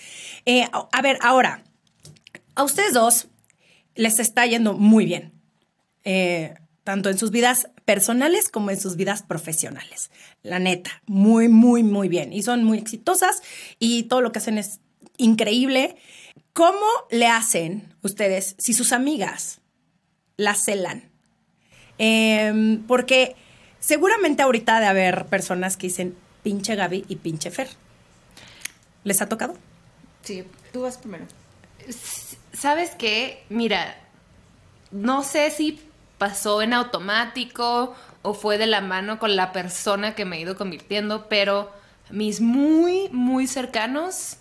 Eh, 0.47 0.67
a 0.73 1.03
ver, 1.03 1.19
ahora, 1.21 1.63
a 2.59 2.65
ustedes 2.65 2.93
dos 2.93 3.29
les 3.95 4.19
está 4.19 4.45
yendo 4.45 4.75
muy 4.75 5.07
bien 5.07 5.33
eh, 6.03 6.55
tanto 6.83 7.09
en 7.09 7.17
sus 7.17 7.31
vidas 7.31 7.69
personales 7.85 8.49
como 8.49 8.71
en 8.71 8.81
sus 8.81 8.97
vidas 8.97 9.23
profesionales. 9.23 10.11
La 10.43 10.59
neta, 10.59 11.03
muy, 11.07 11.49
muy, 11.49 11.83
muy 11.83 12.09
bien. 12.09 12.33
Y 12.33 12.43
son 12.43 12.65
muy 12.65 12.79
exitosas 12.79 13.43
y 13.79 14.05
todo 14.05 14.23
lo 14.23 14.33
que 14.33 14.39
hacen 14.39 14.59
es 14.59 14.81
increíble. 15.19 15.97
¿Cómo 16.53 16.87
le 17.11 17.27
hacen 17.27 17.95
ustedes 18.03 18.57
si 18.59 18.73
sus 18.73 18.93
amigas 18.93 19.61
las 20.37 20.65
celan? 20.65 21.11
Em, 21.99 22.83
porque 22.87 23.37
seguramente 23.81 24.43
ahorita 24.43 24.79
ha 24.79 24.81
de 24.81 24.87
haber 24.87 25.27
personas 25.27 25.77
que 25.77 25.89
dicen 25.89 26.17
pinche 26.43 26.75
Gaby 26.75 27.05
y 27.07 27.17
pinche 27.17 27.51
Fer. 27.51 27.69
¿Les 29.05 29.21
ha 29.21 29.29
tocado? 29.29 29.55
Sí, 30.23 30.43
tú 30.73 30.83
vas 30.83 30.97
primero. 30.97 31.27
¿Sabes 32.59 32.91
qué? 32.99 33.45
Mira, 33.51 33.95
no 34.91 35.23
sé 35.23 35.53
si 35.53 35.81
pasó 36.19 36.61
en 36.61 36.75
automático 36.75 37.95
o 38.23 38.35
fue 38.35 38.59
de 38.59 38.67
la 38.67 38.81
mano 38.81 39.21
con 39.21 39.37
la 39.37 39.53
persona 39.53 40.17
que 40.17 40.25
me 40.25 40.39
he 40.39 40.41
ido 40.41 40.57
convirtiendo, 40.57 41.29
pero 41.29 41.71
mis 42.11 42.41
muy, 42.41 43.11
muy 43.11 43.47
cercanos, 43.47 44.39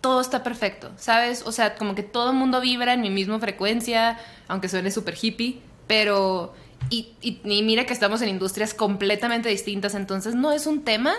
todo 0.00 0.20
está 0.20 0.44
perfecto, 0.44 0.92
¿sabes? 0.98 1.42
O 1.44 1.50
sea, 1.50 1.74
como 1.74 1.96
que 1.96 2.04
todo 2.04 2.30
el 2.30 2.36
mundo 2.36 2.60
vibra 2.60 2.92
en 2.92 3.00
mi 3.00 3.10
misma 3.10 3.40
frecuencia, 3.40 4.16
aunque 4.46 4.68
suene 4.68 4.92
súper 4.92 5.16
hippie, 5.20 5.60
pero... 5.88 6.54
Y, 6.90 7.12
y, 7.20 7.40
y 7.44 7.62
mira 7.62 7.86
que 7.86 7.92
estamos 7.92 8.22
en 8.22 8.28
industrias 8.28 8.72
completamente 8.72 9.48
distintas, 9.48 9.96
entonces 9.96 10.36
no 10.36 10.52
es 10.52 10.66
un 10.66 10.84
tema. 10.84 11.14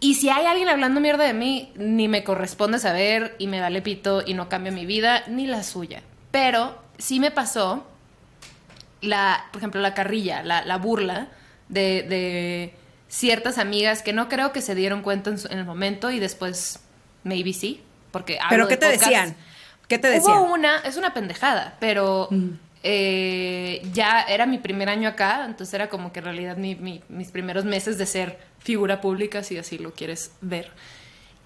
Y 0.00 0.14
si 0.14 0.28
hay 0.30 0.46
alguien 0.46 0.68
hablando 0.68 1.00
mierda 1.00 1.24
de 1.24 1.34
mí, 1.34 1.72
ni 1.76 2.06
me 2.08 2.22
corresponde 2.24 2.78
saber 2.78 3.34
y 3.38 3.46
me 3.48 3.60
vale 3.60 3.82
pito 3.82 4.22
y 4.24 4.34
no 4.34 4.48
cambia 4.48 4.70
mi 4.72 4.86
vida 4.86 5.24
ni 5.26 5.46
la 5.46 5.62
suya. 5.64 6.02
Pero 6.30 6.80
sí 6.98 7.18
me 7.20 7.30
pasó 7.30 7.84
la, 9.00 9.46
por 9.52 9.60
ejemplo, 9.60 9.80
la 9.80 9.94
carrilla, 9.94 10.42
la, 10.42 10.64
la 10.64 10.76
burla 10.78 11.28
de, 11.68 12.02
de 12.02 12.74
ciertas 13.08 13.58
amigas 13.58 14.02
que 14.02 14.12
no 14.12 14.28
creo 14.28 14.52
que 14.52 14.60
se 14.60 14.74
dieron 14.74 15.02
cuenta 15.02 15.30
en, 15.30 15.38
su- 15.38 15.48
en 15.48 15.58
el 15.58 15.64
momento 15.64 16.10
y 16.10 16.18
después 16.18 16.80
maybe 17.24 17.52
sí, 17.52 17.82
porque 18.10 18.38
hablo 18.38 18.50
¿Pero 18.50 18.66
de 18.66 18.70
qué 18.70 18.76
te 18.76 18.86
podcast. 18.86 19.04
decían? 19.04 19.36
¿Qué 19.88 19.98
te 19.98 20.08
decían? 20.08 20.38
Hubo 20.38 20.52
una, 20.52 20.76
es 20.84 20.96
una 20.96 21.14
pendejada, 21.14 21.76
pero 21.80 22.28
eh, 22.82 23.82
ya 23.92 24.22
era 24.22 24.46
mi 24.46 24.58
primer 24.58 24.88
año 24.88 25.08
acá, 25.08 25.44
entonces 25.46 25.72
era 25.74 25.88
como 25.88 26.12
que 26.12 26.18
en 26.20 26.24
realidad 26.26 26.56
mi- 26.56 26.74
mi- 26.76 27.02
mis 27.08 27.30
primeros 27.30 27.64
meses 27.64 27.98
de 27.98 28.06
ser 28.06 28.38
figura 28.68 29.00
pública, 29.00 29.42
si 29.42 29.56
así 29.56 29.78
lo 29.78 29.92
quieres 29.94 30.32
ver. 30.42 30.70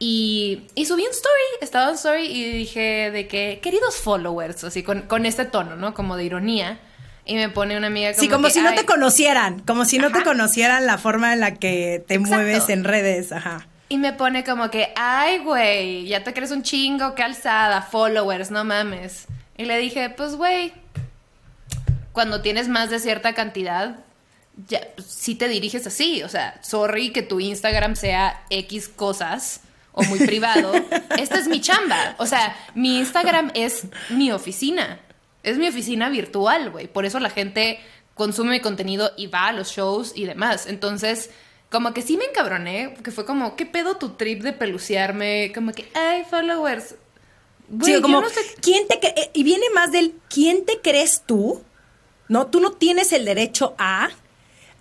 Y, 0.01 0.63
y 0.75 0.87
subí 0.87 1.03
un 1.05 1.13
story, 1.13 1.49
estaba 1.61 1.91
en 1.91 1.95
story 1.95 2.27
y 2.27 2.51
dije 2.53 3.13
de 3.13 3.29
que, 3.29 3.61
queridos 3.63 3.95
followers, 3.97 4.65
así 4.65 4.83
con, 4.83 5.03
con 5.03 5.25
este 5.25 5.45
tono, 5.45 5.77
¿no? 5.77 5.95
Como 5.95 6.17
de 6.17 6.25
ironía. 6.25 6.81
Y 7.25 7.37
me 7.37 7.49
pone 7.49 7.77
una 7.77 7.87
amiga 7.87 8.11
como 8.11 8.21
Sí, 8.21 8.29
como 8.29 8.47
que, 8.49 8.55
si 8.55 8.61
no 8.61 8.71
"Ay, 8.71 8.75
te 8.75 8.85
conocieran, 8.85 9.61
como 9.61 9.85
si 9.85 9.99
no 9.99 10.11
te 10.11 10.25
conocieran 10.25 10.85
la 10.87 10.99
forma 10.99 11.33
en 11.33 11.39
la 11.39 11.55
que 11.55 12.03
te 12.09 12.15
Exacto. 12.15 12.35
mueves 12.35 12.69
en 12.69 12.83
redes, 12.83 13.31
ajá. 13.31 13.69
Y 13.89 13.99
me 13.99 14.13
pone 14.13 14.43
como 14.43 14.69
que, 14.71 14.93
ay, 14.97 15.39
güey, 15.39 16.05
ya 16.09 16.25
te 16.25 16.35
crees 16.35 16.51
un 16.51 16.65
chingo, 16.65 17.15
qué 17.15 17.23
alzada, 17.23 17.83
followers, 17.83 18.51
no 18.51 18.65
mames. 18.65 19.27
Y 19.57 19.67
le 19.67 19.79
dije, 19.79 20.11
pues, 20.11 20.35
güey, 20.35 20.73
cuando 22.11 22.43
tienes 22.43 22.67
más 22.67 22.91
de 22.91 22.99
cierta 22.99 23.35
cantidad, 23.35 23.99
ya, 24.69 24.81
sí 25.05 25.35
te 25.35 25.49
diriges 25.49 25.87
así. 25.87 26.23
O 26.23 26.29
sea, 26.29 26.61
sorry 26.63 27.13
que 27.13 27.23
tu 27.23 27.41
Instagram 27.41 27.97
sea 27.97 28.45
X 28.51 28.89
cosas 28.89 29.61
o 29.93 30.03
muy 30.05 30.19
privado. 30.27 30.73
Esta 31.19 31.39
es 31.39 31.49
mi 31.49 31.61
chamba. 31.61 32.15
O 32.19 32.27
sea, 32.27 32.57
mi 32.75 32.99
Instagram 32.99 33.51
es 33.55 33.85
mi 34.11 34.33
oficina. 34.33 35.01
Es 35.43 35.59
mi 35.59 35.67
oficina 35.69 36.09
virtual, 36.09 36.71
güey. 36.71 36.87
Por 36.87 37.05
eso 37.05 37.19
la 37.19 37.31
gente 37.31 37.81
consume 38.15 38.51
mi 38.53 38.61
contenido 38.61 39.11
y 39.17 39.27
va 39.27 39.49
a 39.49 39.53
los 39.53 39.71
shows 39.73 40.13
y 40.15 40.25
demás. 40.27 40.67
Entonces, 40.67 41.31
como 41.71 41.93
que 41.95 42.03
sí 42.03 42.17
me 42.17 42.27
encabroné, 42.27 42.95
que 43.03 43.11
fue 43.11 43.25
como, 43.25 43.57
¿qué 43.57 43.67
pedo 43.67 43.97
tu 43.97 44.11
trip 44.11 44.43
de 44.43 44.53
peluciarme? 44.53 45.51
Como 45.55 45.73
que, 45.73 45.91
ay, 45.95 46.25
followers. 46.31 46.95
Güey, 47.69 47.95
Sí, 47.95 48.01
yo 48.01 48.07
no 48.07 48.29
sé- 48.29 48.41
¿quién 48.61 48.87
te 48.87 49.01
y 49.33 49.43
viene 49.45 49.65
más 49.75 49.91
del 49.93 50.15
¿quién 50.29 50.67
te 50.67 50.81
crees 50.81 51.23
tú? 51.27 51.63
No, 52.29 52.47
tú 52.49 52.61
no 52.61 52.73
tienes 52.73 53.13
el 53.13 53.25
derecho 53.25 53.75
a. 53.79 54.11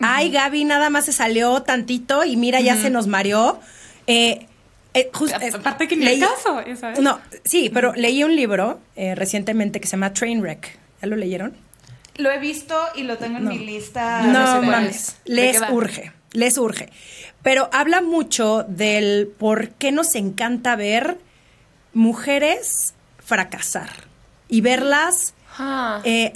Ay, 0.03 0.29
Gaby 0.31 0.65
nada 0.65 0.89
más 0.89 1.05
se 1.05 1.13
salió 1.13 1.61
tantito 1.63 2.23
y 2.23 2.35
mira, 2.37 2.59
ya 2.61 2.75
se 2.75 2.89
nos 2.89 3.07
mareó. 3.07 3.59
Eh, 4.07 4.47
eh, 4.93 5.09
just- 5.13 5.33
eh, 5.41 5.51
Aparte 5.53 5.87
que 5.87 5.95
ni 5.95 6.05
el 6.07 6.19
caso, 6.19 6.61
sabes. 6.79 6.99
No, 6.99 7.19
sí, 7.45 7.69
pero 7.73 7.93
leí 7.93 8.23
un 8.23 8.35
libro 8.35 8.79
eh, 8.95 9.15
recientemente 9.15 9.79
que 9.79 9.87
se 9.87 9.91
llama 9.91 10.13
Trainwreck. 10.13 10.77
¿Ya 11.01 11.07
lo 11.07 11.15
leyeron? 11.15 11.53
Lo 12.17 12.29
he 12.29 12.39
visto 12.39 12.77
y 12.95 13.03
lo 13.03 13.17
tengo 13.17 13.37
en 13.37 13.47
mi 13.47 13.59
lista. 13.59 14.21
No, 14.23 14.45
sé 14.45 14.57
cuál 14.57 14.65
mames, 14.65 14.95
es. 14.95 15.15
¿De 15.25 15.31
les 15.33 15.61
urge, 15.71 16.11
les 16.33 16.57
urge. 16.57 16.89
Pero 17.41 17.69
habla 17.73 18.01
mucho 18.01 18.65
del 18.67 19.31
por 19.39 19.69
qué 19.69 19.91
nos 19.91 20.13
encanta 20.15 20.75
ver 20.75 21.17
mujeres 21.93 22.93
fracasar 23.23 23.89
y 24.47 24.61
verlas, 24.61 25.33
Ah. 25.57 26.01
eh, 26.03 26.33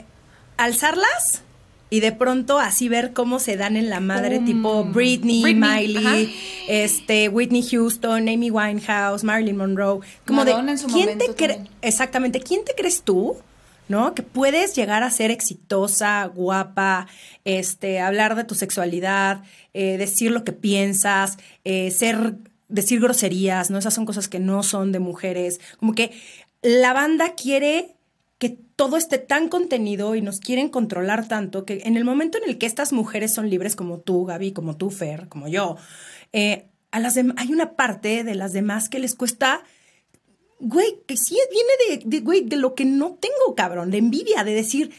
alzarlas 0.58 1.42
y 1.90 2.00
de 2.00 2.12
pronto 2.12 2.60
así 2.60 2.90
ver 2.90 3.14
cómo 3.14 3.40
se 3.40 3.58
dan 3.58 3.76
en 3.78 3.90
la 3.90 4.00
madre, 4.00 4.40
tipo 4.40 4.84
Britney, 4.86 5.42
Britney, 5.44 5.88
Miley, 5.88 6.36
este, 6.68 7.30
Whitney 7.30 7.62
Houston, 7.64 8.28
Amy 8.28 8.50
Winehouse, 8.50 9.24
Marilyn 9.24 9.56
Monroe. 9.58 10.00
Como 10.26 10.44
Madonna 10.44 10.76
de, 10.76 10.84
¿quién 10.86 11.18
te 11.18 11.26
cre- 11.28 11.56
también. 11.56 11.70
Exactamente, 11.82 12.40
¿quién 12.42 12.66
te 12.66 12.74
crees 12.76 13.04
tú? 13.04 13.38
¿No? 13.88 14.16
Que 14.16 14.24
puedes 14.24 14.76
llegar 14.76 15.04
a 15.04 15.12
ser 15.12 15.30
exitosa, 15.30 16.26
guapa, 16.26 17.08
este, 17.44 18.00
hablar 18.00 18.36
de 18.36 18.44
tu 18.44 18.56
sexualidad, 18.56 19.44
eh, 19.76 19.98
decir 20.00 20.32
lo 20.32 20.44
que 20.44 20.54
piensas, 20.54 21.38
eh, 21.66 21.92
ser, 21.92 22.34
decir 22.68 23.00
groserías, 23.00 23.70
¿no? 23.70 23.78
Esas 23.78 23.94
son 23.94 24.08
cosas 24.08 24.28
que 24.28 24.40
no 24.40 24.64
son 24.64 24.92
de 24.92 24.98
mujeres. 24.98 25.62
Como 25.78 25.94
que 25.94 26.12
la 26.64 26.94
banda 26.94 27.36
quiere 27.36 27.94
todo 28.76 28.98
esté 28.98 29.18
tan 29.18 29.50
contenido 29.50 30.16
y 30.16 30.22
nos 30.22 30.40
quieren 30.40 30.70
controlar 30.70 31.28
tanto 31.28 31.66
que 31.66 31.82
en 31.86 31.98
el 31.98 32.04
momento 32.04 32.38
en 32.38 32.50
el 32.50 32.58
que 32.58 32.66
estas 32.66 32.92
mujeres 32.92 33.34
son 33.34 33.50
libres 33.50 33.76
como 33.76 34.00
tú, 34.00 34.26
Gaby, 34.26 34.52
como 34.52 34.76
tú, 34.76 34.90
Fer, 34.90 35.28
como 35.30 35.48
yo, 35.48 35.78
eh, 36.34 36.68
a 36.92 37.00
las 37.00 37.18
hay 37.18 37.52
una 37.52 37.76
parte 37.76 38.24
de 38.24 38.36
las 38.36 38.54
demás 38.54 38.90
que 38.90 39.00
les 39.00 39.16
cuesta 39.16 39.64
güey, 40.60 41.02
que 41.06 41.16
sí 41.18 41.38
viene 41.52 42.04
de, 42.06 42.20
güey, 42.22 42.42
de 42.42 42.58
lo 42.58 42.76
que 42.76 42.86
no 42.86 43.18
tengo, 43.20 43.56
cabrón, 43.56 43.92
de 43.92 43.98
envidia, 43.98 44.44
de 44.44 44.54
decir, 44.54 44.92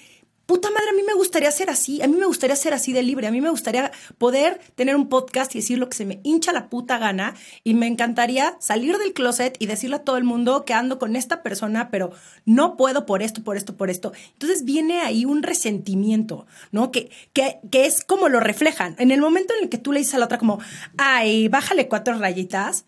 puta 0.47 0.71
madre, 0.71 0.91
a 0.91 0.95
mí 0.95 1.03
me 1.07 1.15
gustaría 1.15 1.51
ser 1.51 1.71
así, 1.71 2.01
a 2.03 2.07
mí 2.07 2.17
me 2.17 2.27
gustaría 2.27 2.57
ser 2.57 2.73
así 2.73 2.93
de 2.93 3.03
libre, 3.03 3.27
a 3.27 3.31
mí 3.31 3.41
me 3.41 3.51
gustaría 3.51 3.91
poder 4.17 4.61
tener 4.77 4.97
un 4.97 5.09
podcast 5.09 5.55
y 5.55 5.59
decir 5.59 5.79
lo 5.79 5.89
que 5.89 5.97
se 5.97 6.05
me 6.05 6.21
hincha 6.23 6.53
la 6.53 6.69
puta 6.69 6.99
gana 6.99 7.35
y 7.65 7.75
me 7.75 7.87
encantaría 7.87 8.57
salir 8.61 8.97
del 8.99 9.13
closet 9.13 9.57
y 9.59 9.67
decirle 9.67 9.97
a 9.97 10.05
todo 10.05 10.17
el 10.17 10.25
mundo 10.25 10.65
que 10.65 10.73
ando 10.73 10.99
con 10.99 11.17
esta 11.17 11.43
persona, 11.43 11.91
pero 11.91 12.13
no 12.45 12.77
puedo 12.77 13.07
por 13.07 13.23
esto, 13.23 13.43
por 13.43 13.57
esto, 13.57 13.77
por 13.77 13.91
esto. 13.91 14.13
Entonces 14.33 14.65
viene 14.65 15.01
ahí 15.01 15.25
un 15.25 15.43
resentimiento, 15.43 16.47
¿no? 16.71 16.91
Que, 16.93 17.11
que, 17.33 17.59
que 17.71 17.87
es 17.87 18.05
como 18.05 18.29
lo 18.29 18.41
reflejan. 18.41 18.95
En 18.99 19.11
el 19.11 19.21
momento 19.21 19.53
en 19.55 19.65
el 19.65 19.69
que 19.69 19.79
tú 19.79 19.93
le 19.93 19.99
dices 19.99 20.15
a 20.15 20.19
la 20.19 20.27
otra 20.27 20.39
como, 20.39 20.61
ay, 20.97 21.49
bájale 21.49 21.89
cuatro 21.89 22.17
rayitas, 22.19 22.87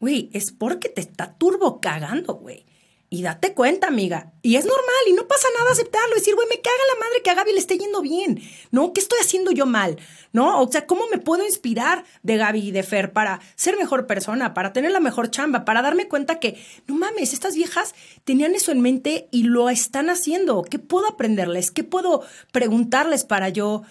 Güey, 0.00 0.30
es 0.32 0.50
porque 0.50 0.88
te 0.88 1.02
está 1.02 1.34
turbo 1.34 1.78
cagando, 1.80 2.34
güey. 2.34 2.64
Y 3.12 3.22
date 3.22 3.54
cuenta, 3.54 3.88
amiga. 3.88 4.32
Y 4.40 4.54
es 4.54 4.64
normal 4.64 5.04
y 5.08 5.14
no 5.14 5.26
pasa 5.26 5.48
nada 5.58 5.72
aceptarlo. 5.72 6.14
Decir, 6.14 6.36
güey, 6.36 6.46
me 6.48 6.60
caga 6.60 6.76
la 6.94 7.00
madre 7.00 7.22
que 7.24 7.30
a 7.30 7.34
Gaby 7.34 7.52
le 7.52 7.58
esté 7.58 7.76
yendo 7.76 8.02
bien. 8.02 8.40
¿No? 8.70 8.92
¿Qué 8.92 9.00
estoy 9.00 9.18
haciendo 9.20 9.50
yo 9.50 9.66
mal? 9.66 9.98
¿No? 10.32 10.62
O 10.62 10.70
sea, 10.70 10.86
¿cómo 10.86 11.08
me 11.08 11.18
puedo 11.18 11.44
inspirar 11.44 12.04
de 12.22 12.36
Gaby 12.36 12.68
y 12.68 12.70
de 12.70 12.84
Fer 12.84 13.12
para 13.12 13.40
ser 13.56 13.76
mejor 13.76 14.06
persona, 14.06 14.54
para 14.54 14.72
tener 14.72 14.92
la 14.92 15.00
mejor 15.00 15.28
chamba, 15.28 15.64
para 15.64 15.82
darme 15.82 16.06
cuenta 16.06 16.38
que, 16.38 16.64
no 16.86 16.94
mames, 16.94 17.32
estas 17.32 17.56
viejas 17.56 17.96
tenían 18.22 18.54
eso 18.54 18.70
en 18.70 18.80
mente 18.80 19.26
y 19.32 19.42
lo 19.42 19.70
están 19.70 20.08
haciendo? 20.08 20.62
¿Qué 20.62 20.78
puedo 20.78 21.08
aprenderles? 21.08 21.72
¿Qué 21.72 21.82
puedo 21.82 22.22
preguntarles 22.52 23.24
para 23.24 23.48
yo 23.48 23.82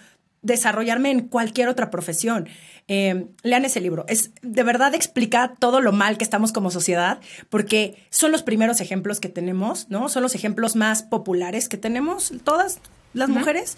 desarrollarme 0.42 1.10
en 1.10 1.20
cualquier 1.28 1.68
otra 1.68 1.90
profesión. 1.90 2.48
Eh, 2.88 3.26
lean 3.42 3.64
ese 3.64 3.80
libro. 3.80 4.04
Es 4.08 4.30
de 4.42 4.62
verdad 4.62 4.94
explica 4.94 5.54
todo 5.58 5.80
lo 5.80 5.92
mal 5.92 6.16
que 6.18 6.24
estamos 6.24 6.52
como 6.52 6.70
sociedad, 6.70 7.20
porque 7.50 7.96
son 8.10 8.32
los 8.32 8.42
primeros 8.42 8.80
ejemplos 8.80 9.20
que 9.20 9.28
tenemos, 9.28 9.86
¿no? 9.90 10.08
Son 10.08 10.22
los 10.22 10.34
ejemplos 10.34 10.76
más 10.76 11.02
populares 11.02 11.68
que 11.68 11.76
tenemos 11.76 12.32
todas 12.42 12.80
las 13.12 13.28
mujeres. 13.28 13.76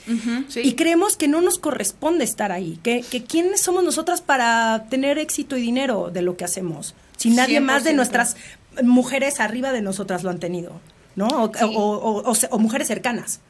sí. 0.49 0.61
Y 0.63 0.75
creemos 0.75 1.17
que 1.17 1.27
no 1.27 1.41
nos 1.41 1.59
corresponde 1.59 2.23
estar 2.25 2.53
ahí, 2.53 2.79
que, 2.83 3.01
que 3.03 3.25
quiénes 3.25 3.61
somos 3.61 3.83
nosotras 3.83 4.21
para 4.21 4.87
tener 4.91 5.19
éxito 5.19 5.57
y 5.57 5.63
dinero 5.63 6.11
de 6.13 6.23
lo 6.23 6.37
que 6.37 6.45
hacemos, 6.45 6.95
si 7.17 7.31
nadie 7.31 7.61
más 7.61 7.83
de 7.85 7.93
100%. 7.93 7.97
nuestras 7.97 8.37
mujeres 8.83 9.41
arriba 9.41 9.73
de 9.73 9.83
nosotras 9.83 10.23
lo 10.23 10.31
han 10.31 10.39
tenido, 10.39 10.81
¿no? 11.17 11.27
O, 11.29 11.51
Sí. 11.55 11.65
o- 11.65 11.71
o- 11.71 12.31
o- 12.31 12.35
o 12.51 12.59
mujeres 12.59 12.89
cercanas. 12.89 13.41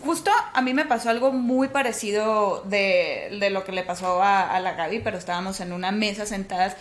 Justo 0.00 0.30
a 0.52 0.62
mí 0.62 0.74
me 0.74 0.84
pasó 0.84 1.10
algo 1.10 1.32
muy 1.32 1.68
parecido 1.68 2.62
de, 2.66 3.48
lo 3.50 3.64
que 3.64 3.72
le 3.72 3.82
pasó 3.82 4.22
a, 4.22 4.58
la 4.60 4.72
Gaby, 4.72 5.00
pero 5.00 5.18
estábamos 5.18 5.60
en 5.60 5.72
una 5.72 5.92
mesa 5.92 6.26
sentadas. 6.26 6.76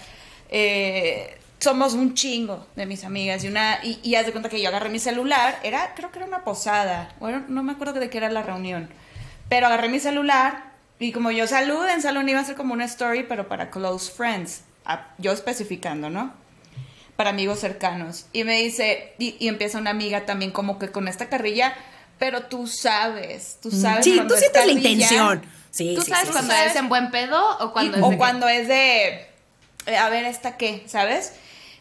eh, 0.49 1.37
somos 1.59 1.93
un 1.93 2.13
chingo 2.13 2.67
de 2.75 2.85
mis 2.85 3.05
amigas 3.05 3.41
y 3.45 3.47
una 3.47 3.79
y, 3.81 3.97
y 4.03 4.15
haz 4.15 4.25
de 4.25 4.33
cuenta 4.33 4.49
que 4.49 4.61
yo 4.61 4.67
agarré 4.67 4.89
mi 4.89 4.99
celular, 4.99 5.57
era 5.63 5.93
creo 5.95 6.11
que 6.11 6.19
era 6.19 6.27
una 6.27 6.43
posada, 6.43 7.15
bueno, 7.21 7.45
no 7.47 7.63
me 7.63 7.71
acuerdo 7.71 8.01
de 8.01 8.09
qué 8.09 8.17
era 8.17 8.29
la 8.29 8.43
reunión, 8.43 8.89
pero 9.47 9.67
agarré 9.67 9.87
mi 9.87 10.01
celular 10.01 10.73
y 10.99 11.13
como 11.13 11.31
yo 11.31 11.47
salud 11.47 11.87
en 11.87 12.01
salón 12.01 12.27
iba 12.27 12.41
a 12.41 12.43
ser 12.43 12.57
como 12.57 12.73
una 12.73 12.83
story, 12.83 13.23
pero 13.23 13.47
para 13.47 13.71
close 13.71 14.11
friends, 14.11 14.63
yo 15.19 15.31
especificando, 15.31 16.09
¿no? 16.09 16.33
para 17.15 17.29
amigos 17.29 17.59
cercanos. 17.59 18.25
Y 18.33 18.43
me 18.43 18.61
dice, 18.61 19.13
y 19.19 19.47
empieza 19.47 19.77
una 19.77 19.91
amiga 19.91 20.25
también 20.25 20.51
como 20.51 20.79
que 20.79 20.89
con 20.89 21.07
esta 21.07 21.29
carrilla, 21.29 21.73
pero 22.23 22.43
tú 22.43 22.67
sabes, 22.67 23.57
tú 23.61 23.69
sabes. 23.69 24.05
Sí, 24.05 24.17
tú 24.25 24.33
es 24.33 24.39
sientes 24.39 24.65
la 24.65 24.71
intención. 24.71 25.43
Sí, 25.71 25.93
¿Tú 25.93 26.03
sí, 26.03 26.11
sabes 26.11 26.27
sí, 26.27 26.31
cuando 26.31 26.53
es 26.53 26.73
en 26.77 26.87
buen 26.87 27.11
pedo 27.11 27.57
o 27.59 27.73
cuando 27.73 27.97
y- 27.97 27.99
es 27.99 28.05
o 28.05 28.09
de 28.11 28.17
cuando 28.17 28.47
es 28.47 28.69
de, 28.69 29.27
eh, 29.87 29.97
a 29.97 30.07
ver, 30.07 30.23
¿esta 30.23 30.55
qué? 30.55 30.83
¿Sabes? 30.85 31.33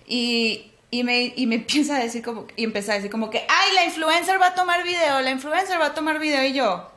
Y, 0.04 0.72
y, 0.90 1.04
me, 1.04 1.32
y 1.36 1.46
me 1.46 1.54
empieza 1.62 1.94
a 1.94 2.00
decir 2.00 2.24
como, 2.24 2.48
y 2.56 2.64
empieza 2.64 2.90
a 2.90 2.96
decir 2.96 3.08
como 3.08 3.30
que, 3.30 3.46
ay, 3.48 3.72
la 3.76 3.84
influencer 3.84 4.42
va 4.42 4.48
a 4.48 4.54
tomar 4.56 4.82
video, 4.82 5.20
la 5.20 5.30
influencer 5.30 5.80
va 5.80 5.86
a 5.86 5.94
tomar 5.94 6.18
video. 6.18 6.42
Y 6.42 6.54
yo, 6.54 6.90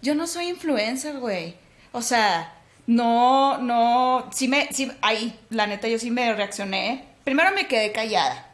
yo 0.00 0.14
no 0.14 0.26
soy 0.26 0.48
influencer, 0.48 1.18
güey. 1.18 1.56
O 1.92 2.00
sea, 2.00 2.54
no, 2.86 3.58
no, 3.58 4.30
sí 4.32 4.48
me, 4.48 4.68
sí, 4.72 4.90
ahí, 5.02 5.38
la 5.50 5.66
neta, 5.66 5.86
yo 5.86 5.98
sí 5.98 6.10
me 6.10 6.32
reaccioné. 6.34 7.04
Primero 7.24 7.50
me 7.54 7.66
quedé 7.66 7.92
callada. 7.92 8.46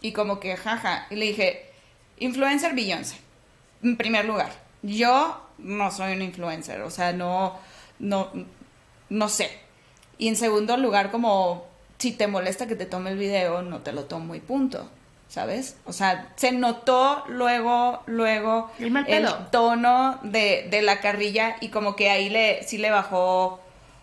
Y 0.00 0.10
como 0.10 0.40
que, 0.40 0.56
jaja, 0.56 1.06
y 1.08 1.14
le 1.14 1.26
dije, 1.26 1.70
influencer 2.18 2.74
Beyoncé, 2.74 3.16
en 3.84 3.96
primer 3.96 4.24
lugar. 4.24 4.50
Yo 4.82 5.40
no 5.58 5.90
soy 5.92 6.14
una 6.14 6.24
influencer, 6.24 6.80
o 6.82 6.90
sea, 6.90 7.12
no, 7.12 7.54
no, 8.00 8.30
no 9.08 9.28
sé. 9.28 9.50
Y 10.18 10.28
en 10.28 10.36
segundo 10.36 10.76
lugar, 10.76 11.10
como, 11.10 11.64
si 11.98 12.12
te 12.12 12.26
molesta 12.26 12.66
que 12.66 12.74
te 12.76 12.86
tome 12.86 13.10
el 13.10 13.18
video, 13.18 13.62
no 13.62 13.80
te 13.80 13.92
lo 13.92 14.04
tomo 14.04 14.34
y 14.34 14.40
punto. 14.40 14.88
¿Sabes? 15.26 15.76
O 15.84 15.92
sea, 15.92 16.32
se 16.36 16.52
notó 16.52 17.24
luego, 17.28 18.02
luego 18.06 18.70
El 19.16 19.50
tono 19.50 20.20
de, 20.22 20.68
de 20.70 20.82
la 20.82 21.00
carrilla 21.00 21.56
y 21.60 21.70
como 21.70 21.96
que 21.96 22.08
ahí 22.10 22.28
le, 22.28 22.62
sí 22.62 22.78
le 22.78 22.90
bajó 22.90 23.58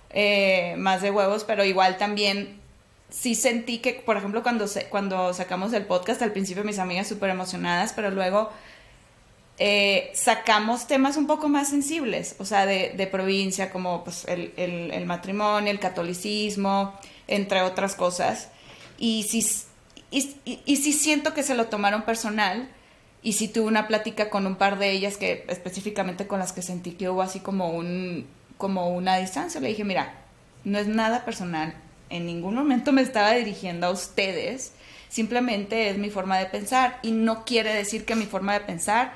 eh, 0.09 0.75
más 0.77 1.01
de 1.01 1.11
huevos, 1.11 1.45
pero 1.45 1.63
igual 1.63 1.97
también 1.97 2.59
sí 3.09 3.35
sentí 3.35 3.77
que, 3.77 3.93
por 3.93 4.17
ejemplo, 4.17 4.43
cuando, 4.43 4.67
se- 4.67 4.85
cuando 4.89 5.33
sacamos 5.33 5.71
el 5.71 5.85
podcast, 5.85 6.21
al 6.21 6.33
principio 6.33 6.65
mis 6.65 6.79
amigas 6.79 7.07
súper 7.07 7.29
emocionadas, 7.29 7.93
pero 7.93 8.09
luego 8.11 8.49
eh, 9.63 10.09
sacamos 10.15 10.87
temas 10.87 11.17
un 11.17 11.27
poco 11.27 11.47
más 11.47 11.69
sensibles, 11.69 12.35
o 12.39 12.45
sea, 12.45 12.65
de, 12.65 12.93
de 12.97 13.05
provincia, 13.05 13.69
como 13.69 14.03
pues, 14.03 14.25
el, 14.27 14.51
el- 14.57 14.89
el 14.91 15.05
matrimonio, 15.05 15.69
el 15.69 15.77
catolicismo, 15.79 16.93
entre 17.27 17.61
otras 17.61 17.93
cosas. 17.93 18.49
Y 18.97 19.21
sí, 19.29 19.45
y, 20.09 20.35
y- 20.45 20.61
y 20.65 20.75
siento 20.77 21.35
que 21.35 21.43
se 21.43 21.53
lo 21.53 21.65
tomaron 21.67 22.01
personal. 22.03 22.69
Y 23.23 23.33
sí 23.33 23.47
tuve 23.47 23.67
una 23.67 23.87
plática 23.87 24.31
con 24.31 24.47
un 24.47 24.55
par 24.55 24.79
de 24.79 24.89
ellas 24.89 25.17
que 25.17 25.45
específicamente 25.47 26.25
con 26.25 26.39
las 26.39 26.53
que 26.53 26.63
sentí 26.63 26.93
que 26.93 27.07
hubo 27.07 27.21
así 27.21 27.39
como 27.39 27.69
un 27.69 28.25
como 28.57 28.89
una 28.89 29.17
distancia. 29.17 29.61
Le 29.61 29.67
dije, 29.67 29.83
mira, 29.83 30.15
no 30.63 30.79
es 30.79 30.87
nada 30.87 31.23
personal. 31.23 31.75
En 32.09 32.25
ningún 32.25 32.55
momento 32.55 32.91
me 32.91 33.03
estaba 33.03 33.33
dirigiendo 33.33 33.85
a 33.85 33.91
ustedes. 33.91 34.71
Simplemente 35.09 35.89
es 35.89 35.99
mi 35.99 36.09
forma 36.09 36.39
de 36.39 36.47
pensar. 36.47 36.97
Y 37.03 37.11
no 37.11 37.45
quiere 37.45 37.71
decir 37.75 38.05
que 38.05 38.15
mi 38.15 38.25
forma 38.25 38.53
de 38.53 38.61
pensar 38.61 39.13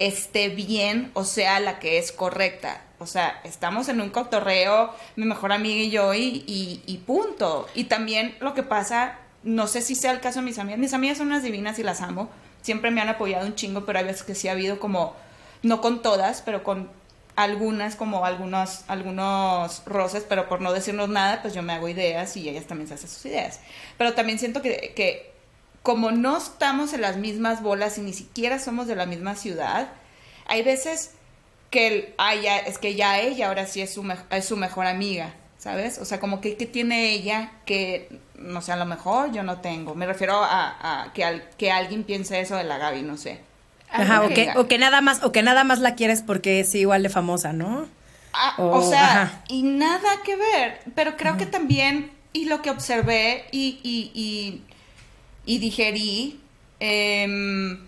esté 0.00 0.48
bien 0.48 1.12
o 1.14 1.24
sea 1.24 1.60
la 1.60 1.78
que 1.78 1.98
es 1.98 2.10
correcta. 2.10 2.82
O 2.98 3.06
sea, 3.06 3.40
estamos 3.44 3.88
en 3.88 4.00
un 4.00 4.10
cotorreo, 4.10 4.92
mi 5.16 5.24
mejor 5.24 5.52
amiga 5.52 5.82
y 5.82 5.90
yo, 5.90 6.12
y, 6.12 6.44
y, 6.46 6.96
punto. 7.06 7.66
Y 7.74 7.84
también 7.84 8.36
lo 8.40 8.52
que 8.52 8.62
pasa, 8.62 9.18
no 9.42 9.68
sé 9.68 9.80
si 9.80 9.94
sea 9.94 10.10
el 10.10 10.20
caso 10.20 10.40
de 10.40 10.46
mis 10.46 10.58
amigas, 10.58 10.78
mis 10.78 10.92
amigas 10.92 11.16
son 11.16 11.28
unas 11.28 11.42
divinas 11.42 11.78
y 11.78 11.82
las 11.82 12.02
amo, 12.02 12.28
siempre 12.60 12.90
me 12.90 13.00
han 13.00 13.08
apoyado 13.08 13.46
un 13.46 13.54
chingo, 13.54 13.86
pero 13.86 14.00
hay 14.00 14.04
veces 14.04 14.22
que 14.22 14.34
sí 14.34 14.48
ha 14.48 14.52
habido 14.52 14.80
como, 14.80 15.14
no 15.62 15.80
con 15.80 16.02
todas, 16.02 16.42
pero 16.42 16.62
con 16.62 16.90
algunas 17.36 17.96
como 17.96 18.26
algunos, 18.26 18.84
algunos 18.86 19.82
roces, 19.86 20.26
pero 20.28 20.46
por 20.46 20.60
no 20.60 20.72
decirnos 20.72 21.08
nada, 21.08 21.40
pues 21.40 21.54
yo 21.54 21.62
me 21.62 21.72
hago 21.72 21.88
ideas 21.88 22.36
y 22.36 22.50
ellas 22.50 22.66
también 22.66 22.86
se 22.88 22.94
hacen 22.94 23.08
sus 23.08 23.24
ideas. 23.24 23.60
Pero 23.96 24.12
también 24.12 24.38
siento 24.38 24.60
que 24.60 25.29
como 25.82 26.10
no 26.10 26.36
estamos 26.36 26.92
en 26.92 27.00
las 27.00 27.16
mismas 27.16 27.62
bolas 27.62 27.98
y 27.98 28.02
ni 28.02 28.12
siquiera 28.12 28.58
somos 28.58 28.86
de 28.86 28.96
la 28.96 29.06
misma 29.06 29.34
ciudad, 29.34 29.88
hay 30.46 30.62
veces 30.62 31.12
que 31.70 31.86
el, 31.86 32.14
ya, 32.42 32.58
es 32.58 32.78
que 32.78 32.94
ya 32.94 33.20
ella 33.20 33.48
ahora 33.48 33.66
sí 33.66 33.80
es 33.80 33.94
su, 33.94 34.04
es 34.30 34.44
su 34.44 34.56
mejor 34.56 34.86
amiga, 34.86 35.34
¿sabes? 35.58 35.98
O 35.98 36.04
sea, 36.04 36.20
como 36.20 36.40
que, 36.40 36.56
que 36.56 36.66
tiene 36.66 37.10
ella 37.12 37.52
que, 37.64 38.20
no 38.34 38.60
sé, 38.60 38.72
a 38.72 38.76
lo 38.76 38.86
mejor 38.86 39.32
yo 39.32 39.42
no 39.42 39.60
tengo. 39.60 39.94
Me 39.94 40.06
refiero 40.06 40.42
a, 40.42 41.04
a 41.04 41.12
que, 41.12 41.24
al, 41.24 41.48
que 41.56 41.70
alguien 41.70 42.04
piense 42.04 42.40
eso 42.40 42.56
de 42.56 42.64
la 42.64 42.78
Gaby, 42.78 43.02
no 43.02 43.16
sé. 43.16 43.40
Ajá, 43.92 44.22
o 44.22 44.28
que, 44.28 44.52
o 44.56 44.68
que 44.68 44.78
nada 44.78 45.00
más, 45.00 45.22
o 45.22 45.32
que 45.32 45.42
nada 45.42 45.64
más 45.64 45.80
la 45.80 45.94
quieres 45.94 46.22
porque 46.22 46.60
es 46.60 46.74
igual 46.74 47.02
de 47.02 47.08
famosa, 47.08 47.52
¿no? 47.52 47.88
Ah, 48.32 48.54
o, 48.58 48.88
sea, 48.88 49.42
y 49.48 49.62
nada 49.62 50.22
que 50.24 50.36
ver, 50.36 50.80
pero 50.94 51.16
creo 51.16 51.36
que 51.36 51.46
también, 51.46 52.12
y 52.32 52.44
lo 52.44 52.62
que 52.62 52.70
observé 52.70 53.46
y, 53.50 53.80
y, 53.82 54.12
y, 54.14 54.62
digerí 55.58 56.40
em, 56.78 57.78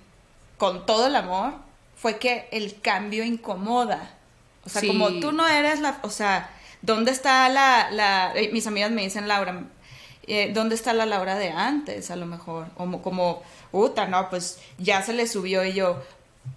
con 0.59 0.87
todo 0.87 1.07
el 1.07 1.17
amor, 1.17 1.55
fue 1.97 2.19
que 2.19 2.49
el 2.51 2.81
cambio 2.81 3.25
incomoda. 3.25 4.15
O 4.65 4.71
sea, 4.71 4.83
como 4.87 5.21
tú 5.21 5.33
no 5.33 5.47
eres 5.49 5.81
la, 5.81 5.99
o 6.03 6.11
sea, 6.11 6.51
¿dónde 6.83 7.11
está 7.11 7.49
la, 7.49 7.91
la 7.91 8.33
eh, 8.35 8.51
mis 8.53 8.67
amigas 8.67 8.91
me 8.91 9.03
dicen, 9.03 9.29
Laura, 9.29 9.65
eh, 10.27 10.53
¿dónde 10.55 10.75
está 10.75 10.93
la 10.93 11.07
Laura 11.07 11.37
de 11.37 11.51
antes, 11.51 12.11
a 12.11 12.17
lo 12.17 12.27
mejor? 12.27 12.69
Como, 12.77 13.03
como 13.03 13.43
puta, 13.71 14.07
no, 14.07 14.31
pues 14.31 14.61
ya 14.79 15.03
se 15.03 15.13
le 15.13 15.27
subió 15.27 15.65
y 15.65 15.73
yo, 15.73 16.03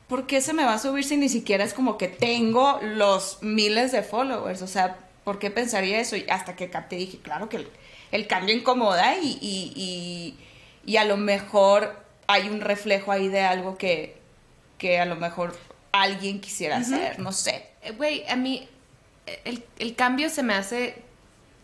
¿por 0.08 0.28
qué 0.28 0.42
se 0.42 0.54
me 0.54 0.66
va 0.66 0.74
a 0.74 0.80
subir 0.80 1.04
si 1.04 1.18
ni 1.18 1.30
siquiera 1.30 1.64
es 1.64 1.74
como 1.74 1.98
que 1.98 2.08
tengo 2.08 2.80
los 2.82 3.40
miles 3.42 3.92
de 3.92 4.04
followers? 4.04 4.62
O 4.62 4.68
sea, 4.68 4.98
¿por 5.24 5.40
qué 5.40 5.50
pensaría 5.50 6.00
eso? 6.00 6.16
Y 6.16 6.26
hasta 6.30 6.56
que 6.56 6.70
capté 6.70 6.96
dije, 6.98 7.18
claro 7.20 7.50
que 7.50 7.68
el, 8.12 8.28
cambio 8.28 8.56
incomoda 8.56 9.18
y, 9.18 9.38
y, 9.42 9.74
y, 9.76 10.38
a 10.98 11.06
lo 11.06 11.18
mejor 11.18 11.96
hay 12.28 12.50
un 12.50 12.62
reflejo 12.62 13.12
ahí 13.12 13.28
de 13.28 13.42
algo 13.42 13.78
que, 13.78 14.18
que 14.78 15.00
a 15.00 15.06
lo 15.06 15.16
mejor 15.16 15.56
alguien 15.92 16.42
quisiera 16.42 16.78
hacer, 16.78 17.20
no 17.20 17.32
sé. 17.32 17.66
Eh, 17.82 17.92
güey, 17.92 18.28
a 18.28 18.36
mí 18.36 18.68
el, 19.44 19.64
el 19.80 19.96
cambio 19.96 20.30
se 20.30 20.44
me 20.44 20.54
hace 20.54 21.04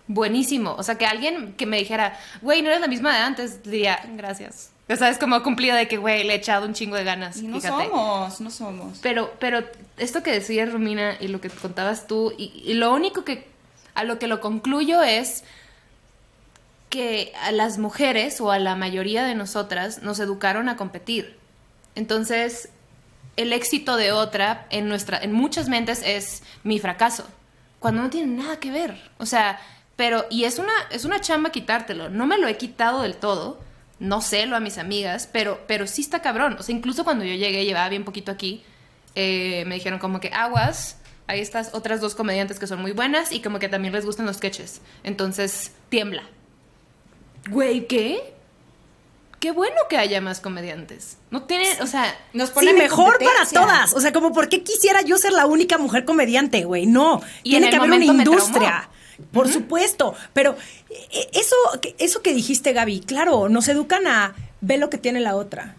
buenísimo. 0.08 0.76
O 0.78 0.84
sea, 0.84 0.98
que 0.98 1.06
alguien 1.06 1.54
que 1.54 1.66
me 1.66 1.78
dijera, 1.78 2.18
güey, 2.42 2.62
no 2.62 2.70
eres 2.70 2.82
la 2.82 2.88
misma 2.88 3.16
de 3.16 3.22
antes, 3.22 3.64
diría, 3.64 4.00
gracias. 4.16 4.72
O 4.90 4.96
sea, 4.96 5.10
es 5.10 5.18
como 5.18 5.42
cumplido 5.42 5.76
de 5.76 5.88
que, 5.88 5.98
güey, 5.98 6.24
le 6.24 6.34
he 6.34 6.38
echado 6.38 6.66
un 6.66 6.74
chingo 6.74 6.98
de 6.98 7.04
ganas. 7.04 7.38
Y 7.38 7.48
no 7.48 7.62
somos, 7.62 8.42
no 8.42 8.52
somos. 8.52 9.00
Pero, 9.02 9.32
pero 9.40 9.64
esto 9.98 10.22
que 10.22 10.32
decías, 10.32 10.72
Romina, 10.72 11.16
y 11.20 11.30
lo 11.30 11.40
que 11.40 11.50
contabas 11.50 12.08
tú, 12.08 12.34
y, 12.38 12.74
lo 12.74 12.94
único 12.94 13.24
que, 13.24 13.48
a 13.94 14.04
lo 14.04 14.20
que 14.20 14.28
lo 14.28 14.42
concluyo 14.42 15.02
es 15.02 15.44
que 16.92 17.34
a 17.42 17.52
las 17.52 17.80
mujeres 17.80 18.40
o 18.40 18.52
a 18.52 18.60
la 18.60 18.76
mayoría 18.76 19.24
de 19.24 19.34
nosotras 19.34 20.04
nos 20.04 20.20
educaron 20.20 20.70
a 20.70 20.78
competir. 20.78 21.40
Entonces, 21.96 22.70
el 23.36 23.52
éxito 23.54 23.96
de 23.96 24.12
otra 24.12 24.68
en 24.70 24.88
nuestra, 24.88 25.18
en 25.18 25.34
muchas 25.34 25.70
mentes 25.70 26.04
es 26.06 26.44
mi 26.64 26.78
fracaso, 26.78 27.26
cuando 27.80 28.04
no 28.04 28.12
tiene 28.12 28.44
nada 28.44 28.60
que 28.60 28.70
ver. 28.70 29.10
O 29.18 29.26
sea, 29.26 29.60
pero, 29.96 30.28
y 30.30 30.44
es 30.44 30.60
una, 30.60 30.74
es 30.92 31.04
una 31.04 31.20
chamba 31.20 31.50
quitártelo. 31.50 32.10
No 32.10 32.28
me 32.28 32.38
lo 32.38 32.48
he 32.48 32.58
quitado 32.58 33.02
del 33.02 33.16
todo 33.16 33.60
no 34.02 34.20
sé 34.20 34.48
lo 34.48 34.56
a 34.56 34.60
mis 34.60 34.80
amigas, 34.80 35.30
pero, 35.32 35.62
pero 35.68 35.86
sí 35.86 36.02
está 36.02 36.24
cabrón. 36.24 36.58
O 36.60 36.64
sea, 36.64 36.76
incluso 36.76 37.04
cuando 37.04 37.24
yo 37.24 37.36
llegué, 37.36 37.64
llevaba 37.64 37.88
bien 37.88 38.04
poquito 38.04 38.32
aquí, 38.32 38.64
eh, 39.14 39.64
me 39.68 39.76
dijeron 39.76 40.00
como 40.00 40.20
que 40.20 40.30
aguas, 40.30 40.98
hay 41.28 41.40
estas 41.40 41.76
otras 41.76 42.02
dos 42.02 42.16
comediantes 42.16 42.58
que 42.58 42.66
son 42.66 42.82
muy 42.82 42.94
buenas 42.94 43.32
y 43.32 43.42
como 43.42 43.60
que 43.60 43.70
también 43.70 43.94
les 43.94 44.04
gustan 44.04 44.26
los 44.26 44.38
sketches. 44.38 44.82
Entonces, 45.04 45.74
tiembla. 45.90 46.24
Güey, 47.50 47.88
¿qué? 47.88 48.34
Qué 49.40 49.52
bueno 49.52 49.76
que 49.90 49.98
haya 49.98 50.22
más 50.22 50.40
comediantes. 50.40 51.18
No 51.32 51.44
tiene, 51.44 51.66
o 51.82 51.88
sea, 51.88 52.16
nos 52.34 52.52
sí, 52.52 52.74
mejor 52.74 53.18
para 53.18 53.50
todas. 53.52 53.94
O 53.96 54.00
sea, 54.00 54.14
como 54.14 54.34
por 54.34 54.50
qué 54.50 54.62
quisiera 54.62 55.02
yo 55.02 55.18
ser 55.18 55.34
la 55.34 55.48
única 55.48 55.80
mujer 55.80 56.06
comediante, 56.06 56.64
güey. 56.64 56.86
No, 56.86 57.24
tiene 57.42 57.72
que 57.72 57.78
haber 57.78 57.92
una 57.92 58.06
industria. 58.06 58.90
Por 59.32 59.52
supuesto, 59.52 60.16
pero 60.34 60.56
eh, 60.90 61.30
eso, 61.34 61.56
eso 61.98 62.22
que 62.22 62.34
dijiste, 62.34 62.74
Gaby, 62.74 63.02
claro, 63.02 63.50
nos 63.50 63.68
educan 63.68 64.06
a 64.08 64.36
ver 64.62 64.80
lo 64.80 64.90
que 64.90 64.98
tiene 64.98 65.20
la 65.20 65.36
otra. 65.36 65.76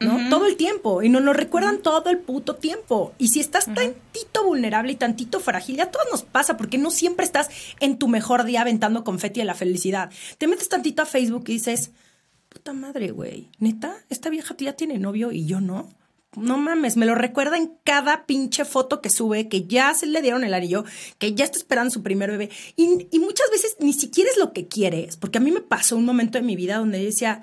¿No? 0.00 0.30
Todo 0.30 0.46
el 0.46 0.56
tiempo. 0.56 1.02
Y 1.02 1.08
nos 1.08 1.22
lo 1.22 1.32
recuerdan 1.32 1.78
todo 1.78 2.10
el 2.10 2.18
puto 2.18 2.56
tiempo. 2.56 3.14
Y 3.18 3.28
si 3.28 3.40
estás 3.40 3.66
tantito 3.66 4.44
vulnerable 4.44 4.92
y 4.92 4.96
tantito 4.96 5.40
frágil, 5.40 5.76
ya 5.76 5.90
todo 5.90 6.02
nos 6.10 6.22
pasa, 6.22 6.56
porque 6.56 6.78
no 6.78 6.90
siempre 6.90 7.24
estás 7.24 7.48
en 7.80 7.98
tu 7.98 8.08
mejor 8.08 8.44
día 8.44 8.62
aventando 8.62 9.04
confeti 9.04 9.40
de 9.40 9.46
la 9.46 9.54
felicidad. 9.54 10.10
Te 10.38 10.46
metes 10.46 10.68
tantito 10.68 11.02
a 11.02 11.06
Facebook 11.06 11.44
y 11.48 11.54
dices, 11.54 11.92
puta 12.48 12.72
madre, 12.72 13.10
güey, 13.10 13.50
neta, 13.58 13.96
esta 14.08 14.30
vieja 14.30 14.54
ya 14.58 14.74
tiene 14.74 14.98
novio 14.98 15.32
y 15.32 15.46
yo 15.46 15.60
no 15.60 15.88
no 16.36 16.58
mames, 16.58 16.96
me 16.96 17.06
lo 17.06 17.14
recuerda 17.14 17.56
en 17.56 17.72
cada 17.82 18.26
pinche 18.26 18.64
foto 18.64 19.00
que 19.00 19.10
sube, 19.10 19.48
que 19.48 19.66
ya 19.66 19.94
se 19.94 20.06
le 20.06 20.22
dieron 20.22 20.44
el 20.44 20.54
anillo, 20.54 20.84
que 21.18 21.34
ya 21.34 21.44
está 21.44 21.58
esperando 21.58 21.90
su 21.90 22.02
primer 22.02 22.30
bebé. 22.30 22.50
Y, 22.76 23.08
muchas 23.18 23.50
veces 23.50 23.76
ni 23.80 23.92
siquiera 23.92 24.30
es 24.30 24.36
lo 24.36 24.52
que 24.52 24.68
quieres, 24.68 25.16
porque 25.16 25.38
a 25.38 25.40
mí 25.40 25.50
me 25.50 25.62
pasó 25.62 25.96
un 25.96 26.04
momento 26.04 26.38
en 26.38 26.46
mi 26.46 26.54
vida 26.54 26.76
donde 26.76 26.98
yo 26.98 27.06
decía, 27.06 27.42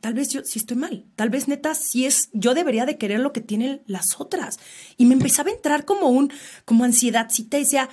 tal 0.00 0.14
vez 0.14 0.30
yo 0.30 0.42
sí 0.44 0.58
estoy 0.58 0.76
mal, 0.76 1.04
tal 1.16 1.28
vez 1.28 1.48
neta 1.48 1.74
sí 1.74 2.06
es, 2.06 2.30
yo 2.32 2.54
debería 2.54 2.86
de 2.86 2.96
querer 2.96 3.20
lo 3.20 3.32
que 3.32 3.40
tienen 3.40 3.82
las 3.86 4.18
otras. 4.18 4.58
Y 4.96 5.06
me 5.06 5.14
empezaba 5.14 5.50
a 5.50 5.54
entrar 5.54 5.84
como 5.84 6.08
un, 6.08 6.32
como 6.64 6.84
ansiedadcita 6.84 7.58
y 7.58 7.64
decía, 7.64 7.90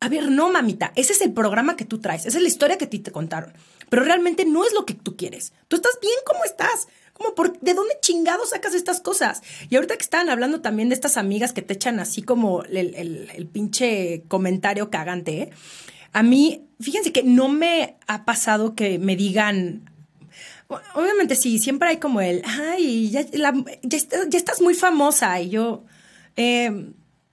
a 0.00 0.08
ver, 0.08 0.30
no, 0.30 0.50
mamita, 0.50 0.92
ese 0.96 1.12
es 1.12 1.20
el 1.20 1.32
programa 1.32 1.76
que 1.76 1.84
tú 1.84 1.98
traes, 1.98 2.24
esa 2.24 2.38
es 2.38 2.42
la 2.42 2.48
historia 2.48 2.78
que 2.78 2.86
a 2.86 2.88
te 2.88 3.12
contaron, 3.12 3.52
pero 3.90 4.02
realmente 4.02 4.46
no 4.46 4.64
es 4.64 4.72
lo 4.72 4.86
que 4.86 4.94
tú 4.94 5.16
quieres. 5.16 5.52
Tú 5.68 5.76
estás 5.76 5.98
bien 6.00 6.14
como 6.24 6.44
estás. 6.44 6.88
¿Cómo? 7.12 7.34
Por, 7.34 7.58
¿De 7.60 7.74
dónde 7.74 7.98
chingado 8.00 8.46
sacas 8.46 8.72
estas 8.72 9.00
cosas? 9.00 9.42
Y 9.68 9.76
ahorita 9.76 9.96
que 9.96 10.02
estaban 10.02 10.30
hablando 10.30 10.62
también 10.62 10.88
de 10.88 10.94
estas 10.94 11.18
amigas 11.18 11.52
que 11.52 11.60
te 11.60 11.74
echan 11.74 12.00
así 12.00 12.22
como 12.22 12.62
el, 12.62 13.48
pinche 13.52 14.22
comentario 14.28 14.88
cagante, 14.88 15.42
¿eh? 15.42 15.50
a 16.14 16.22
mí, 16.22 16.66
fíjense 16.80 17.12
que 17.12 17.22
no 17.22 17.48
me 17.48 17.98
ha 18.06 18.24
pasado 18.24 18.74
que 18.74 18.98
me 18.98 19.16
digan, 19.16 19.90
obviamente 20.94 21.34
sí, 21.34 21.58
siempre 21.58 21.90
hay 21.90 21.96
como 21.98 22.20
el, 22.20 22.42
ay, 22.44 23.10
ya, 23.10 23.20
estás 24.32 24.60
muy 24.60 24.74
famosa. 24.74 25.40
Y 25.40 25.50
yo, 25.50 25.84
eh, 26.36 26.70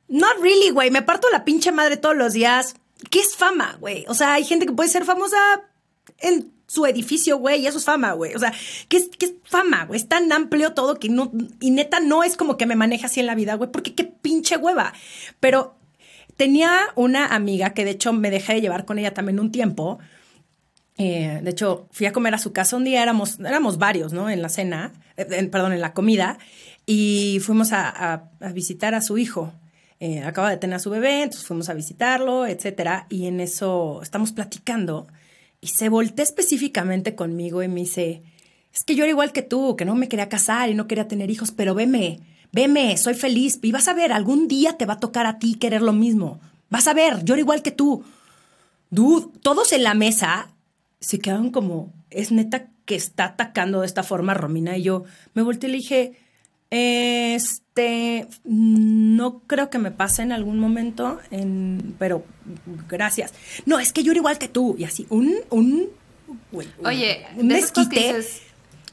not 0.08 0.38
really, 0.42 0.72
güey, 0.72 0.92
me 0.92 1.02
parto 1.02 1.28
la 1.32 1.46
pinche 1.46 1.72
madre 1.72 1.98
todos 1.98 2.16
los 2.16 2.34
días. 2.34 2.76
¿Qué 3.10 3.20
es 3.20 3.36
fama, 3.36 3.78
güey? 3.80 4.06
O 4.08 4.14
sea, 4.14 4.34
hay 4.34 4.44
gente 4.44 4.66
que 4.66 4.74
puede 4.74 4.90
ser 4.90 5.06
famosa 5.06 5.38
en 6.20 6.52
su 6.68 6.86
edificio, 6.86 7.38
güey, 7.38 7.62
y 7.62 7.68
eso 7.68 7.78
es 7.78 7.86
fama, 7.86 8.12
güey. 8.14 8.36
O 8.36 8.40
sea, 8.40 8.54
¿qué 8.90 8.98
es, 8.98 9.10
qué 9.18 9.36
fama, 9.44 9.86
güey? 9.86 10.00
Es 10.00 10.08
tan 10.08 10.32
amplio 10.32 10.74
todo 10.74 11.00
que 11.00 11.10
no, 11.10 11.32
y 11.60 11.72
neta 11.72 12.00
no 12.00 12.24
es 12.24 12.36
como 12.36 12.58
que 12.58 12.66
me 12.66 12.76
maneje 12.76 13.06
así 13.06 13.20
en 13.20 13.26
la 13.28 13.36
vida, 13.36 13.56
güey, 13.56 13.72
porque 13.72 13.96
qué 13.96 14.04
pinche 14.04 14.58
hueva. 14.58 14.94
Pero 15.40 15.76
tenía 16.36 16.80
una 16.96 17.28
amiga 17.28 17.74
que 17.74 17.86
de 17.86 17.92
hecho 17.92 18.14
me 18.14 18.30
dejé 18.30 18.56
de 18.56 18.62
llevar 18.62 18.86
con 18.86 19.00
ella 19.00 19.14
también 19.14 19.40
un 19.40 19.52
tiempo. 19.52 20.00
Eh, 20.98 21.40
de 21.44 21.50
hecho, 21.50 21.88
fui 21.92 22.08
a 22.08 22.12
comer 22.12 22.34
a 22.34 22.40
su 22.40 22.54
casa 22.54 22.76
un 22.76 22.84
día, 22.84 23.04
éramos, 23.04 23.40
éramos 23.40 23.78
varios, 23.78 24.14
¿no? 24.14 24.30
En 24.30 24.42
la 24.42 24.50
cena, 24.50 24.94
eh, 25.16 25.26
perdón, 25.52 25.74
en 25.74 25.82
la 25.82 25.94
comida, 25.94 26.40
y 26.86 27.40
fuimos 27.42 27.72
a, 27.72 28.32
visitar 28.54 28.96
a 28.96 29.02
su 29.02 29.18
hijo. 29.18 29.54
Eh, 30.00 30.24
acaba 30.24 30.50
de 30.50 30.58
tener 30.58 30.76
a 30.76 30.80
su 30.80 30.90
bebé, 30.90 31.24
entonces 31.24 31.48
fuimos 31.48 31.70
a 31.70 31.74
visitarlo, 31.74 32.46
etcétera, 32.48 33.08
y 33.10 33.28
en 33.28 33.40
eso 33.40 34.02
estamos 34.02 34.32
platicando 34.32 35.08
y 35.60 35.68
se 35.68 35.90
voltea 35.90 36.24
específicamente 36.24 37.16
conmigo 37.16 37.64
y 37.64 37.68
me 37.68 37.82
dice, 37.82 38.22
es 38.74 38.84
que 38.84 38.96
yo 38.96 39.04
era 39.04 39.12
igual 39.12 39.32
que 39.32 39.42
tú, 39.42 39.76
que 39.76 39.86
no 39.86 39.96
me 39.96 40.08
quería 40.08 40.30
casar 40.30 40.70
y 40.70 40.76
no 40.76 40.88
quería 40.88 41.08
tener 41.08 41.32
hijos, 41.32 41.52
pero 41.52 41.74
veme, 41.74 42.20
veme, 42.52 42.96
soy 42.98 43.16
feliz 43.16 43.60
y 43.62 43.72
vas 43.72 43.88
a 43.88 43.94
ver, 43.94 44.12
algún 44.12 44.48
día 44.48 44.78
te 44.78 44.86
va 44.86 44.94
a 44.94 45.00
tocar 45.00 45.26
a 45.26 45.40
ti 45.40 45.56
querer 45.56 45.82
lo 45.82 45.94
mismo. 45.94 46.40
Vas 46.70 46.88
a 46.88 46.94
ver, 46.94 47.24
yo 47.24 47.34
era 47.34 47.42
igual 47.42 47.64
que 47.64 47.72
tú. 47.72 48.04
Dude, 48.92 49.28
todos 49.42 49.74
en 49.74 49.84
la 49.84 49.96
mesa 49.96 50.54
se 51.00 51.20
quedaron 51.20 51.52
como, 51.52 51.94
es 52.10 52.32
neta 52.32 52.68
que 52.86 52.96
está 52.96 53.26
atacando 53.26 53.82
de 53.82 53.88
esta 53.88 54.04
forma 54.04 54.34
Romina 54.34 54.78
y 54.78 54.84
yo 54.84 55.04
me 55.34 55.42
volteé 55.42 55.70
y 55.70 55.72
le 55.72 55.78
dije, 55.78 56.14
este, 56.70 58.28
no 58.44 59.40
creo 59.48 59.70
que 59.70 59.78
me 59.78 59.92
pase 59.92 60.22
en 60.22 60.32
algún 60.32 60.60
momento, 60.60 61.20
en, 61.32 61.96
pero 62.00 62.26
gracias. 62.90 63.34
No, 63.66 63.80
es 63.80 63.94
que 63.94 64.04
yo 64.04 64.12
era 64.12 64.20
igual 64.20 64.38
que 64.38 64.48
tú. 64.48 64.76
Y 64.78 64.84
así, 64.84 65.06
un, 65.10 65.36
un, 65.50 65.90
Oye, 66.84 67.26
un 67.36 67.48
desquite. 67.48 68.22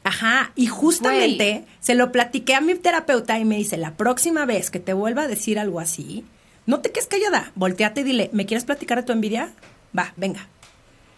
Ajá, 0.03 0.51
y 0.55 0.67
justamente 0.67 1.65
se 1.79 1.95
lo 1.95 2.11
platiqué 2.11 2.53
a 2.53 2.61
mi 2.61 2.75
terapeuta 2.75 3.39
y 3.39 3.45
me 3.45 3.57
dice, 3.57 3.75
la 3.75 3.97
próxima 3.97 4.45
vez 4.45 4.69
que 4.69 4.79
te 4.79 4.93
vuelva 4.93 5.23
a 5.23 5.27
decir 5.27 5.57
algo 5.57 5.79
así, 5.79 6.23
no 6.67 6.79
te 6.79 6.91
quedes 6.91 7.07
callada, 7.07 7.51
volteate 7.55 8.01
y 8.01 8.03
dile, 8.03 8.29
¿me 8.31 8.45
quieres 8.45 8.65
platicar 8.65 8.99
de 8.99 9.03
tu 9.03 9.13
envidia? 9.13 9.51
Va, 9.97 10.13
venga. 10.15 10.47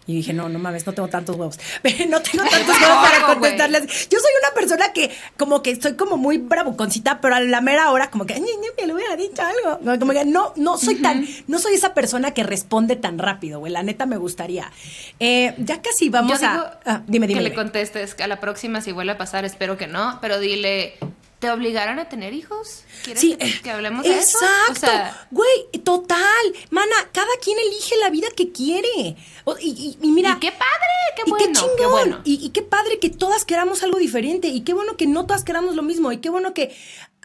Y 0.07 0.15
dije, 0.15 0.33
no, 0.33 0.47
no 0.47 0.57
mames, 0.57 0.87
no 0.87 0.93
tengo 0.93 1.09
tantos 1.09 1.35
huevos. 1.35 1.59
no 1.83 2.21
tengo 2.21 2.43
tantos 2.49 2.81
huevos 2.81 3.09
para 3.09 3.25
contestarles. 3.25 4.09
Yo 4.09 4.17
soy 4.19 4.31
una 4.41 4.55
persona 4.55 4.93
que, 4.93 5.11
como 5.37 5.61
que 5.61 5.75
soy 5.79 5.95
como 5.95 6.15
muy 6.15 6.37
bravuconcita, 6.37 7.19
pero 7.19 7.35
a 7.35 7.41
la 7.41 7.59
mera 7.59 7.91
hora, 7.91 8.09
como 8.09 8.25
que, 8.25 8.35
me 8.35 8.87
lo 8.87 8.95
hubiera 8.95 9.17
dicho 9.17 9.41
algo. 9.41 9.99
Como 9.99 10.13
que 10.13 10.23
no, 10.23 10.53
no 10.55 10.77
soy 10.77 10.95
tan, 10.95 11.27
no 11.47 11.59
soy 11.59 11.75
esa 11.75 11.93
persona 11.93 12.31
que 12.31 12.43
responde 12.43 12.95
tan 12.95 13.19
rápido, 13.19 13.59
güey. 13.59 13.71
La 13.71 13.83
neta 13.83 14.05
me 14.05 14.17
gustaría. 14.17 14.71
Eh, 15.19 15.53
ya 15.57 15.81
casi 15.81 16.09
vamos 16.09 16.41
a. 16.41 16.79
Ah, 16.85 17.01
dime, 17.05 17.27
dime. 17.27 17.39
Que 17.39 17.49
le 17.49 17.53
contestes 17.53 18.15
a 18.17 18.27
la 18.27 18.39
próxima, 18.39 18.79
si 18.79 18.93
vuelve 18.93 19.11
a 19.11 19.17
pasar, 19.17 19.43
espero 19.43 19.77
que 19.77 19.87
no, 19.87 20.19
pero 20.21 20.39
dile, 20.39 20.93
¿Te 21.39 21.51
obligaron 21.51 21.99
a 21.99 22.09
tener 22.09 22.33
hijos? 22.33 22.83
¿Quieres 23.03 23.21
sí, 23.21 23.37
que, 23.63 23.69
hablemos 23.69 24.03
de 24.03 24.17
eso? 24.17 24.39
Exacto. 24.69 25.17
Güey, 25.29 25.69
total. 25.83 26.17
Mana, 26.71 26.95
cada 27.11 27.29
quien 27.43 27.59
elige 27.59 27.95
la 27.97 28.09
vida 28.09 28.27
que 28.35 28.51
quiere. 28.51 29.15
Y, 29.61 29.97
mira. 30.01 30.31
Y 30.31 30.39
qué 30.39 30.51
padre, 30.51 31.13
qué 31.15 31.29
bueno. 31.29 31.43
Y 31.43 31.47
qué 31.47 31.53
chingón. 31.53 32.21
Y, 32.23 32.49
qué 32.49 32.63
padre 32.63 32.97
que 32.97 33.11
todas 33.11 33.45
queramos 33.45 33.83
algo 33.83 33.99
diferente. 33.99 34.47
Y 34.47 34.61
qué 34.61 34.73
bueno 34.73 34.97
que 34.97 35.05
no 35.05 35.27
todas 35.27 35.43
queramos 35.43 35.75
lo 35.75 35.83
mismo. 35.83 36.11
Y 36.11 36.17
qué 36.17 36.31
bueno 36.31 36.55
que 36.55 36.75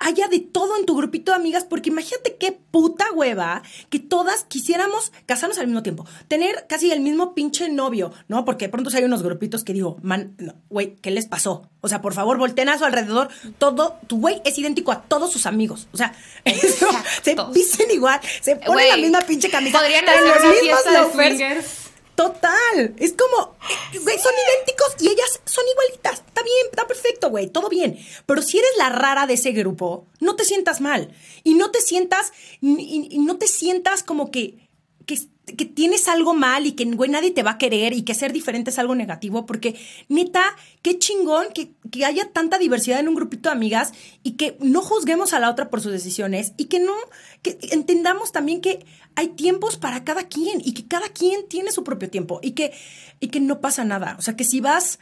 haya 0.02 0.28
de 0.28 0.40
todo 0.40 0.76
en 0.76 0.84
tu 0.84 0.96
grupito 0.96 1.32
de 1.32 1.36
amigas, 1.36 1.64
porque 1.64 1.90
imagínate 1.90 2.36
qué 2.36 2.52
puta 2.52 3.06
hueva 3.12 3.62
que 3.88 3.98
todas 3.98 4.44
quisiéramos 4.44 5.12
casarnos 5.26 5.58
al 5.58 5.66
mismo 5.66 5.82
tiempo, 5.82 6.06
tener 6.28 6.66
casi 6.68 6.90
el 6.90 7.00
mismo 7.00 7.34
pinche 7.34 7.68
novio, 7.68 8.12
¿no? 8.28 8.44
Porque 8.44 8.66
de 8.66 8.70
pronto 8.70 8.90
hay 8.94 9.04
unos 9.04 9.22
grupitos 9.22 9.64
que 9.64 9.72
digo, 9.72 9.98
man, 10.02 10.36
güey, 10.68 10.96
¿qué 10.96 11.10
les 11.10 11.26
pasó? 11.26 11.68
O 11.80 11.88
sea, 11.88 12.02
por 12.02 12.14
favor, 12.14 12.38
volteen 12.38 12.68
a 12.68 12.78
su 12.78 12.84
alrededor, 12.84 13.28
todo, 13.58 13.98
tu 14.06 14.18
güey 14.18 14.42
es 14.44 14.58
idéntico 14.58 14.92
a 14.92 15.02
todos 15.02 15.32
sus 15.32 15.46
amigos, 15.46 15.88
o 15.92 15.96
sea, 15.96 16.14
se 17.22 17.36
visten 17.52 17.90
igual, 17.90 18.20
se 18.40 18.56
ponen 18.56 18.88
la 18.88 18.96
misma 18.96 19.20
pinche 19.22 19.50
camisa, 19.50 19.78
podrían 19.78 20.08
hacer 20.08 20.26
los 20.26 21.14
mismos 21.14 21.91
Total. 22.14 22.94
Es 22.98 23.14
como, 23.14 23.56
eh, 23.94 23.98
güey, 23.98 24.18
son 24.18 24.32
idénticos 24.32 24.96
y 25.00 25.08
ellas 25.08 25.40
son 25.44 25.64
igualitas. 25.70 26.22
Está 26.26 26.42
bien, 26.42 26.66
está 26.70 26.86
perfecto, 26.86 27.30
güey, 27.30 27.48
todo 27.48 27.68
bien. 27.68 27.98
Pero 28.26 28.42
si 28.42 28.58
eres 28.58 28.70
la 28.76 28.90
rara 28.90 29.26
de 29.26 29.34
ese 29.34 29.52
grupo, 29.52 30.06
no 30.20 30.36
te 30.36 30.44
sientas 30.44 30.80
mal. 30.80 31.14
Y 31.42 31.54
no 31.54 31.70
te 31.70 31.80
sientas, 31.80 32.32
y, 32.60 33.18
no 33.18 33.38
te 33.38 33.46
sientas 33.46 34.02
como 34.02 34.30
que, 34.30 34.68
que, 35.06 35.18
que, 35.56 35.64
tienes 35.64 36.06
algo 36.06 36.34
mal 36.34 36.66
y 36.66 36.72
que, 36.72 36.84
güey, 36.84 37.10
nadie 37.10 37.30
te 37.30 37.42
va 37.42 37.52
a 37.52 37.58
querer 37.58 37.94
y 37.94 38.02
que 38.02 38.14
ser 38.14 38.32
diferente 38.32 38.70
es 38.70 38.78
algo 38.78 38.94
negativo. 38.94 39.46
Porque, 39.46 39.74
neta, 40.08 40.44
qué 40.82 40.98
chingón 40.98 41.46
que, 41.54 41.72
que 41.90 42.04
haya 42.04 42.30
tanta 42.30 42.58
diversidad 42.58 43.00
en 43.00 43.08
un 43.08 43.14
grupito 43.14 43.48
de 43.48 43.54
amigas 43.54 43.92
y 44.22 44.32
que 44.32 44.58
no 44.60 44.82
juzguemos 44.82 45.32
a 45.32 45.40
la 45.40 45.50
otra 45.50 45.70
por 45.70 45.80
sus 45.80 45.92
decisiones 45.92 46.52
y 46.58 46.66
que 46.66 46.78
no, 46.78 46.94
que 47.40 47.58
entendamos 47.70 48.32
también 48.32 48.60
que 48.60 48.84
hay 49.16 49.28
tiempos 49.28 49.76
para 49.76 50.04
cada 50.04 50.24
quien 50.24 50.60
y 50.64 50.74
que 50.74 50.86
cada 50.86 51.08
quien 51.08 51.48
tiene 51.48 51.72
su 51.72 51.84
propio 51.84 52.10
tiempo 52.10 52.40
y 52.42 52.52
que, 52.52 52.72
y 53.20 53.28
que 53.28 53.40
no 53.40 53.60
pasa 53.60 53.84
nada. 53.84 54.16
O 54.18 54.22
sea, 54.22 54.36
que 54.36 54.44
si 54.44 54.60
vas, 54.60 54.98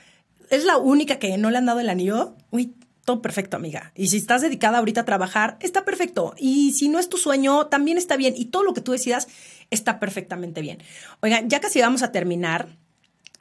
es 0.51 0.65
la 0.65 0.77
única 0.77 1.19
que 1.19 1.37
no 1.39 1.51
le 1.51 1.59
han 1.59 1.67
dado 1.67 1.81
el 1.81 1.89
anillo, 1.89 2.35
uy, 2.51 2.75
todo 3.05 3.23
perfecto, 3.23 3.57
amiga. 3.57 3.93
Y 3.95 4.09
si 4.09 4.19
estás 4.19 4.43
dedicada 4.43 4.79
ahorita 4.79 5.03
a 5.03 5.05
trabajar, 5.05 5.57
está 5.61 5.85
perfecto. 5.85 6.35
Y 6.39 6.73
si 6.73 6.89
no 6.89 6.99
es 6.99 7.09
tu 7.09 7.17
sueño, 7.17 7.67
también 7.67 7.99
está 7.99 8.17
bien. 8.17 8.35
Y 8.37 8.47
todo 8.47 8.63
lo 8.63 8.75
que 8.75 8.81
tú 8.81 8.93
decidas 8.93 9.29
está 9.71 9.99
perfectamente 9.99 10.61
bien. 10.61 10.79
Oigan, 11.21 11.49
ya 11.49 11.61
casi 11.61 11.81
vamos 11.81 12.03
a 12.03 12.13
terminar, 12.13 12.69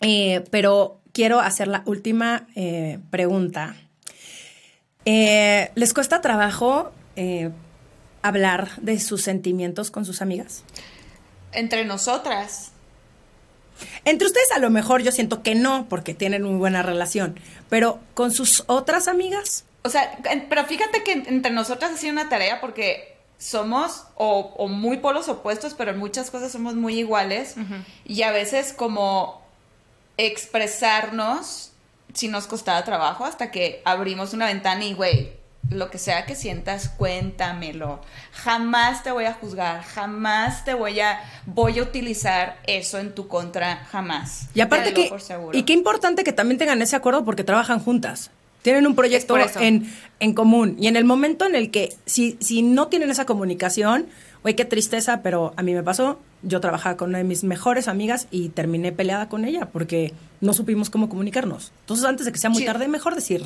eh, 0.01 0.43
pero 0.49 1.01
quiero 1.11 1.39
hacer 1.39 1.67
la 1.67 1.83
última 1.85 2.47
eh, 2.55 2.99
pregunta. 3.09 3.75
Eh, 5.05 5.71
¿Les 5.75 5.93
cuesta 5.93 6.21
trabajo 6.21 6.91
hablar 8.21 8.69
de 8.77 8.99
sus 8.99 9.23
sentimientos 9.23 9.91
con 9.91 10.05
sus 10.05 10.21
amigas? 10.21 10.63
Entre 11.51 11.85
nosotras. 11.85 12.71
Entre 14.05 14.27
ustedes 14.27 14.51
a 14.51 14.59
lo 14.59 14.69
mejor 14.69 15.01
yo 15.01 15.11
siento 15.11 15.41
que 15.41 15.55
no, 15.55 15.87
porque 15.89 16.13
tienen 16.13 16.43
muy 16.43 16.57
buena 16.57 16.83
relación, 16.83 17.39
pero 17.69 17.99
con 18.13 18.31
sus 18.31 18.63
otras 18.67 19.07
amigas. 19.07 19.65
O 19.83 19.89
sea, 19.89 20.19
pero 20.49 20.65
fíjate 20.65 21.03
que 21.03 21.13
entre 21.13 21.51
nosotras 21.51 21.93
ha 21.93 21.97
sido 21.97 22.11
una 22.11 22.27
tarea 22.27 22.59
porque 22.59 23.17
somos 23.37 24.03
o, 24.15 24.67
muy 24.67 24.97
polos 24.97 25.29
opuestos, 25.29 25.73
pero 25.73 25.91
en 25.91 25.97
muchas 25.97 26.29
cosas 26.29 26.51
somos 26.51 26.75
muy 26.75 26.99
iguales 26.99 27.55
y 28.05 28.23
a 28.23 28.31
veces 28.31 28.73
como 28.73 29.41
expresarnos 30.17 31.71
si 32.13 32.27
nos 32.27 32.47
costaba 32.47 32.83
trabajo 32.83 33.23
hasta 33.23 33.51
que 33.51 33.81
abrimos 33.85 34.33
una 34.33 34.47
ventana 34.47 34.83
y, 34.83 34.93
güey, 34.93 35.38
lo 35.69 35.89
que 35.91 35.97
sea 35.97 36.25
que 36.25 36.35
sientas, 36.35 36.89
cuéntamelo. 36.89 37.99
Jamás 38.31 39.03
te 39.03 39.11
voy 39.11 39.25
a 39.25 39.33
juzgar, 39.33 39.83
jamás 39.83 40.65
te 40.65 40.73
voy 40.73 40.99
a 40.99 41.19
voy 41.45 41.79
a 41.79 41.83
utilizar 41.83 42.57
eso 42.65 42.97
en 42.97 43.13
tu 43.13 43.27
contra, 43.27 43.85
jamás. 43.91 44.47
Y 44.53 44.61
aparte 44.61 44.93
que 44.93 45.11
y 45.53 45.63
qué 45.63 45.73
importante 45.73 46.23
que 46.23 46.33
también 46.33 46.57
tengan 46.57 46.81
ese 46.81 46.95
acuerdo 46.95 47.23
porque 47.23 47.43
trabajan 47.43 47.79
juntas. 47.79 48.31
Tienen 48.61 48.87
un 48.87 48.95
proyecto 48.95 49.37
en, 49.61 49.89
en 50.19 50.33
común 50.33 50.75
y 50.77 50.87
en 50.87 50.97
el 50.97 51.05
momento 51.05 51.45
en 51.45 51.55
el 51.55 51.71
que 51.71 51.95
si 52.05 52.37
si 52.41 52.61
no 52.61 52.87
tienen 52.87 53.09
esa 53.09 53.25
comunicación, 53.25 54.07
oye, 54.43 54.55
qué 54.55 54.65
tristeza, 54.65 55.21
pero 55.21 55.53
a 55.55 55.63
mí 55.63 55.73
me 55.73 55.83
pasó, 55.83 56.19
yo 56.41 56.59
trabajaba 56.59 56.97
con 56.97 57.09
una 57.09 57.19
de 57.19 57.23
mis 57.23 57.43
mejores 57.43 57.87
amigas 57.87 58.27
y 58.31 58.49
terminé 58.49 58.91
peleada 58.91 59.29
con 59.29 59.45
ella 59.45 59.69
porque 59.71 60.13
no 60.41 60.53
supimos 60.53 60.89
cómo 60.89 61.09
comunicarnos. 61.09 61.71
Entonces, 61.81 62.05
antes 62.05 62.25
de 62.25 62.31
que 62.31 62.39
sea 62.39 62.49
muy 62.49 62.65
tarde, 62.65 62.87
mejor 62.87 63.15
decir, 63.15 63.45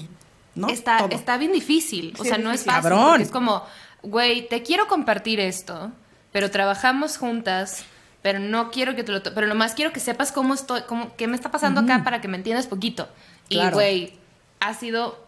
Está, 0.70 1.06
está 1.10 1.38
bien 1.38 1.52
difícil. 1.52 2.14
o 2.20 2.24
sea, 2.24 2.38
no 2.38 2.52
es 2.52 2.64
fácil. 2.64 3.22
Es 3.22 3.32
como, 3.32 3.64
güey, 4.02 4.48
te 4.48 4.62
quiero 4.62 4.88
compartir 4.88 5.40
esto, 5.40 5.92
pero 6.32 6.52
trabajamos 6.52 7.18
juntas, 7.18 7.86
pero 8.22 8.40
no 8.40 8.72
quiero 8.72 8.96
que 8.96 9.04
te 9.04 9.12
lo... 9.12 9.24
Pero 9.24 9.56
más 9.56 9.74
quiero 9.74 9.92
que 9.92 10.00
sepas 10.00 10.32
cómo 10.32 10.54
estoy, 10.54 10.82
cómo, 10.84 11.16
qué 11.16 11.28
me 11.28 11.36
está 11.36 11.52
pasando 11.52 11.82
acá 11.82 12.04
para 12.04 12.22
que 12.22 12.28
me 12.28 12.38
entiendas 12.38 12.68
poquito. 12.68 13.08
Y, 13.50 13.60
güey, 13.70 14.14
ha 14.60 14.74
sido 14.74 15.28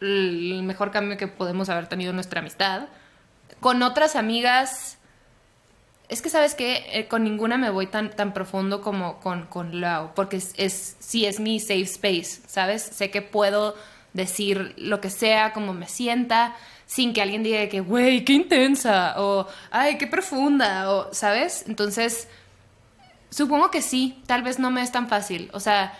el 0.00 0.62
mejor 0.64 0.90
cambio 0.90 1.16
que 1.16 1.28
podemos 1.28 1.68
haber 1.68 1.88
tenido 1.88 2.10
en 2.10 2.16
nuestra 2.16 2.40
amistad. 2.40 2.86
Con 3.60 3.82
otras 3.82 4.16
amigas... 4.16 4.96
Es 6.08 6.22
que, 6.22 6.28
¿sabes 6.28 6.56
que 6.56 6.98
eh, 6.98 7.06
con 7.06 7.22
ninguna 7.22 7.56
me 7.56 7.70
voy 7.70 7.86
tan, 7.86 8.10
tan 8.10 8.34
profundo 8.34 8.82
como 8.82 9.20
con, 9.20 9.46
con 9.46 9.80
Lau, 9.80 10.12
porque 10.16 10.38
es, 10.38 10.54
es, 10.56 10.96
sí 10.98 11.24
es 11.24 11.38
mi 11.38 11.60
safe 11.60 11.82
space, 11.82 12.42
¿sabes? 12.48 12.82
Sé 12.82 13.12
que 13.12 13.22
puedo 13.22 13.76
decir 14.12 14.74
lo 14.76 15.00
que 15.00 15.10
sea, 15.10 15.52
como 15.52 15.72
me 15.72 15.88
sienta, 15.88 16.56
sin 16.86 17.12
que 17.12 17.22
alguien 17.22 17.42
diga 17.42 17.68
que, 17.68 17.80
güey, 17.80 18.24
qué 18.24 18.32
intensa, 18.32 19.14
o, 19.18 19.46
ay, 19.70 19.96
qué 19.98 20.06
profunda, 20.06 20.90
o, 20.90 21.14
¿sabes? 21.14 21.64
Entonces, 21.68 22.28
supongo 23.30 23.70
que 23.70 23.82
sí, 23.82 24.20
tal 24.26 24.42
vez 24.42 24.58
no 24.58 24.70
me 24.70 24.82
es 24.82 24.90
tan 24.90 25.08
fácil, 25.08 25.50
o 25.52 25.60
sea, 25.60 25.96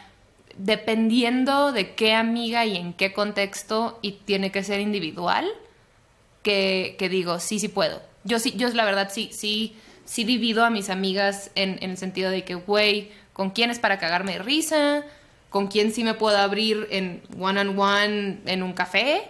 dependiendo 0.57 1.73
de 1.73 1.95
qué 1.95 2.15
amiga 2.15 2.67
y 2.67 2.77
en 2.77 2.93
qué 2.93 3.13
contexto, 3.13 3.99
y 4.03 4.13
tiene 4.13 4.51
que 4.51 4.65
ser 4.65 4.81
individual, 4.81 5.49
que, 6.43 6.97
digo, 7.11 7.39
sí, 7.39 7.59
sí 7.61 7.69
puedo. 7.69 8.03
Yo 8.25 8.39
sí, 8.39 8.55
yo 8.57 8.69
la 8.71 8.85
verdad 8.85 9.11
sí, 9.13 9.31
sí, 9.33 9.77
sí 10.05 10.25
divido 10.25 10.65
a 10.65 10.71
mis 10.71 10.91
amigas 10.91 11.51
en, 11.55 11.79
en 11.83 11.91
el 11.91 11.97
sentido 11.97 12.31
de 12.31 12.45
que, 12.45 12.55
güey, 12.55 13.13
¿con 13.33 13.51
quién 13.51 13.71
es 13.71 13.79
para 13.79 13.99
cagarme 13.99 14.33
de 14.33 14.39
risa? 14.41 15.05
Con 15.51 15.67
quién 15.67 15.93
sí 15.93 16.05
me 16.05 16.15
puedo 16.15 16.39
abrir 16.39 16.87
en 16.91 17.23
one 17.39 17.61
on 17.61 17.79
one 17.79 18.41
en 18.47 18.63
un 18.63 18.73
café 18.73 19.29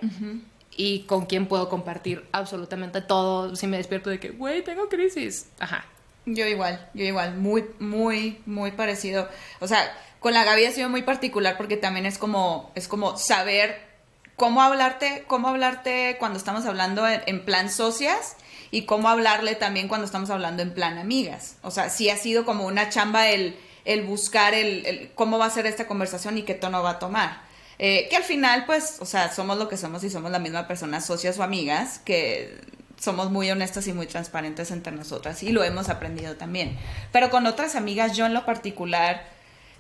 y 0.77 1.01
con 1.01 1.27
quién 1.27 1.47
puedo 1.47 1.69
compartir 1.69 2.25
absolutamente 2.33 3.01
todo 3.01 3.57
si 3.57 3.67
me 3.67 3.79
despierto 3.79 4.11
de 4.11 4.21
que, 4.21 4.31
güey, 4.31 4.63
tengo 4.63 4.89
crisis. 4.89 5.49
Ajá. 5.59 5.85
Yo 6.27 6.47
igual, 6.47 6.89
yo 6.95 7.05
igual, 7.05 7.37
muy, 7.37 7.65
muy, 7.79 8.41
muy 8.47 8.71
parecido. 8.73 9.29
O 9.61 9.67
sea, 9.67 9.91
con 10.21 10.35
la 10.35 10.45
Gaby 10.45 10.67
ha 10.67 10.71
sido 10.71 10.89
muy 10.89 11.03
particular 11.03 11.57
porque 11.57 11.77
también 11.77 12.07
es 12.07 12.19
como, 12.19 12.71
es 12.75 12.87
como 12.87 13.17
saber 13.17 13.91
cómo 14.37 14.63
hablarte, 14.63 15.25
cómo 15.27 15.49
hablarte 15.49 16.17
cuando 16.19 16.39
estamos 16.39 16.67
hablando 16.67 17.07
en, 17.09 17.45
plan 17.45 17.71
socias 17.71 18.37
y 18.71 18.85
cómo 18.87 19.09
hablarle 19.09 19.55
también 19.55 19.89
cuando 19.89 20.07
estamos 20.07 20.31
hablando 20.31 20.63
en 20.63 20.73
plan 20.73 20.99
amigas. 20.99 21.57
O 21.63 21.71
sea, 21.71 21.91
sí 21.91 22.11
ha 22.11 22.17
sido 22.17 22.45
como 22.45 22.67
una 22.67 22.91
chamba 22.91 23.29
el 23.29 23.57
el 23.93 24.03
buscar 24.03 24.55
el, 24.55 25.11
cómo 25.17 25.39
va 25.39 25.47
a 25.47 25.51
ser 25.51 25.67
esta 25.67 25.89
conversación 25.89 26.39
y 26.39 26.43
qué 26.43 26.55
tono 26.55 26.83
va 26.83 26.91
a 26.91 26.99
tomar. 27.01 27.43
Eh, 27.79 28.07
que 28.09 28.17
al 28.17 28.23
final, 28.23 28.67
pues, 28.67 28.99
o 29.01 29.07
sea, 29.07 29.33
somos 29.33 29.59
lo 29.59 29.69
que 29.69 29.77
somos 29.77 30.05
y 30.05 30.11
somos 30.11 30.31
la 30.31 30.39
misma 30.39 30.69
persona, 30.69 31.01
socias 31.01 31.39
o 31.39 31.43
amigas, 31.43 31.99
que 31.99 32.61
somos 33.01 33.31
muy 33.31 33.51
honestas 33.51 33.89
y 33.89 33.93
muy 33.93 34.07
transparentes 34.07 34.71
entre 34.71 34.93
nosotras 34.93 35.43
y 35.43 35.51
lo 35.51 35.65
hemos 35.65 35.89
aprendido 35.89 36.37
también. 36.37 36.79
Pero 37.11 37.31
con 37.31 37.47
otras 37.47 37.75
amigas, 37.75 38.17
yo 38.17 38.27
en 38.27 38.35
lo 38.35 38.45
particular, 38.45 39.27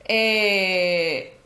eh, 0.06 1.36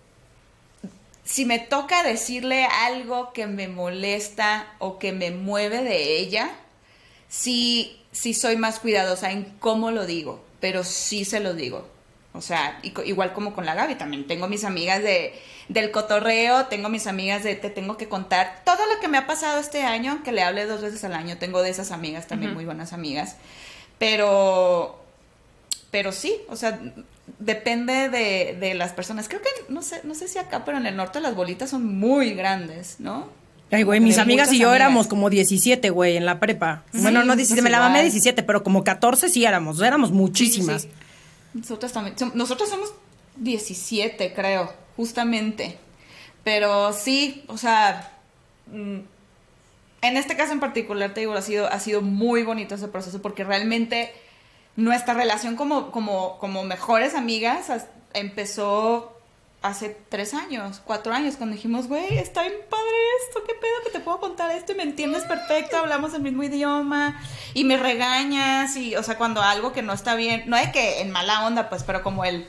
si 1.24 1.44
me 1.44 1.58
toca 1.58 2.02
decirle 2.02 2.64
algo 2.64 3.32
que 3.34 3.46
me 3.46 3.68
molesta 3.68 4.72
o 4.78 4.98
que 4.98 5.12
me 5.12 5.32
mueve 5.32 5.82
de 5.82 6.16
ella, 6.18 6.50
sí, 7.28 8.00
sí 8.12 8.32
soy 8.32 8.56
más 8.56 8.78
cuidadosa 8.78 9.32
en 9.32 9.44
cómo 9.58 9.90
lo 9.90 10.06
digo, 10.06 10.42
pero 10.60 10.82
sí 10.82 11.26
se 11.26 11.40
lo 11.40 11.52
digo. 11.52 11.93
O 12.34 12.40
sea, 12.40 12.80
igual 12.82 13.32
como 13.32 13.54
con 13.54 13.64
la 13.64 13.74
Gaby, 13.76 13.94
también 13.94 14.26
tengo 14.26 14.48
mis 14.48 14.64
amigas 14.64 15.00
de, 15.00 15.32
del 15.68 15.92
cotorreo, 15.92 16.66
tengo 16.66 16.88
mis 16.88 17.06
amigas 17.06 17.44
de 17.44 17.54
te 17.54 17.70
tengo 17.70 17.96
que 17.96 18.08
contar 18.08 18.62
todo 18.64 18.80
lo 18.92 19.00
que 19.00 19.06
me 19.06 19.18
ha 19.18 19.26
pasado 19.28 19.60
este 19.60 19.84
año, 19.84 20.22
que 20.24 20.32
le 20.32 20.42
hable 20.42 20.66
dos 20.66 20.82
veces 20.82 21.04
al 21.04 21.14
año, 21.14 21.38
tengo 21.38 21.62
de 21.62 21.70
esas 21.70 21.92
amigas 21.92 22.26
también 22.26 22.52
muy 22.52 22.64
buenas 22.64 22.92
amigas, 22.92 23.36
pero, 24.00 25.00
pero 25.92 26.10
sí, 26.10 26.34
o 26.48 26.56
sea, 26.56 26.80
depende 27.38 28.08
de, 28.08 28.56
de 28.58 28.74
las 28.74 28.92
personas. 28.92 29.28
Creo 29.28 29.40
que, 29.40 29.50
no 29.68 29.82
sé, 29.82 30.00
no 30.02 30.16
sé 30.16 30.26
si 30.26 30.38
acá, 30.38 30.64
pero 30.64 30.78
en 30.78 30.86
el 30.86 30.96
norte 30.96 31.20
las 31.20 31.36
bolitas 31.36 31.70
son 31.70 31.86
muy 31.86 32.34
grandes, 32.34 32.96
¿no? 32.98 33.28
Ay, 33.70 33.84
güey, 33.84 34.00
mis 34.00 34.18
amigas 34.18 34.52
y 34.52 34.58
yo 34.58 34.68
amigas. 34.68 34.80
éramos 34.86 35.06
como 35.06 35.30
17, 35.30 35.90
güey, 35.90 36.16
en 36.16 36.26
la 36.26 36.38
prepa. 36.40 36.82
bueno, 36.92 37.24
no 37.24 37.36
17, 37.36 37.60
pues 37.60 37.62
me 37.62 37.70
la 37.70 37.78
mamé 37.78 37.98
igual. 38.00 38.10
17, 38.10 38.42
pero 38.42 38.62
como 38.62 38.84
14 38.84 39.28
sí 39.28 39.44
éramos, 39.44 39.80
éramos 39.80 40.10
muchísimas. 40.12 40.82
Sí, 40.82 40.88
sí, 40.88 41.03
sí. 41.54 41.58
Nosotros 41.60 41.92
también. 41.92 42.16
som- 42.16 42.32
somos 42.68 42.92
17, 43.36 44.32
creo, 44.34 44.72
justamente. 44.96 45.78
Pero 46.42 46.92
sí, 46.92 47.44
o 47.48 47.56
sea, 47.56 48.12
mm, 48.66 48.98
en 50.02 50.16
este 50.16 50.36
caso 50.36 50.52
en 50.52 50.60
particular, 50.60 51.14
te 51.14 51.20
digo, 51.20 51.32
ha 51.32 51.42
sido, 51.42 51.66
ha 51.66 51.80
sido 51.80 52.02
muy 52.02 52.42
bonito 52.42 52.74
ese 52.74 52.88
proceso 52.88 53.22
porque 53.22 53.44
realmente 53.44 54.12
nuestra 54.76 55.14
relación 55.14 55.56
como, 55.56 55.90
como, 55.90 56.38
como 56.38 56.62
mejores 56.64 57.14
amigas 57.14 57.70
as- 57.70 57.86
empezó 58.12 59.13
hace 59.64 59.96
tres 60.10 60.34
años, 60.34 60.82
cuatro 60.84 61.14
años, 61.14 61.36
cuando 61.36 61.56
dijimos, 61.56 61.88
güey, 61.88 62.18
está 62.18 62.42
bien 62.42 62.52
padre 62.68 62.84
esto, 63.26 63.42
qué 63.46 63.54
pedo 63.54 63.72
que 63.82 63.90
te 63.90 64.00
puedo 64.00 64.20
contar 64.20 64.54
esto 64.54 64.72
y 64.72 64.74
me 64.74 64.82
entiendes 64.82 65.22
perfecto, 65.22 65.78
hablamos 65.78 66.12
el 66.12 66.20
mismo 66.20 66.42
idioma 66.42 67.18
y 67.54 67.64
me 67.64 67.78
regañas 67.78 68.76
y, 68.76 68.94
o 68.94 69.02
sea, 69.02 69.16
cuando 69.16 69.40
algo 69.40 69.72
que 69.72 69.80
no 69.80 69.94
está 69.94 70.16
bien, 70.16 70.44
no 70.46 70.56
es 70.58 70.70
que 70.70 71.00
en 71.00 71.10
mala 71.10 71.46
onda, 71.46 71.70
pues, 71.70 71.82
pero 71.82 72.02
como 72.02 72.26
el... 72.26 72.46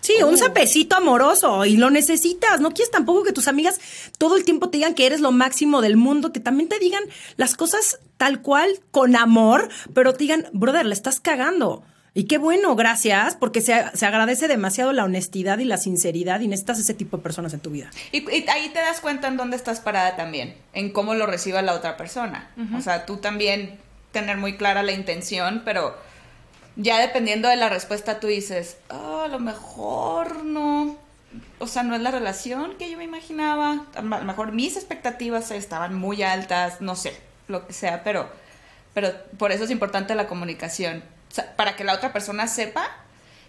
Sí, 0.00 0.22
un 0.22 0.34
Uh. 0.34 0.36
sapecito 0.36 0.94
amoroso 0.94 1.64
y 1.64 1.76
lo 1.76 1.90
necesitas. 1.90 2.60
No 2.60 2.70
quieres 2.70 2.90
tampoco 2.90 3.24
que 3.24 3.32
tus 3.32 3.48
amigas 3.48 3.80
todo 4.16 4.36
el 4.36 4.44
tiempo 4.44 4.68
te 4.70 4.78
digan 4.78 4.94
que 4.94 5.06
eres 5.06 5.20
lo 5.20 5.32
máximo 5.32 5.80
del 5.80 5.96
mundo, 5.96 6.32
que 6.32 6.38
también 6.38 6.68
te 6.68 6.78
digan 6.78 7.02
las 7.36 7.56
cosas 7.56 7.98
tal 8.16 8.40
cual, 8.40 8.78
con 8.90 9.16
amor, 9.16 9.68
pero 9.94 10.12
te 10.12 10.18
digan, 10.18 10.46
brother, 10.52 10.86
le 10.86 10.94
estás 10.94 11.18
cagando. 11.18 11.82
Y 12.14 12.24
qué 12.24 12.38
bueno, 12.38 12.74
gracias, 12.74 13.36
porque 13.36 13.60
se, 13.60 13.84
se 13.94 14.06
agradece 14.06 14.48
demasiado 14.48 14.92
la 14.92 15.04
honestidad 15.04 15.58
y 15.58 15.64
la 15.64 15.76
sinceridad 15.76 16.40
y 16.40 16.48
necesitas 16.48 16.78
ese 16.78 16.94
tipo 16.94 17.16
de 17.18 17.22
personas 17.22 17.52
en 17.54 17.60
tu 17.60 17.70
vida. 17.70 17.90
Y, 18.12 18.18
y 18.30 18.48
ahí 18.48 18.70
te 18.70 18.80
das 18.80 19.00
cuenta 19.00 19.28
en 19.28 19.36
dónde 19.36 19.56
estás 19.56 19.80
parada 19.80 20.16
también, 20.16 20.56
en 20.72 20.90
cómo 20.90 21.14
lo 21.14 21.26
reciba 21.26 21.62
la 21.62 21.74
otra 21.74 21.96
persona. 21.96 22.50
O 22.76 22.80
sea, 22.80 23.06
tú 23.06 23.18
también 23.18 23.78
tener 24.12 24.36
muy 24.36 24.56
clara 24.56 24.82
la 24.82 24.92
intención, 24.92 25.62
pero 25.64 25.96
ya 26.76 26.98
dependiendo 26.98 27.48
de 27.48 27.56
la 27.56 27.68
respuesta 27.68 28.20
tú 28.20 28.26
dices, 28.26 28.78
"Ah, 28.88 29.24
a 29.26 29.28
lo 29.28 29.38
mejor 29.38 30.44
no, 30.44 30.96
o 31.58 31.66
sea, 31.66 31.82
no 31.82 31.94
es 31.94 32.00
la 32.00 32.10
relación 32.10 32.76
que 32.78 32.90
yo 32.90 32.96
me 32.96 33.04
imaginaba, 33.04 33.84
a 33.94 34.02
lo 34.02 34.24
mejor 34.24 34.52
mis 34.52 34.76
expectativas 34.76 35.50
estaban 35.50 35.94
muy 35.94 36.22
altas, 36.22 36.80
no 36.80 36.96
sé, 36.96 37.12
lo 37.48 37.66
que 37.66 37.72
sea, 37.72 38.02
pero, 38.02 38.28
pero 38.94 39.12
por 39.38 39.52
eso 39.52 39.64
es 39.64 39.70
importante 39.70 40.14
la 40.14 40.26
comunicación, 40.26 41.02
para 41.56 41.76
que 41.76 41.84
la 41.84 41.94
otra 41.94 42.12
persona 42.12 42.46
sepa 42.48 42.86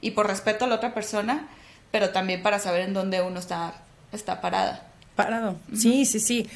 y 0.01 0.11
por 0.11 0.27
respeto 0.27 0.65
a 0.65 0.67
la 0.67 0.75
otra 0.75 0.93
persona, 0.93 1.47
pero 1.91 2.09
también 2.11 2.41
para 2.43 2.59
saber 2.59 2.82
en 2.82 2.93
dónde 2.93 3.21
uno 3.21 3.39
está, 3.39 3.73
está 4.11 4.41
parada. 4.41 4.86
Parado. 5.15 5.55
Sí, 5.75 6.05
sí, 6.05 6.19
sí. 6.19 6.49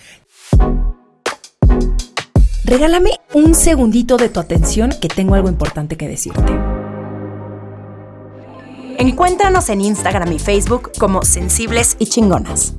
Regálame 2.65 3.11
un 3.33 3.53
segundito 3.55 4.17
de 4.17 4.29
tu 4.29 4.39
atención 4.39 4.93
que 5.01 5.07
tengo 5.07 5.35
algo 5.35 5.49
importante 5.49 5.97
que 5.97 6.07
decirte. 6.07 6.53
Encuéntranos 8.97 9.69
en 9.69 9.81
Instagram 9.81 10.31
y 10.31 10.39
Facebook 10.39 10.91
como 10.97 11.23
Sensibles 11.23 11.95
y 11.99 12.05
Chingonas. 12.05 12.73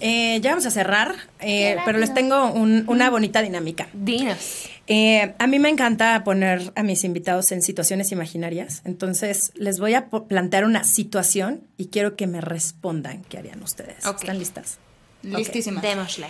Eh, 0.00 0.38
ya 0.42 0.50
vamos 0.50 0.66
a 0.66 0.70
cerrar, 0.70 1.14
eh, 1.40 1.76
pero 1.84 1.98
les 1.98 2.12
tengo 2.14 2.52
un- 2.52 2.84
una 2.86 3.10
bonita 3.10 3.42
dinámica. 3.42 3.88
Dinos. 3.92 4.68
Eh, 4.88 5.34
a 5.38 5.46
mí 5.48 5.58
me 5.58 5.68
encanta 5.68 6.22
poner 6.22 6.72
a 6.76 6.82
mis 6.84 7.02
invitados 7.02 7.50
en 7.50 7.60
situaciones 7.60 8.12
imaginarias, 8.12 8.82
entonces 8.84 9.50
les 9.54 9.80
voy 9.80 9.94
a 9.94 10.08
plantear 10.08 10.64
una 10.64 10.84
situación 10.84 11.62
y 11.76 11.86
quiero 11.86 12.14
que 12.14 12.28
me 12.28 12.40
respondan 12.40 13.22
qué 13.24 13.38
harían 13.38 13.62
ustedes. 13.62 14.04
¿Están 14.06 14.38
listas? 14.38 14.78
Listísima. 15.22 15.80
Démosle. 15.80 16.28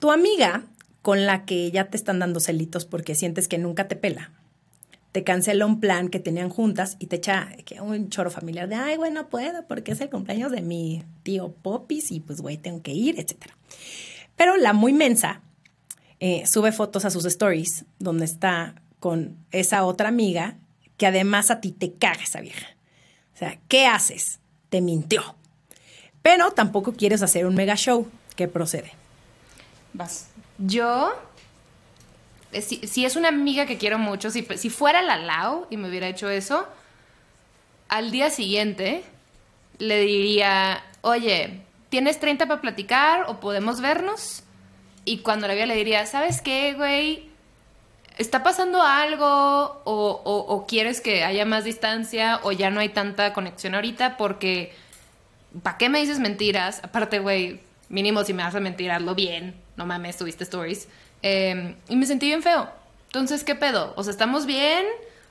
Tu 0.00 0.10
amiga 0.10 0.64
con 1.00 1.24
la 1.24 1.46
que 1.46 1.70
ya 1.70 1.86
te 1.86 1.96
están 1.96 2.18
dando 2.18 2.40
celitos 2.40 2.84
porque 2.84 3.14
sientes 3.14 3.48
que 3.48 3.56
nunca 3.56 3.88
te 3.88 3.96
pela, 3.96 4.32
te 5.12 5.24
cancela 5.24 5.64
un 5.64 5.80
plan 5.80 6.08
que 6.08 6.20
tenían 6.20 6.50
juntas 6.50 6.96
y 6.98 7.06
te 7.06 7.16
echa 7.16 7.48
que 7.64 7.80
un 7.80 8.10
choro 8.10 8.30
familiar 8.30 8.68
de, 8.68 8.74
ay, 8.74 8.96
güey, 8.96 9.10
no 9.10 9.28
puedo 9.28 9.66
porque 9.66 9.92
es 9.92 10.00
el 10.02 10.10
cumpleaños 10.10 10.52
de 10.52 10.60
mi 10.60 11.02
tío 11.22 11.52
Popis 11.52 12.12
y 12.12 12.20
pues, 12.20 12.42
güey, 12.42 12.58
tengo 12.58 12.82
que 12.82 12.92
ir, 12.92 13.18
etc. 13.18 13.36
Pero 14.36 14.56
la 14.56 14.74
muy 14.74 14.92
mensa 14.92 15.40
eh, 16.20 16.46
sube 16.46 16.70
fotos 16.70 17.04
a 17.04 17.10
sus 17.10 17.24
stories 17.24 17.86
donde 17.98 18.26
está 18.26 18.74
con 19.00 19.36
esa 19.50 19.84
otra 19.84 20.08
amiga 20.08 20.56
que 20.98 21.06
además 21.06 21.50
a 21.50 21.60
ti 21.60 21.72
te 21.72 21.94
caga 21.94 22.22
esa 22.22 22.40
vieja. 22.40 22.66
O 23.34 23.38
sea, 23.38 23.58
¿qué 23.68 23.86
haces? 23.86 24.38
Te 24.68 24.82
mintió. 24.82 25.34
Pero 26.20 26.50
tampoco 26.50 26.92
quieres 26.92 27.22
hacer 27.22 27.46
un 27.46 27.54
mega 27.54 27.74
show. 27.74 28.06
¿Qué 28.36 28.48
procede? 28.48 28.92
Vas. 29.94 30.28
Yo, 30.58 31.14
eh, 32.52 32.60
si, 32.60 32.86
si 32.86 33.06
es 33.06 33.16
una 33.16 33.28
amiga 33.28 33.64
que 33.64 33.78
quiero 33.78 33.98
mucho, 33.98 34.30
si, 34.30 34.46
si 34.56 34.68
fuera 34.68 35.00
la 35.00 35.16
Lau 35.16 35.66
y 35.70 35.78
me 35.78 35.88
hubiera 35.88 36.06
hecho 36.06 36.28
eso, 36.28 36.66
al 37.88 38.10
día 38.10 38.28
siguiente 38.28 39.02
le 39.78 40.00
diría, 40.02 40.84
oye, 41.00 41.62
¿tienes 41.88 42.20
30 42.20 42.46
para 42.46 42.60
platicar 42.60 43.24
o 43.28 43.40
podemos 43.40 43.80
vernos? 43.80 44.42
Y 45.04 45.18
cuando 45.18 45.48
la 45.48 45.54
vea 45.54 45.66
le 45.66 45.74
diría, 45.74 46.06
¿sabes 46.06 46.42
qué, 46.42 46.74
güey? 46.74 47.30
¿Está 48.18 48.42
pasando 48.42 48.82
algo 48.82 49.80
o, 49.84 50.66
quieres 50.68 51.00
que 51.00 51.24
haya 51.24 51.44
más 51.46 51.64
distancia 51.64 52.40
o 52.42 52.52
ya 52.52 52.70
no 52.70 52.80
hay 52.80 52.90
tanta 52.90 53.32
conexión 53.32 53.74
ahorita? 53.74 54.16
Porque, 54.16 54.74
¿para 55.62 55.78
qué 55.78 55.88
me 55.88 56.00
dices 56.00 56.18
mentiras? 56.18 56.80
Aparte, 56.82 57.18
güey, 57.18 57.60
mínimo 57.88 58.22
si 58.24 58.34
me 58.34 58.42
haces 58.42 58.60
mentir, 58.60 58.90
hazlo 58.90 59.14
bien. 59.14 59.54
No 59.76 59.86
mames, 59.86 60.18
tuviste 60.18 60.44
stories. 60.44 60.88
Eh, 61.22 61.74
y 61.88 61.96
me 61.96 62.06
sentí 62.06 62.26
bien 62.26 62.42
feo. 62.42 62.68
Entonces, 63.06 63.42
¿qué 63.42 63.54
pedo? 63.54 63.94
O 63.96 64.04
sea, 64.04 64.10
¿estamos 64.10 64.46
bien? 64.46 64.84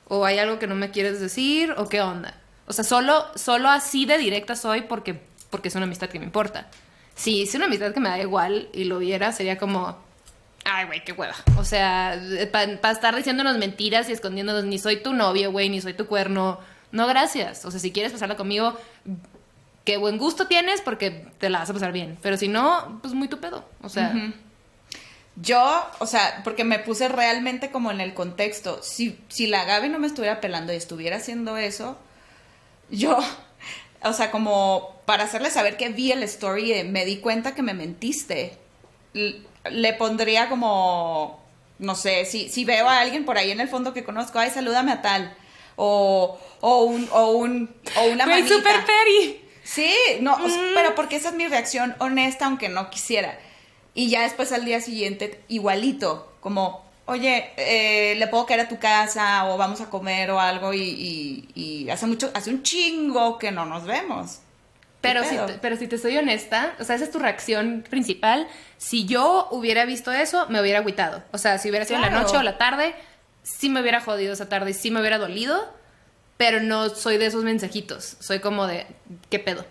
¿O 0.08 0.24
hay 0.24 0.38
algo 0.38 0.58
que 0.58 0.66
no 0.66 0.74
me 0.74 0.90
quieres 0.90 1.20
decir? 1.20 1.72
¿O 1.76 1.88
qué 1.88 2.00
onda? 2.00 2.34
O 2.66 2.72
sea, 2.72 2.84
solo, 2.84 3.26
solo 3.36 3.68
así 3.68 4.04
de 4.04 4.18
directa 4.18 4.56
soy 4.56 4.82
porque, 4.82 5.20
porque 5.50 5.68
es 5.68 5.74
una 5.76 5.84
amistad 5.84 6.08
que 6.08 6.18
me 6.18 6.24
importa. 6.24 6.68
Si 7.20 7.42
es 7.42 7.54
una 7.54 7.66
amistad 7.66 7.92
que 7.92 8.00
me 8.00 8.08
da 8.08 8.18
igual 8.18 8.70
y 8.72 8.84
lo 8.84 8.98
viera, 8.98 9.30
sería 9.32 9.58
como, 9.58 9.98
Ay, 10.64 10.86
güey, 10.86 11.04
qué 11.04 11.12
hueva. 11.12 11.34
O 11.58 11.64
sea, 11.64 12.18
para 12.50 12.92
estar 12.92 13.14
diciéndonos 13.14 13.58
mentiras 13.58 14.08
y 14.08 14.12
escondiéndonos, 14.12 14.64
ni 14.64 14.78
soy 14.78 15.02
tu 15.02 15.12
novio, 15.12 15.52
güey, 15.52 15.68
ni 15.68 15.80
soy 15.80 15.94
tu 15.94 16.06
cuerno. 16.06 16.60
No, 16.92 17.06
gracias. 17.06 17.64
O 17.64 17.70
sea, 17.70 17.78
si 17.80 17.92
quieres 17.92 18.12
pasarla 18.12 18.36
conmigo, 18.36 18.74
qué 19.84 19.96
buen 19.96 20.16
gusto 20.16 20.46
tienes 20.46 20.80
porque 20.80 21.10
te 21.10 21.50
la 21.50 21.58
vas 21.58 21.70
a 21.70 21.74
pasar 21.74 21.92
bien. 21.92 22.18
Pero 22.22 22.36
si 22.36 22.48
no, 22.48 23.00
pues 23.02 23.12
muy 23.14 23.28
tu 23.28 23.38
pedo. 23.38 23.68
O 23.82 23.88
sea, 23.88 24.14
Yo, 25.36 25.86
o 25.98 26.06
sea, 26.06 26.40
porque 26.44 26.64
me 26.64 26.78
puse 26.78 27.08
realmente 27.08 27.70
como 27.70 27.90
en 27.90 28.00
el 28.00 28.14
contexto. 28.14 28.80
Si, 28.82 29.18
si 29.28 29.46
la 29.46 29.64
Gaby 29.64 29.88
no 29.88 29.98
me 29.98 30.06
estuviera 30.06 30.40
pelando 30.40 30.72
y 30.72 30.76
estuviera 30.76 31.16
haciendo 31.16 31.56
eso, 31.56 31.98
yo, 32.90 33.18
o 34.02 34.12
sea, 34.12 34.30
como 34.30 34.99
para 35.10 35.24
hacerle 35.24 35.50
saber 35.50 35.76
que 35.76 35.88
vi 35.88 36.12
el 36.12 36.22
story, 36.22 36.84
me 36.84 37.04
di 37.04 37.16
cuenta 37.16 37.52
que 37.52 37.62
me 37.62 37.74
mentiste. 37.74 38.56
Le 39.12 39.92
pondría 39.94 40.48
como, 40.48 41.42
no 41.80 41.96
sé, 41.96 42.24
si, 42.26 42.48
si 42.48 42.64
veo 42.64 42.88
a 42.88 43.00
alguien 43.00 43.24
por 43.24 43.36
ahí 43.36 43.50
en 43.50 43.58
el 43.60 43.66
fondo 43.68 43.92
que 43.92 44.04
conozco, 44.04 44.38
ay, 44.38 44.50
salúdame 44.50 44.92
a 44.92 45.02
tal. 45.02 45.36
O, 45.74 46.38
o 46.60 46.84
un, 46.84 47.08
o 47.10 47.32
un, 47.32 47.74
o 47.96 48.04
una 48.04 48.24
güey, 48.24 48.42
manita. 48.42 48.54
super 48.54 48.84
peri. 48.84 49.44
Sí, 49.64 49.92
no, 50.20 50.36
sea, 50.48 50.60
pero 50.76 50.94
porque 50.94 51.16
esa 51.16 51.30
es 51.30 51.34
mi 51.34 51.48
reacción 51.48 51.96
honesta, 51.98 52.46
aunque 52.46 52.68
no 52.68 52.88
quisiera. 52.88 53.36
Y 53.94 54.10
ya 54.10 54.22
después 54.22 54.52
al 54.52 54.64
día 54.64 54.80
siguiente, 54.80 55.40
igualito, 55.48 56.32
como, 56.40 56.84
oye, 57.06 57.50
eh, 57.56 58.14
le 58.14 58.28
puedo 58.28 58.46
caer 58.46 58.60
a 58.60 58.68
tu 58.68 58.78
casa 58.78 59.46
o 59.48 59.56
vamos 59.56 59.80
a 59.80 59.90
comer 59.90 60.30
o 60.30 60.38
algo 60.38 60.72
y, 60.72 60.82
y- 60.82 61.48
y 61.84 61.90
hace 61.90 62.06
mucho, 62.06 62.30
hace 62.32 62.50
un 62.50 62.62
chingo 62.62 63.38
que 63.38 63.50
no 63.50 63.66
nos 63.66 63.86
vemos. 63.86 64.38
Pero 65.00 65.22
¿Qué 65.22 65.28
si, 65.28 65.36
te, 65.36 65.52
pero 65.54 65.76
si 65.76 65.86
te 65.86 65.96
soy 65.96 66.18
honesta, 66.18 66.74
o 66.78 66.84
sea, 66.84 66.96
esa 66.96 67.04
es 67.04 67.10
tu 67.10 67.18
reacción 67.18 67.84
principal. 67.88 68.46
Si 68.76 69.06
yo 69.06 69.48
hubiera 69.50 69.86
visto 69.86 70.12
eso, 70.12 70.46
me 70.48 70.60
hubiera 70.60 70.80
agüitado. 70.80 71.22
O 71.32 71.38
sea, 71.38 71.58
si 71.58 71.70
hubiera 71.70 71.86
sido 71.86 71.96
en 71.96 72.02
la 72.02 72.10
noche 72.10 72.36
o 72.36 72.42
la 72.42 72.58
tarde, 72.58 72.94
sí 73.42 73.70
me 73.70 73.80
hubiera 73.80 74.00
jodido 74.00 74.32
esa 74.32 74.48
tarde 74.48 74.72
y 74.72 74.74
sí 74.74 74.90
me 74.90 75.00
hubiera 75.00 75.18
dolido. 75.18 75.72
Pero 76.36 76.60
no 76.60 76.90
soy 76.90 77.18
de 77.18 77.26
esos 77.26 77.44
mensajitos. 77.44 78.16
Soy 78.20 78.40
como 78.40 78.66
de, 78.66 78.86
¿qué 79.30 79.38
pedo? 79.38 79.64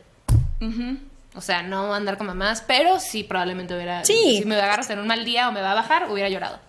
O 1.35 1.41
sea, 1.41 1.63
no 1.63 1.93
andar 1.93 2.17
con 2.17 2.27
mamás, 2.27 2.63
pero 2.65 2.99
sí 2.99 3.23
probablemente 3.23 3.75
hubiera. 3.75 4.03
Sí. 4.05 4.39
Si 4.39 4.45
me 4.45 4.55
agarras 4.55 4.89
en 4.89 4.99
un 4.99 5.07
mal 5.07 5.25
día 5.25 5.47
o 5.49 5.51
me 5.51 5.61
va 5.61 5.71
a 5.71 5.75
bajar, 5.75 6.09
hubiera 6.09 6.29
llorado. 6.29 6.59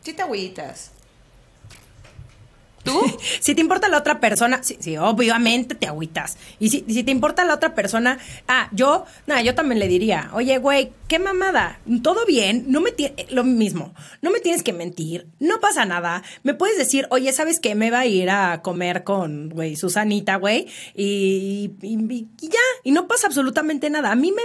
Sí 0.00 0.12
te 0.12 0.22
agüitas. 0.22 0.92
¿Tú? 2.82 3.00
si 3.40 3.54
te 3.54 3.60
importa 3.60 3.88
la 3.88 3.98
otra 3.98 4.20
persona, 4.20 4.62
sí, 4.62 4.76
sí, 4.80 4.96
obviamente 4.96 5.74
te 5.74 5.86
agüitas. 5.86 6.36
Y 6.58 6.68
si, 6.70 6.82
te 6.82 7.10
importa 7.10 7.44
la 7.44 7.54
otra 7.54 7.74
persona, 7.74 8.18
ah, 8.48 8.68
yo, 8.72 9.04
nada, 9.26 9.42
yo 9.42 9.54
también 9.54 9.78
le 9.78 9.88
diría, 9.88 10.30
oye, 10.32 10.58
güey, 10.58 10.92
qué 11.08 11.18
mamada, 11.18 11.78
todo 12.02 12.26
bien, 12.26 12.64
no 12.68 12.80
me 12.80 12.90
tiene, 12.90 13.26
lo 13.30 13.44
mismo, 13.44 13.94
no 14.20 14.30
me 14.30 14.40
tienes 14.40 14.62
que 14.62 14.72
mentir, 14.72 15.26
no 15.38 15.60
pasa 15.60 15.84
nada. 15.84 16.22
Me 16.42 16.54
puedes 16.54 16.76
decir, 16.76 17.06
oye, 17.10 17.32
¿sabes 17.32 17.60
qué? 17.60 17.74
Me 17.74 17.90
va 17.90 18.00
a 18.00 18.06
ir 18.06 18.30
a 18.30 18.62
comer 18.62 19.04
con, 19.04 19.50
güey, 19.50 19.76
Susanita, 19.76 20.36
güey, 20.36 20.66
y, 20.94 21.70
ya, 22.40 22.60
y 22.82 22.90
no 22.90 23.06
pasa 23.06 23.26
absolutamente 23.26 23.90
nada. 23.90 24.10
A 24.10 24.16
mí 24.16 24.32
me, 24.32 24.42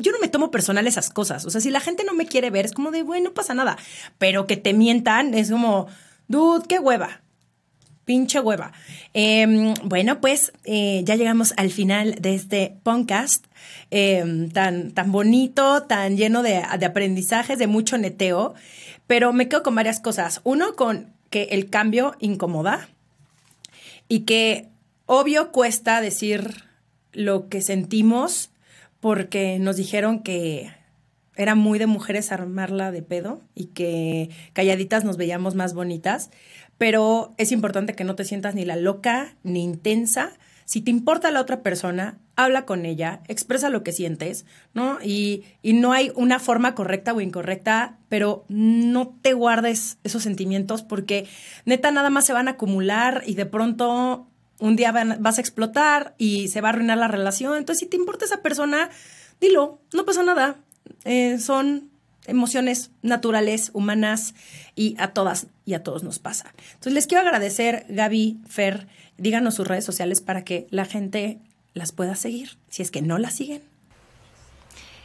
yo 0.00 0.12
no 0.12 0.18
me 0.18 0.28
tomo 0.28 0.50
personal 0.50 0.86
esas 0.86 1.10
cosas. 1.10 1.46
O 1.46 1.50
sea, 1.50 1.60
si 1.60 1.70
la 1.70 1.80
gente 1.80 2.04
no 2.04 2.14
me 2.14 2.26
quiere 2.26 2.50
ver, 2.50 2.66
es 2.66 2.72
como 2.72 2.90
de, 2.90 3.02
güey, 3.02 3.22
no 3.22 3.32
pasa 3.32 3.54
nada. 3.54 3.78
Pero 4.18 4.46
que 4.46 4.56
te 4.56 4.74
mientan 4.74 5.32
es 5.34 5.50
como, 5.50 5.86
dude, 6.28 6.66
qué 6.68 6.78
hueva 6.78 7.22
pinche 8.10 8.40
hueva. 8.40 8.72
Eh, 9.14 9.72
bueno, 9.84 10.20
pues 10.20 10.52
eh, 10.64 11.02
ya 11.04 11.14
llegamos 11.14 11.54
al 11.56 11.70
final 11.70 12.16
de 12.16 12.34
este 12.34 12.74
podcast 12.82 13.44
eh, 13.92 14.48
tan, 14.52 14.90
tan 14.90 15.12
bonito, 15.12 15.84
tan 15.84 16.16
lleno 16.16 16.42
de, 16.42 16.60
de 16.76 16.86
aprendizajes, 16.86 17.56
de 17.60 17.68
mucho 17.68 17.98
neteo, 17.98 18.54
pero 19.06 19.32
me 19.32 19.48
quedo 19.48 19.62
con 19.62 19.76
varias 19.76 20.00
cosas. 20.00 20.40
Uno, 20.42 20.74
con 20.74 21.12
que 21.30 21.44
el 21.52 21.70
cambio 21.70 22.16
incomoda 22.18 22.88
y 24.08 24.22
que 24.22 24.66
obvio 25.06 25.52
cuesta 25.52 26.00
decir 26.00 26.64
lo 27.12 27.48
que 27.48 27.60
sentimos 27.60 28.50
porque 28.98 29.60
nos 29.60 29.76
dijeron 29.76 30.24
que 30.24 30.72
era 31.40 31.54
muy 31.54 31.78
de 31.78 31.86
mujeres 31.86 32.32
armarla 32.32 32.90
de 32.90 33.02
pedo 33.02 33.40
y 33.54 33.66
que 33.66 34.28
calladitas 34.52 35.04
nos 35.04 35.16
veíamos 35.16 35.54
más 35.54 35.72
bonitas, 35.72 36.30
pero 36.80 37.34
es 37.36 37.52
importante 37.52 37.92
que 37.94 38.04
no 38.04 38.14
te 38.14 38.24
sientas 38.24 38.54
ni 38.54 38.64
la 38.64 38.74
loca 38.74 39.34
ni 39.42 39.62
intensa. 39.62 40.32
Si 40.64 40.80
te 40.80 40.90
importa 40.90 41.30
la 41.30 41.42
otra 41.42 41.60
persona, 41.62 42.16
habla 42.36 42.64
con 42.64 42.86
ella, 42.86 43.20
expresa 43.28 43.68
lo 43.68 43.82
que 43.82 43.92
sientes, 43.92 44.46
¿no? 44.72 44.96
Y, 45.04 45.44
y 45.60 45.74
no 45.74 45.92
hay 45.92 46.10
una 46.14 46.38
forma 46.38 46.74
correcta 46.74 47.12
o 47.12 47.20
incorrecta, 47.20 47.98
pero 48.08 48.46
no 48.48 49.14
te 49.20 49.34
guardes 49.34 49.98
esos 50.04 50.22
sentimientos 50.22 50.82
porque 50.82 51.26
neta 51.66 51.90
nada 51.90 52.08
más 52.08 52.24
se 52.24 52.32
van 52.32 52.48
a 52.48 52.52
acumular 52.52 53.24
y 53.26 53.34
de 53.34 53.44
pronto 53.44 54.26
un 54.58 54.76
día 54.76 54.90
van- 54.90 55.18
vas 55.20 55.36
a 55.36 55.42
explotar 55.42 56.14
y 56.16 56.48
se 56.48 56.62
va 56.62 56.68
a 56.68 56.72
arruinar 56.72 56.96
la 56.96 57.08
relación. 57.08 57.58
Entonces, 57.58 57.80
si 57.80 57.86
te 57.90 57.98
importa 57.98 58.24
esa 58.24 58.40
persona, 58.40 58.88
dilo, 59.38 59.82
no 59.92 60.06
pasa 60.06 60.22
nada. 60.22 60.56
Eh, 61.04 61.38
son 61.38 61.89
emociones 62.26 62.90
naturales, 63.02 63.70
humanas 63.74 64.34
y 64.76 64.94
a 64.98 65.08
todas 65.08 65.46
y 65.64 65.74
a 65.74 65.82
todos 65.82 66.02
nos 66.02 66.18
pasa. 66.18 66.52
Entonces, 66.68 66.92
les 66.92 67.06
quiero 67.06 67.22
agradecer, 67.22 67.86
Gaby, 67.88 68.38
Fer, 68.48 68.86
díganos 69.18 69.54
sus 69.54 69.66
redes 69.66 69.84
sociales 69.84 70.20
para 70.20 70.44
que 70.44 70.66
la 70.70 70.84
gente 70.84 71.38
las 71.74 71.92
pueda 71.92 72.16
seguir, 72.16 72.58
si 72.68 72.82
es 72.82 72.90
que 72.90 73.02
no 73.02 73.18
las 73.18 73.34
siguen. 73.34 73.62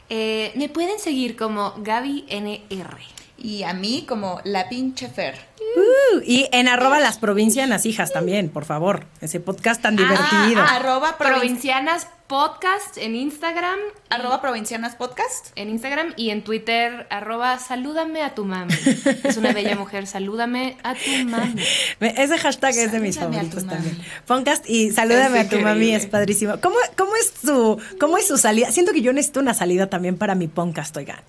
Eh, 0.08 0.52
me 0.56 0.68
pueden 0.68 0.98
seguir 0.98 1.36
como 1.36 1.74
Gaby 1.78 2.26
NR. 2.28 2.96
Y 3.38 3.64
a 3.64 3.74
mí 3.74 4.04
como 4.08 4.40
la 4.44 4.68
pinche 4.68 5.08
Fer. 5.08 5.34
Uh, 5.76 6.20
y 6.24 6.48
en 6.52 6.68
arroba 6.68 7.00
las 7.00 7.18
provincias 7.18 7.84
hijas 7.84 8.12
también, 8.12 8.48
por 8.48 8.64
favor. 8.64 9.04
Ese 9.20 9.40
podcast 9.40 9.82
tan 9.82 9.94
divertido. 9.96 10.62
Ah, 10.62 10.76
arroba, 10.76 11.18
provin- 11.18 11.32
Provincianas 11.34 12.06
Podcast 12.28 12.98
en 12.98 13.14
Instagram. 13.14 13.78
arroba 14.10 14.40
provincianas 14.40 14.96
podcast. 14.96 15.52
En 15.54 15.68
Instagram 15.68 16.12
y 16.16 16.30
en 16.30 16.42
Twitter, 16.42 17.06
arroba 17.08 17.56
salúdame 17.60 18.22
a 18.22 18.34
tu 18.34 18.44
mami. 18.44 18.74
Es 19.22 19.36
una 19.36 19.52
bella 19.52 19.76
mujer, 19.76 20.08
salúdame 20.08 20.76
a 20.82 20.94
tu 20.94 21.10
mami. 21.28 21.62
Ese 22.00 22.36
hashtag 22.38 22.76
es 22.78 22.90
de 22.90 22.98
mis 22.98 23.16
favoritos 23.18 23.64
también. 23.64 23.96
Podcast 24.26 24.68
y 24.68 24.90
salúdame 24.90 25.40
Es 25.40 25.46
a 25.46 25.50
tu 25.50 25.60
mami, 25.60 25.90
es 25.94 26.06
padrísimo. 26.06 26.54
¿Cómo, 26.60 26.74
cómo, 26.96 27.14
es 27.14 27.32
su, 27.44 27.80
¿Cómo 28.00 28.18
es 28.18 28.26
su 28.26 28.38
salida? 28.38 28.72
Siento 28.72 28.92
que 28.92 29.02
yo 29.02 29.12
necesito 29.12 29.38
una 29.38 29.54
salida 29.54 29.88
también 29.88 30.18
para 30.18 30.34
mi 30.34 30.48
podcast, 30.48 30.96
oigan. 30.96 31.20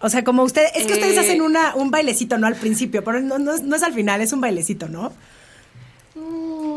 O 0.00 0.10
sea, 0.10 0.22
como 0.22 0.42
ustedes, 0.42 0.70
es 0.74 0.86
que 0.86 0.94
ustedes 0.94 1.16
Eh. 1.16 1.20
hacen 1.20 1.40
una, 1.40 1.74
un 1.74 1.90
bailecito, 1.90 2.36
¿no? 2.36 2.46
Al 2.46 2.56
principio, 2.56 3.02
pero 3.04 3.20
no, 3.22 3.38
no 3.38 3.54
es- 3.54 3.62
no 3.62 3.74
es 3.74 3.82
al 3.82 3.94
final, 3.94 4.20
es 4.20 4.32
un 4.34 4.42
bailecito, 4.42 4.86
¿no? 4.88 5.12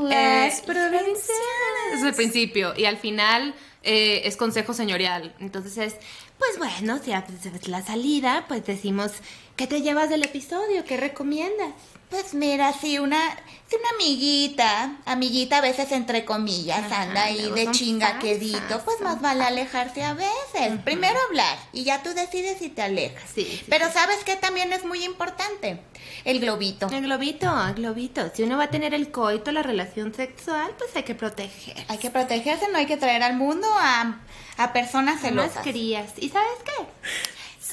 Las 0.10 0.62
provincianas. 0.62 1.94
Es 1.96 2.04
el 2.04 2.14
principio. 2.14 2.74
Y 2.78 2.86
al 2.86 2.98
final 2.98 3.54
eh, 3.84 4.22
es 4.26 4.38
consejo 4.38 4.74
señorial. 4.74 5.36
Entonces 5.40 5.78
es, 5.78 5.96
pues 6.38 6.58
bueno, 6.58 7.00
si 7.04 7.12
haces 7.12 7.68
la 7.68 7.82
salida, 7.82 8.46
pues 8.48 8.66
decimos, 8.66 9.12
¿qué 9.56 9.68
te 9.68 9.82
llevas 9.82 10.10
del 10.10 10.24
episodio? 10.24 10.86
¿Qué 10.86 10.98
recomiendas? 10.98 11.74
Pues 12.14 12.36
mira, 12.36 12.72
si 12.74 13.00
una, 13.00 13.20
si 13.68 13.76
una 13.76 13.90
amiguita, 13.96 14.98
amiguita 15.06 15.58
a 15.58 15.62
veces 15.62 15.92
entre 15.92 16.26
comillas, 16.26 16.78
Ajá, 16.78 17.02
anda 17.02 17.24
ahí 17.24 17.50
de 17.50 17.72
chingaquedito, 17.72 18.60
falsas, 18.60 18.84
pues 18.86 19.02
más 19.02 19.20
vale 19.20 19.44
alejarse 19.44 20.04
a 20.04 20.14
veces. 20.14 20.80
Primero 20.86 21.18
hablar 21.28 21.58
y 21.72 21.84
ya 21.84 22.04
tú 22.04 22.14
decides 22.14 22.60
si 22.60 22.70
te 22.70 22.84
alejas. 22.84 23.24
Sí, 23.34 23.44
sí, 23.46 23.66
Pero 23.68 23.88
sí. 23.88 23.94
sabes 23.94 24.24
que 24.24 24.36
también 24.36 24.72
es 24.74 24.86
muy 24.86 25.04
importante 25.04 25.80
el 26.24 26.40
globito. 26.40 26.86
El 26.92 27.02
globito, 27.02 27.52
el 27.68 27.74
globito. 27.74 28.32
Si 28.36 28.44
uno 28.44 28.58
va 28.60 28.66
a 28.66 28.70
tener 28.70 28.94
el 28.94 29.10
coito, 29.12 29.52
la 29.52 29.64
relación 29.64 30.14
sexual, 30.14 30.72
pues 30.78 30.96
hay 30.96 31.02
que 31.04 31.16
proteger. 31.16 31.84
Hay 31.88 31.98
que 31.98 32.12
protegerse, 32.12 32.68
no 32.72 32.78
hay 32.78 32.86
que 32.86 32.98
traer 32.98 33.24
al 33.24 33.38
mundo 33.38 33.68
a, 33.76 34.20
a 34.58 34.72
personas 34.72 35.16
Más 35.16 35.24
celosas. 35.24 35.64
crías. 35.64 36.12
¿Y 36.18 36.30
sabes 36.30 36.60
qué? 36.64 36.86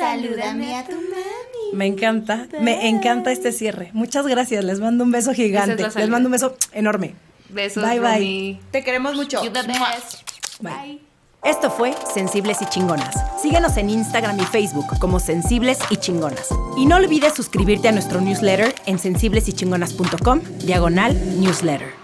Salúdame 0.01 0.77
a 0.77 0.85
tu 0.87 0.93
mami. 0.93 1.75
Me 1.75 1.87
encanta, 1.87 2.49
me 2.59 2.89
encanta 2.89 3.31
este 3.31 3.53
cierre. 3.53 3.91
Muchas 3.93 4.27
gracias, 4.27 4.65
les 4.65 4.81
mando 4.81 5.05
un 5.05 5.11
beso 5.11 5.35
gigante. 5.35 5.87
Les 5.95 6.09
mando 6.09 6.29
un 6.29 6.33
beso 6.33 6.57
enorme. 6.73 7.15
Besos, 7.51 7.83
Bye, 7.83 8.01
bye. 8.01 8.61
Te 8.71 8.83
queremos 8.83 9.15
mucho. 9.15 9.45
You 9.45 9.53
the 9.53 9.63
best. 9.63 10.23
Bye. 10.61 10.73
Bye. 10.73 11.11
Esto 11.43 11.71
fue 11.71 11.95
Sensibles 12.13 12.61
y 12.63 12.67
Chingonas. 12.67 13.15
Síguenos 13.41 13.77
en 13.77 13.91
Instagram 13.91 14.39
y 14.41 14.45
Facebook 14.45 14.99
como 14.99 15.21
Sensibles 15.21 15.79
y 15.91 15.97
Chingonas. 15.97 16.49
Y 16.77 16.87
no 16.87 16.97
olvides 16.97 17.35
suscribirte 17.35 17.89
a 17.89 17.93
nuestro 17.93 18.21
newsletter 18.21 18.75
en 18.87 18.99
sensiblesychingonas.com, 18.99 20.41
diagonal 20.65 21.15
newsletter. 21.41 22.00